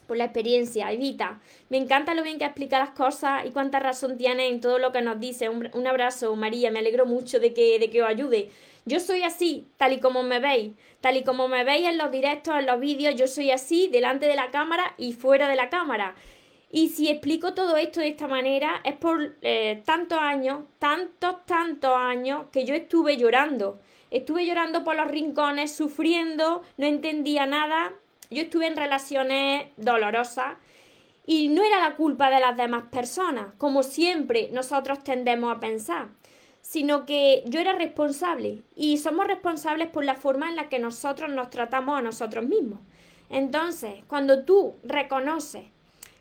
por 0.07 0.17
la 0.17 0.25
experiencia. 0.25 0.91
Evita, 0.91 1.39
me 1.69 1.77
encanta 1.77 2.13
lo 2.13 2.23
bien 2.23 2.37
que 2.37 2.45
explica 2.45 2.79
las 2.79 2.91
cosas 2.91 3.45
y 3.45 3.51
cuánta 3.51 3.79
razón 3.79 4.17
tiene 4.17 4.47
en 4.47 4.61
todo 4.61 4.79
lo 4.79 4.91
que 4.91 5.01
nos 5.01 5.19
dice. 5.19 5.49
Un, 5.49 5.69
un, 5.73 5.87
abrazo, 5.87 6.35
María, 6.35 6.71
me 6.71 6.79
alegro 6.79 7.05
mucho 7.05 7.39
de 7.39 7.53
que, 7.53 7.79
de 7.79 7.89
que 7.89 8.03
os 8.03 8.09
ayude. 8.09 8.51
Yo 8.85 8.99
soy 8.99 9.23
así, 9.23 9.65
tal 9.77 9.93
y 9.93 9.99
como 9.99 10.21
me 10.21 10.39
veis, 10.39 10.73
tal 11.01 11.17
y 11.17 11.23
como 11.23 11.47
me 11.47 11.63
veis 11.63 11.87
en 11.87 11.97
los 11.97 12.11
directos, 12.11 12.55
en 12.59 12.67
los 12.67 12.79
vídeos, 12.79 13.15
yo 13.15 13.25
soy 13.25 13.49
así, 13.49 13.89
delante 13.91 14.27
de 14.27 14.35
la 14.35 14.51
cámara 14.51 14.93
y 14.99 15.13
fuera 15.13 15.47
de 15.47 15.55
la 15.55 15.69
cámara. 15.69 16.13
Y 16.71 16.89
si 16.89 17.09
explico 17.09 17.53
todo 17.53 17.77
esto 17.77 17.99
de 17.99 18.09
esta 18.09 18.27
manera 18.27 18.81
es 18.83 18.95
por 18.95 19.37
eh, 19.41 19.81
tantos 19.85 20.19
años, 20.19 20.63
tantos, 20.79 21.45
tantos 21.45 21.93
años 21.95 22.45
que 22.51 22.65
yo 22.65 22.75
estuve 22.75 23.17
llorando. 23.17 23.79
Estuve 24.11 24.45
llorando 24.45 24.83
por 24.83 24.95
los 24.95 25.07
rincones, 25.09 25.75
sufriendo, 25.75 26.63
no 26.77 26.85
entendía 26.85 27.45
nada. 27.45 27.93
Yo 28.29 28.43
estuve 28.43 28.67
en 28.67 28.75
relaciones 28.75 29.67
dolorosas 29.77 30.57
y 31.25 31.49
no 31.49 31.63
era 31.63 31.79
la 31.79 31.95
culpa 31.95 32.29
de 32.29 32.39
las 32.39 32.55
demás 32.55 32.85
personas, 32.91 33.53
como 33.57 33.83
siempre 33.83 34.49
nosotros 34.51 35.03
tendemos 35.03 35.55
a 35.55 35.59
pensar, 35.59 36.09
sino 36.61 37.05
que 37.05 37.43
yo 37.47 37.59
era 37.59 37.73
responsable 37.73 38.63
y 38.75 38.97
somos 38.97 39.27
responsables 39.27 39.89
por 39.89 40.05
la 40.05 40.15
forma 40.15 40.49
en 40.49 40.55
la 40.55 40.69
que 40.69 40.79
nosotros 40.79 41.29
nos 41.31 41.49
tratamos 41.49 41.97
a 41.97 42.01
nosotros 42.01 42.45
mismos. 42.45 42.79
Entonces, 43.29 44.03
cuando 44.07 44.43
tú 44.43 44.75
reconoces 44.83 45.65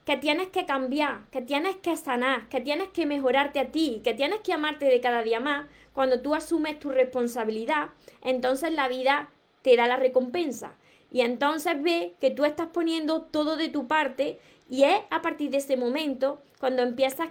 que 0.05 0.17
tienes 0.17 0.49
que 0.49 0.67
cambiar, 0.67 1.29
que 1.31 1.41
tienes 1.41 1.77
que 1.77 1.97
sanar, 1.97 2.49
que 2.49 2.61
tienes 2.61 2.89
que 2.89 3.07
mejorarte 3.07 3.59
a 3.59 3.71
ti, 3.71 4.01
que 4.05 4.15
tienes 4.15 4.41
que 4.41 4.53
amarte 4.53 4.85
de 4.87 5.01
cada 5.01 5.23
día 5.23 5.41
más, 5.41 5.67
cuando 5.93 6.21
tú 6.21 6.35
asumes 6.35 6.79
tu 6.79 6.91
responsabilidad, 6.91 7.91
entonces 8.23 8.73
la 8.73 8.89
vida 8.89 9.31
te 9.63 9.77
da 9.77 9.87
la 9.87 9.97
recompensa. 9.97 10.75
Y 11.11 11.21
entonces 11.21 11.81
ve 11.83 12.15
que 12.21 12.31
tú 12.31 12.45
estás 12.45 12.69
poniendo 12.69 13.23
todo 13.23 13.57
de 13.57 13.69
tu 13.69 13.87
parte 13.87 14.39
y 14.69 14.83
es 14.83 15.01
a 15.11 15.23
partir 15.23 15.51
de 15.51 15.59
ese 15.59 15.77
momento 15.77 16.43
cuando 16.59 16.83
empiezas 16.83 17.29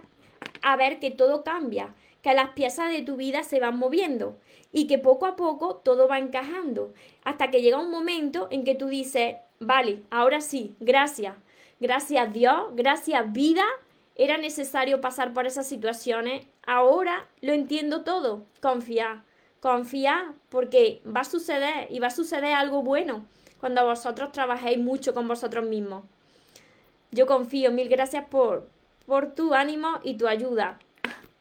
a 0.61 0.75
ver 0.77 0.99
que 0.99 1.11
todo 1.11 1.43
cambia, 1.43 1.93
que 2.21 2.33
las 2.33 2.49
piezas 2.51 2.91
de 2.91 3.01
tu 3.01 3.17
vida 3.17 3.43
se 3.43 3.59
van 3.59 3.77
moviendo 3.77 4.37
y 4.71 4.87
que 4.87 4.97
poco 4.97 5.25
a 5.25 5.35
poco 5.35 5.75
todo 5.75 6.07
va 6.07 6.17
encajando, 6.17 6.93
hasta 7.23 7.51
que 7.51 7.61
llega 7.61 7.79
un 7.79 7.91
momento 7.91 8.47
en 8.49 8.63
que 8.63 8.75
tú 8.75 8.87
dices, 8.87 9.35
vale, 9.59 10.01
ahora 10.09 10.39
sí, 10.39 10.75
gracias, 10.79 11.35
gracias 11.83 12.31
Dios, 12.31 12.69
gracias 12.75 13.33
vida, 13.33 13.65
era 14.15 14.37
necesario 14.37 15.01
pasar 15.01 15.33
por 15.33 15.45
esas 15.45 15.67
situaciones, 15.67 16.47
ahora 16.65 17.27
lo 17.41 17.51
entiendo 17.51 18.05
todo, 18.05 18.45
confía, 18.61 19.25
confía 19.59 20.33
porque 20.47 21.01
va 21.05 21.21
a 21.21 21.25
suceder 21.25 21.87
y 21.89 21.99
va 21.99 22.07
a 22.07 22.11
suceder 22.11 22.53
algo 22.53 22.83
bueno 22.83 23.25
cuando 23.59 23.85
vosotros 23.85 24.31
trabajéis 24.31 24.77
mucho 24.77 25.13
con 25.13 25.27
vosotros 25.27 25.65
mismos. 25.65 26.05
Yo 27.11 27.25
confío, 27.27 27.69
mil 27.73 27.89
gracias 27.89 28.25
por, 28.27 28.69
por 29.05 29.35
tu 29.35 29.53
ánimo 29.53 29.99
y 30.03 30.15
tu 30.15 30.27
ayuda. 30.27 30.79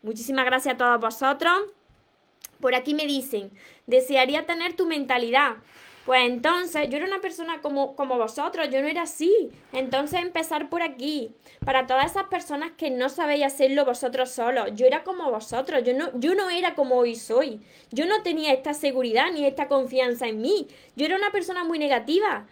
Muchísimas 0.02 0.44
gracias 0.44 0.74
a 0.74 0.76
todos 0.76 1.00
vosotros. 1.00 1.52
Por 2.60 2.74
aquí 2.74 2.94
me 2.94 3.06
dicen, 3.06 3.52
desearía 3.86 4.44
tener 4.44 4.74
tu 4.74 4.86
mentalidad. 4.86 5.58
Pues 6.04 6.22
entonces, 6.24 6.88
yo 6.88 6.96
era 6.96 7.06
una 7.06 7.20
persona 7.20 7.60
como, 7.60 7.94
como 7.94 8.18
vosotros, 8.18 8.68
yo 8.70 8.82
no 8.82 8.88
era 8.88 9.02
así. 9.02 9.50
Entonces, 9.72 10.20
empezar 10.20 10.68
por 10.68 10.82
aquí. 10.82 11.32
Para 11.64 11.86
todas 11.86 12.10
esas 12.10 12.24
personas 12.24 12.72
que 12.72 12.90
no 12.90 13.08
sabéis 13.08 13.44
hacerlo 13.44 13.84
vosotros 13.84 14.30
solos, 14.30 14.70
yo 14.74 14.86
era 14.86 15.04
como 15.04 15.30
vosotros, 15.30 15.84
yo 15.84 15.94
no, 15.94 16.10
yo 16.18 16.34
no 16.34 16.50
era 16.50 16.74
como 16.74 16.96
hoy 16.96 17.14
soy. 17.14 17.60
Yo 17.92 18.06
no 18.06 18.22
tenía 18.22 18.52
esta 18.52 18.74
seguridad 18.74 19.30
ni 19.32 19.46
esta 19.46 19.68
confianza 19.68 20.26
en 20.26 20.40
mí. 20.40 20.66
Yo 20.96 21.06
era 21.06 21.16
una 21.16 21.30
persona 21.30 21.62
muy 21.62 21.78
negativa. 21.78 22.46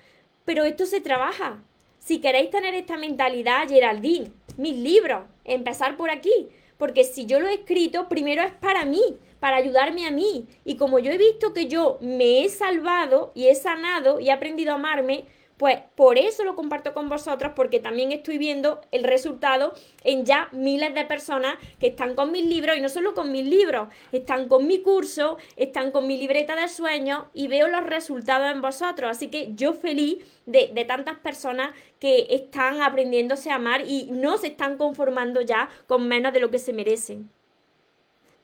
Pero 0.45 0.65
esto 0.65 0.87
se 0.87 1.01
trabaja. 1.01 1.63
Si 1.99 2.21
queréis 2.21 2.51
tener 2.51 2.75
esta 2.75 2.97
mentalidad, 2.97 3.69
Geraldine, 3.69 4.33
mis 4.57 4.77
libros, 4.77 5.25
empezar 5.45 5.97
por 5.97 6.11
aquí. 6.11 6.49
Porque 6.81 7.05
si 7.05 7.27
yo 7.27 7.39
lo 7.39 7.47
he 7.47 7.55
escrito, 7.55 8.09
primero 8.09 8.43
es 8.43 8.53
para 8.55 8.85
mí 8.85 9.01
para 9.41 9.57
ayudarme 9.57 10.07
a 10.07 10.11
mí. 10.11 10.47
Y 10.65 10.77
como 10.77 10.99
yo 10.99 11.11
he 11.11 11.19
visto 11.19 11.53
que 11.53 11.67
yo 11.67 11.99
me 12.01 12.45
he 12.45 12.49
salvado 12.49 13.33
y 13.35 13.49
he 13.49 13.55
sanado 13.55 14.21
y 14.21 14.29
he 14.29 14.33
aprendido 14.33 14.73
a 14.73 14.77
amarme, 14.77 15.25
pues 15.61 15.79
por 15.95 16.17
eso 16.17 16.43
lo 16.43 16.57
comparto 16.57 16.95
con 16.95 17.11
vosotros, 17.11 17.53
porque 17.55 17.81
también 17.81 18.13
estoy 18.13 18.39
viendo 18.39 18.81
el 18.93 19.05
resultado 19.05 19.75
en 20.05 20.25
ya 20.25 20.49
miles 20.53 20.95
de 20.95 21.05
personas 21.05 21.59
que 21.79 21.89
están 21.89 22.15
con 22.15 22.33
mis 22.33 22.47
libros 22.47 22.79
y 22.79 22.81
no 22.81 22.89
solo 22.89 23.13
con 23.13 23.31
mis 23.31 23.45
libros, 23.45 23.91
están 24.11 24.49
con 24.49 24.67
mi 24.67 24.81
curso, 24.81 25.37
están 25.57 25.91
con 25.91 26.07
mi 26.07 26.17
libreta 26.17 26.57
de 26.57 26.67
sueños 26.67 27.25
y 27.35 27.49
veo 27.49 27.69
los 27.69 27.85
resultados 27.85 28.51
en 28.51 28.63
vosotros. 28.63 29.11
Así 29.11 29.29
que 29.29 29.51
yo 29.55 29.75
feliz 29.75 30.25
de, 30.47 30.71
de 30.73 30.85
tantas 30.87 31.19
personas 31.19 31.73
que 31.99 32.29
están 32.31 32.81
aprendiéndose 32.81 33.51
a 33.51 33.57
amar 33.57 33.83
y 33.87 34.09
no 34.11 34.39
se 34.39 34.47
están 34.47 34.79
conformando 34.79 35.43
ya 35.43 35.69
con 35.87 36.09
menos 36.09 36.33
de 36.33 36.41
lo 36.41 36.51
que 36.51 36.59
se 36.59 36.73
merecen. 36.73 37.29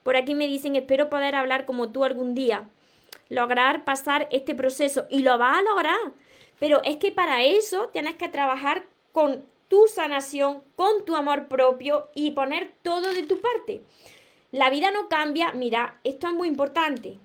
Por 0.03 0.17
aquí 0.17 0.35
me 0.35 0.49
dicen, 0.49 0.77
espero 0.77 1.09
poder 1.09 1.35
hablar 1.35 1.65
como 1.65 1.89
tú 1.93 2.05
algún 2.05 2.35
día, 2.35 2.69
lograr 3.31 3.87
pasar 3.87 4.29
este 4.31 4.55
proceso 4.55 5.07
y 5.09 5.21
lo 5.21 5.39
vas 5.39 5.61
a 5.61 5.63
lograr. 5.63 6.26
Pero 6.59 6.83
es 6.85 6.97
que 6.97 7.13
para 7.13 7.45
eso 7.45 7.89
tienes 7.93 8.17
que 8.17 8.29
trabajar 8.29 8.87
con 9.13 9.45
tu 9.69 9.87
sanación, 9.89 10.63
con 10.77 11.05
tu 11.05 11.17
amor 11.17 11.49
propio 11.49 12.09
y 12.15 12.31
poner 12.31 12.73
todo 12.83 13.13
de 13.13 13.25
tu 13.25 13.41
parte. 13.41 13.83
La 14.53 14.71
vida 14.71 14.91
no 14.91 15.09
cambia, 15.09 15.53
mira, 15.53 16.01
esto 16.05 16.29
es 16.29 16.33
muy 16.33 16.49
importante. 16.49 17.19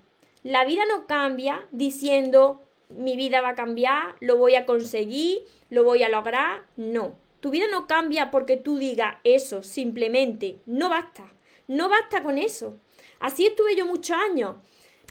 La 0.44 0.66
vida 0.66 0.84
no 0.90 1.06
cambia 1.06 1.68
diciendo 1.72 2.62
mi 2.90 3.16
vida 3.16 3.42
va 3.42 3.50
a 3.50 3.56
cambiar, 3.56 4.16
lo 4.20 4.38
voy 4.38 4.56
a 4.56 4.66
conseguir, 4.66 5.44
lo 5.70 5.84
voy 5.84 6.04
a 6.04 6.10
lograr. 6.10 6.66
No, 6.76 7.16
tu 7.40 7.50
vida 7.50 7.66
no 7.70 7.88
cambia 7.88 8.32
porque 8.32 8.58
tú 8.58 8.78
digas 8.78 9.18
eso, 9.24 9.64
simplemente, 9.64 10.60
no 10.66 10.90
basta. 10.90 11.32
No 11.68 11.90
basta 11.90 12.24
con 12.24 12.38
eso. 12.38 12.78
Así 13.20 13.46
estuve 13.46 13.76
yo 13.76 13.86
muchos 13.86 14.18
años. 14.18 14.56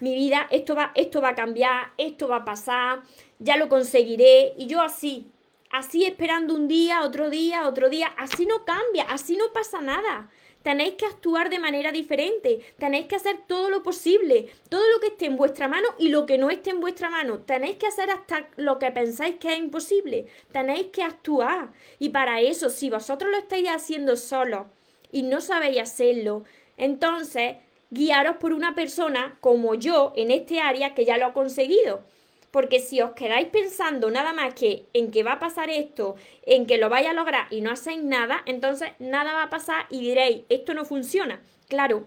Mi 0.01 0.14
vida, 0.14 0.47
esto 0.51 0.75
va, 0.75 0.93
esto 0.95 1.21
va 1.21 1.31
a 1.31 1.35
cambiar, 1.35 1.93
esto 1.97 2.29
va 2.29 2.37
a 2.37 2.45
pasar, 2.45 3.03
ya 3.41 3.57
lo 3.57 3.68
conseguiré. 3.68 4.55
Y 4.57 4.66
yo 4.66 4.80
así, 4.80 5.32
así 5.70 6.05
esperando 6.05 6.55
un 6.55 6.68
día, 6.68 7.03
otro 7.03 7.28
día, 7.28 7.66
otro 7.66 7.91
día. 7.91 8.07
Así 8.16 8.47
no 8.47 8.64
cambia, 8.64 9.03
así 9.09 9.36
no 9.36 9.53
pasa 9.53 9.80
nada. 9.80 10.30
Tenéis 10.62 10.95
que 10.95 11.07
actuar 11.07 11.51
de 11.51 11.59
manera 11.59 11.91
diferente, 11.91 12.61
tenéis 12.78 13.07
que 13.07 13.16
hacer 13.16 13.38
todo 13.47 13.70
lo 13.70 13.82
posible, 13.82 14.53
todo 14.68 14.82
lo 14.93 15.01
que 15.01 15.07
esté 15.07 15.24
en 15.24 15.38
vuestra 15.38 15.68
mano 15.68 15.88
y 15.99 16.11
lo 16.11 16.26
que 16.26 16.36
no 16.36 16.51
esté 16.51 16.70
en 16.70 16.80
vuestra 16.80 17.09
mano. 17.09 17.38
Tenéis 17.38 17.76
que 17.76 17.86
hacer 17.86 18.11
hasta 18.11 18.47
lo 18.57 18.78
que 18.78 18.93
pensáis 18.93 19.36
que 19.36 19.55
es 19.55 19.59
imposible, 19.59 20.26
tenéis 20.53 20.88
que 20.93 21.03
actuar. 21.03 21.72
Y 21.99 22.11
para 22.11 22.43
eso, 22.43 22.68
si 22.68 22.91
vosotros 22.91 23.30
lo 23.30 23.38
estáis 23.38 23.68
haciendo 23.68 24.16
solos, 24.16 24.66
y 25.12 25.22
no 25.22 25.41
sabéis 25.41 25.80
hacerlo, 25.80 26.45
entonces 26.76 27.57
guiaros 27.91 28.36
por 28.36 28.53
una 28.53 28.74
persona 28.74 29.36
como 29.41 29.74
yo 29.74 30.12
en 30.16 30.30
este 30.30 30.61
área 30.61 30.95
que 30.95 31.05
ya 31.05 31.18
lo 31.18 31.26
ha 31.26 31.32
conseguido. 31.32 32.05
Porque 32.51 32.81
si 32.81 33.01
os 33.01 33.13
quedáis 33.13 33.49
pensando 33.49 34.11
nada 34.11 34.33
más 34.33 34.55
que 34.55 34.87
en 34.93 35.11
que 35.11 35.23
va 35.23 35.35
a 35.35 35.39
pasar 35.39 35.71
esto, 35.71 36.17
en 36.45 36.67
que 36.67 36.79
lo 36.79 36.89
vais 36.89 37.07
a 37.07 37.13
lograr 37.13 37.47
y 37.51 37.61
no 37.61 37.71
hacéis 37.71 38.03
nada, 38.03 38.43
entonces 38.47 38.91
nada 38.99 39.35
va 39.35 39.45
a 39.45 39.51
pasar 39.51 39.87
y 39.89 40.01
diréis, 40.01 40.43
esto 40.49 40.75
no 40.75 40.85
funciona. 40.85 41.41
Claro, 41.69 42.07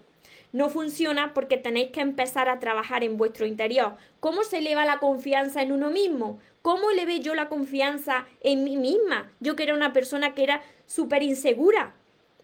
no 0.52 0.68
funciona 0.68 1.32
porque 1.34 1.56
tenéis 1.56 1.90
que 1.90 2.00
empezar 2.00 2.48
a 2.48 2.60
trabajar 2.60 3.02
en 3.02 3.16
vuestro 3.16 3.46
interior. 3.46 3.96
¿Cómo 4.20 4.44
se 4.44 4.58
eleva 4.58 4.84
la 4.84 4.98
confianza 4.98 5.62
en 5.62 5.72
uno 5.72 5.90
mismo? 5.90 6.38
¿Cómo 6.62 6.92
le 6.92 7.06
ve 7.06 7.20
yo 7.20 7.34
la 7.34 7.48
confianza 7.48 8.26
en 8.40 8.64
mí 8.64 8.76
misma? 8.76 9.32
Yo 9.40 9.56
que 9.56 9.64
era 9.64 9.74
una 9.74 9.92
persona 9.92 10.34
que 10.34 10.44
era 10.44 10.62
súper 10.86 11.22
insegura. 11.22 11.94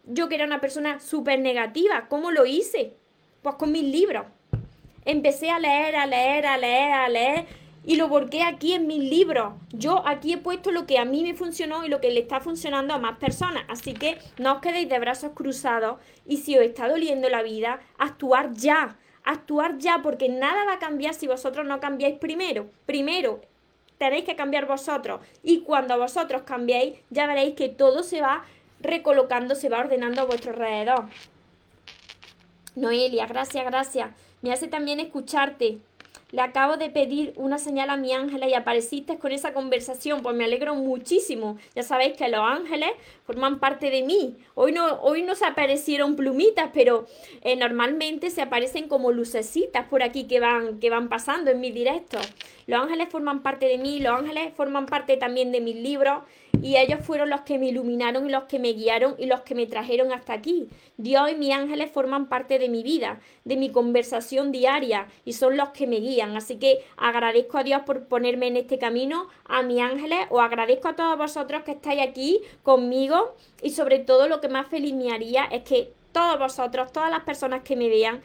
Yo 0.05 0.29
que 0.29 0.35
era 0.35 0.45
una 0.45 0.61
persona 0.61 0.99
súper 1.01 1.39
negativa, 1.39 2.07
¿cómo 2.09 2.31
lo 2.31 2.47
hice? 2.47 2.95
Pues 3.43 3.55
con 3.57 3.71
mis 3.71 3.85
libros. 3.85 4.27
Empecé 5.05 5.51
a 5.51 5.59
leer, 5.59 5.97
a 5.97 6.07
leer, 6.07 6.47
a 6.47 6.57
leer, 6.57 6.93
a 6.93 7.09
leer 7.09 7.60
y 7.85 7.97
lo 7.97 8.09
volqué 8.09 8.43
aquí 8.43 8.72
en 8.74 8.87
mis 8.87 8.99
libros. 8.99 9.55
Yo 9.72 10.07
aquí 10.07 10.33
he 10.33 10.39
puesto 10.39 10.70
lo 10.70 10.87
que 10.87 10.99
a 10.99 11.05
mí 11.05 11.22
me 11.22 11.35
funcionó 11.35 11.85
y 11.85 11.89
lo 11.89 12.01
que 12.01 12.11
le 12.11 12.20
está 12.20 12.41
funcionando 12.41 12.95
a 12.95 12.99
más 12.99 13.18
personas. 13.18 13.64
Así 13.68 13.95
que 13.95 14.18
no 14.39 14.55
os 14.55 14.61
quedéis 14.61 14.89
de 14.89 14.99
brazos 14.99 15.33
cruzados 15.35 15.99
y 16.26 16.39
si 16.39 16.57
os 16.57 16.64
está 16.64 16.89
doliendo 16.89 17.28
la 17.28 17.43
vida, 17.43 17.81
actuar 17.99 18.53
ya. 18.53 18.97
Actuar 19.24 19.78
ya 19.78 20.01
porque 20.03 20.28
nada 20.28 20.64
va 20.64 20.74
a 20.74 20.78
cambiar 20.78 21.14
si 21.14 21.26
vosotros 21.26 21.66
no 21.66 21.81
cambiáis 21.81 22.18
primero. 22.18 22.70
Primero 22.87 23.41
tenéis 23.99 24.24
que 24.24 24.37
cambiar 24.37 24.66
vosotros 24.66 25.20
y 25.43 25.61
cuando 25.61 25.99
vosotros 25.99 26.43
cambiéis 26.43 26.99
ya 27.11 27.26
veréis 27.26 27.55
que 27.55 27.68
todo 27.68 28.03
se 28.03 28.22
va 28.22 28.45
recolocando, 28.81 29.55
se 29.55 29.68
va 29.68 29.81
ordenando 29.81 30.22
a 30.22 30.24
vuestro 30.24 30.53
alrededor. 30.53 31.05
Noelia, 32.76 33.26
gracias, 33.26 33.64
gracias. 33.64 34.11
Me 34.41 34.53
hace 34.53 34.68
también 34.68 35.01
escucharte. 35.01 35.81
Le 36.33 36.43
acabo 36.43 36.76
de 36.76 36.91
pedir 36.91 37.33
una 37.37 37.59
señal 37.59 37.91
a 37.91 37.97
mi 37.97 38.12
ángela 38.12 38.49
y 38.49 38.55
apareciste 38.55 39.18
con 39.18 39.33
esa 39.33 39.53
conversación, 39.53 40.22
pues 40.22 40.37
me 40.37 40.45
alegro 40.45 40.74
muchísimo. 40.74 41.59
Ya 41.74 41.83
sabéis 41.83 42.16
que 42.16 42.28
los 42.28 42.41
ángeles 42.41 42.91
forman 43.24 43.59
parte 43.59 43.91
de 43.91 44.03
mí. 44.03 44.37
Hoy 44.55 44.72
no, 44.72 45.01
hoy 45.03 45.22
no 45.22 45.35
se 45.35 45.45
aparecieron 45.45 46.16
plumitas, 46.16 46.70
pero 46.72 47.07
eh, 47.43 47.57
normalmente 47.57 48.31
se 48.31 48.43
aparecen 48.43 48.89
como 48.89 49.12
lucecitas 49.12 49.87
por 49.89 50.03
aquí 50.03 50.24
que 50.24 50.41
van, 50.41 50.78
que 50.78 50.91
van 50.91 51.09
pasando 51.09 51.51
en 51.51 51.61
mi 51.61 51.72
directo. 51.72 52.18
Los 52.66 52.81
ángeles 52.81 53.09
forman 53.09 53.43
parte 53.43 53.66
de 53.66 53.78
mí, 53.78 53.99
los 53.99 54.12
ángeles 54.12 54.53
forman 54.55 54.87
parte 54.87 55.16
también 55.16 55.51
de 55.51 55.61
mis 55.61 55.76
libros 55.76 56.22
y 56.63 56.77
ellos 56.77 57.01
fueron 57.03 57.31
los 57.31 57.43
que 57.43 57.59
me 57.59 57.69
iluminaron 57.69 58.27
y 58.27 58.31
los 58.31 58.45
que 58.45 58.59
me 58.59 58.73
guiaron 58.73 59.15
y 59.19 59.27
los 59.27 59.41
que 59.41 59.55
me 59.55 59.67
trajeron 59.67 60.13
hasta 60.13 60.33
aquí. 60.33 60.69
Dios 60.97 61.31
y 61.31 61.37
mis 61.37 61.53
ángeles 61.53 61.91
forman 61.91 62.29
parte 62.29 62.59
de 62.59 62.69
mi 62.69 62.83
vida, 62.83 63.21
de 63.45 63.57
mi 63.57 63.71
conversación 63.71 64.53
diaria 64.53 65.07
y 65.25 65.33
son 65.33 65.57
los 65.57 65.71
que 65.71 65.87
me 65.87 65.97
guían. 65.97 66.37
Así 66.37 66.57
que 66.57 66.85
agradezco 66.97 67.59
a 67.59 67.65
Dios 67.65 67.83
por 67.87 68.05
ponerme 68.05 68.49
en 68.49 68.57
este 68.57 68.79
camino, 68.79 69.29
a 69.45 69.63
mis 69.63 69.81
ángeles, 69.81 70.19
o 70.31 70.41
agradezco 70.41 70.89
a 70.89 70.97
todos 70.97 71.17
vosotros 71.17 71.63
que 71.63 71.73
estáis 71.73 72.03
aquí 72.03 72.41
conmigo 72.63 73.35
y 73.63 73.71
sobre 73.71 73.99
todo 73.99 74.29
lo 74.29 74.41
que 74.41 74.49
más 74.49 74.69
feliz 74.69 74.95
me 74.95 75.13
haría 75.13 75.45
es 75.45 75.63
que 75.63 75.93
todos 76.13 76.39
vosotros, 76.39 76.93
todas 76.93 77.11
las 77.11 77.25
personas 77.25 77.63
que 77.63 77.77
me 77.77 77.89
vean, 77.89 78.21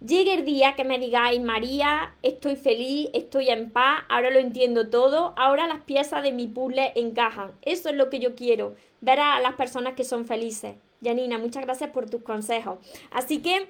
Llegue 0.00 0.34
el 0.34 0.44
día 0.44 0.76
que 0.76 0.84
me 0.84 0.98
digáis, 0.98 1.40
María, 1.40 2.14
estoy 2.22 2.54
feliz, 2.54 3.10
estoy 3.14 3.50
en 3.50 3.70
paz, 3.70 4.04
ahora 4.08 4.30
lo 4.30 4.38
entiendo 4.38 4.88
todo, 4.90 5.34
ahora 5.36 5.66
las 5.66 5.82
piezas 5.82 6.22
de 6.22 6.30
mi 6.30 6.46
puzzle 6.46 6.92
encajan. 6.94 7.52
Eso 7.62 7.88
es 7.88 7.96
lo 7.96 8.08
que 8.08 8.20
yo 8.20 8.36
quiero, 8.36 8.76
ver 9.00 9.18
a 9.18 9.40
las 9.40 9.54
personas 9.54 9.94
que 9.94 10.04
son 10.04 10.24
felices. 10.24 10.76
Janina, 11.02 11.38
muchas 11.38 11.64
gracias 11.64 11.90
por 11.90 12.08
tus 12.08 12.22
consejos. 12.22 12.78
Así 13.10 13.42
que 13.42 13.66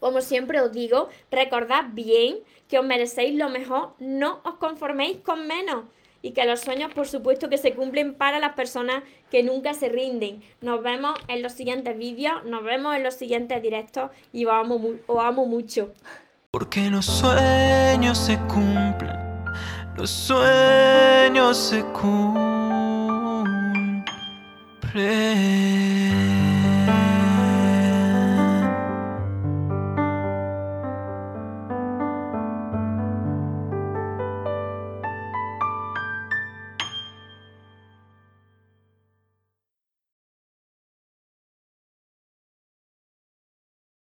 Como 0.00 0.20
siempre 0.20 0.60
os 0.60 0.72
digo, 0.72 1.08
recordad 1.30 1.86
bien 1.92 2.38
que 2.68 2.78
os 2.78 2.84
merecéis 2.84 3.34
lo 3.34 3.48
mejor, 3.48 3.94
no 3.98 4.40
os 4.44 4.54
conforméis 4.54 5.18
con 5.18 5.46
menos 5.46 5.84
y 6.26 6.32
que 6.32 6.44
los 6.44 6.60
sueños 6.60 6.92
por 6.92 7.06
supuesto 7.06 7.48
que 7.48 7.56
se 7.56 7.72
cumplen 7.72 8.14
para 8.14 8.40
las 8.40 8.54
personas 8.54 9.04
que 9.30 9.44
nunca 9.44 9.74
se 9.74 9.88
rinden. 9.88 10.42
Nos 10.60 10.82
vemos 10.82 11.16
en 11.28 11.40
los 11.40 11.52
siguientes 11.52 11.96
vídeos, 11.96 12.44
nos 12.44 12.64
vemos 12.64 12.96
en 12.96 13.04
los 13.04 13.14
siguientes 13.14 13.62
directos 13.62 14.10
y 14.32 14.44
os 14.44 14.52
amo, 14.52 14.80
os 15.06 15.24
amo 15.24 15.46
mucho. 15.46 15.92
Porque 16.50 16.90
los 16.90 17.06
sueños 17.06 18.18
se 18.18 18.36
cumplen, 18.48 19.14
los 19.96 20.10
sueños 20.10 21.56
se 21.56 21.84
cumplen. 21.92 22.26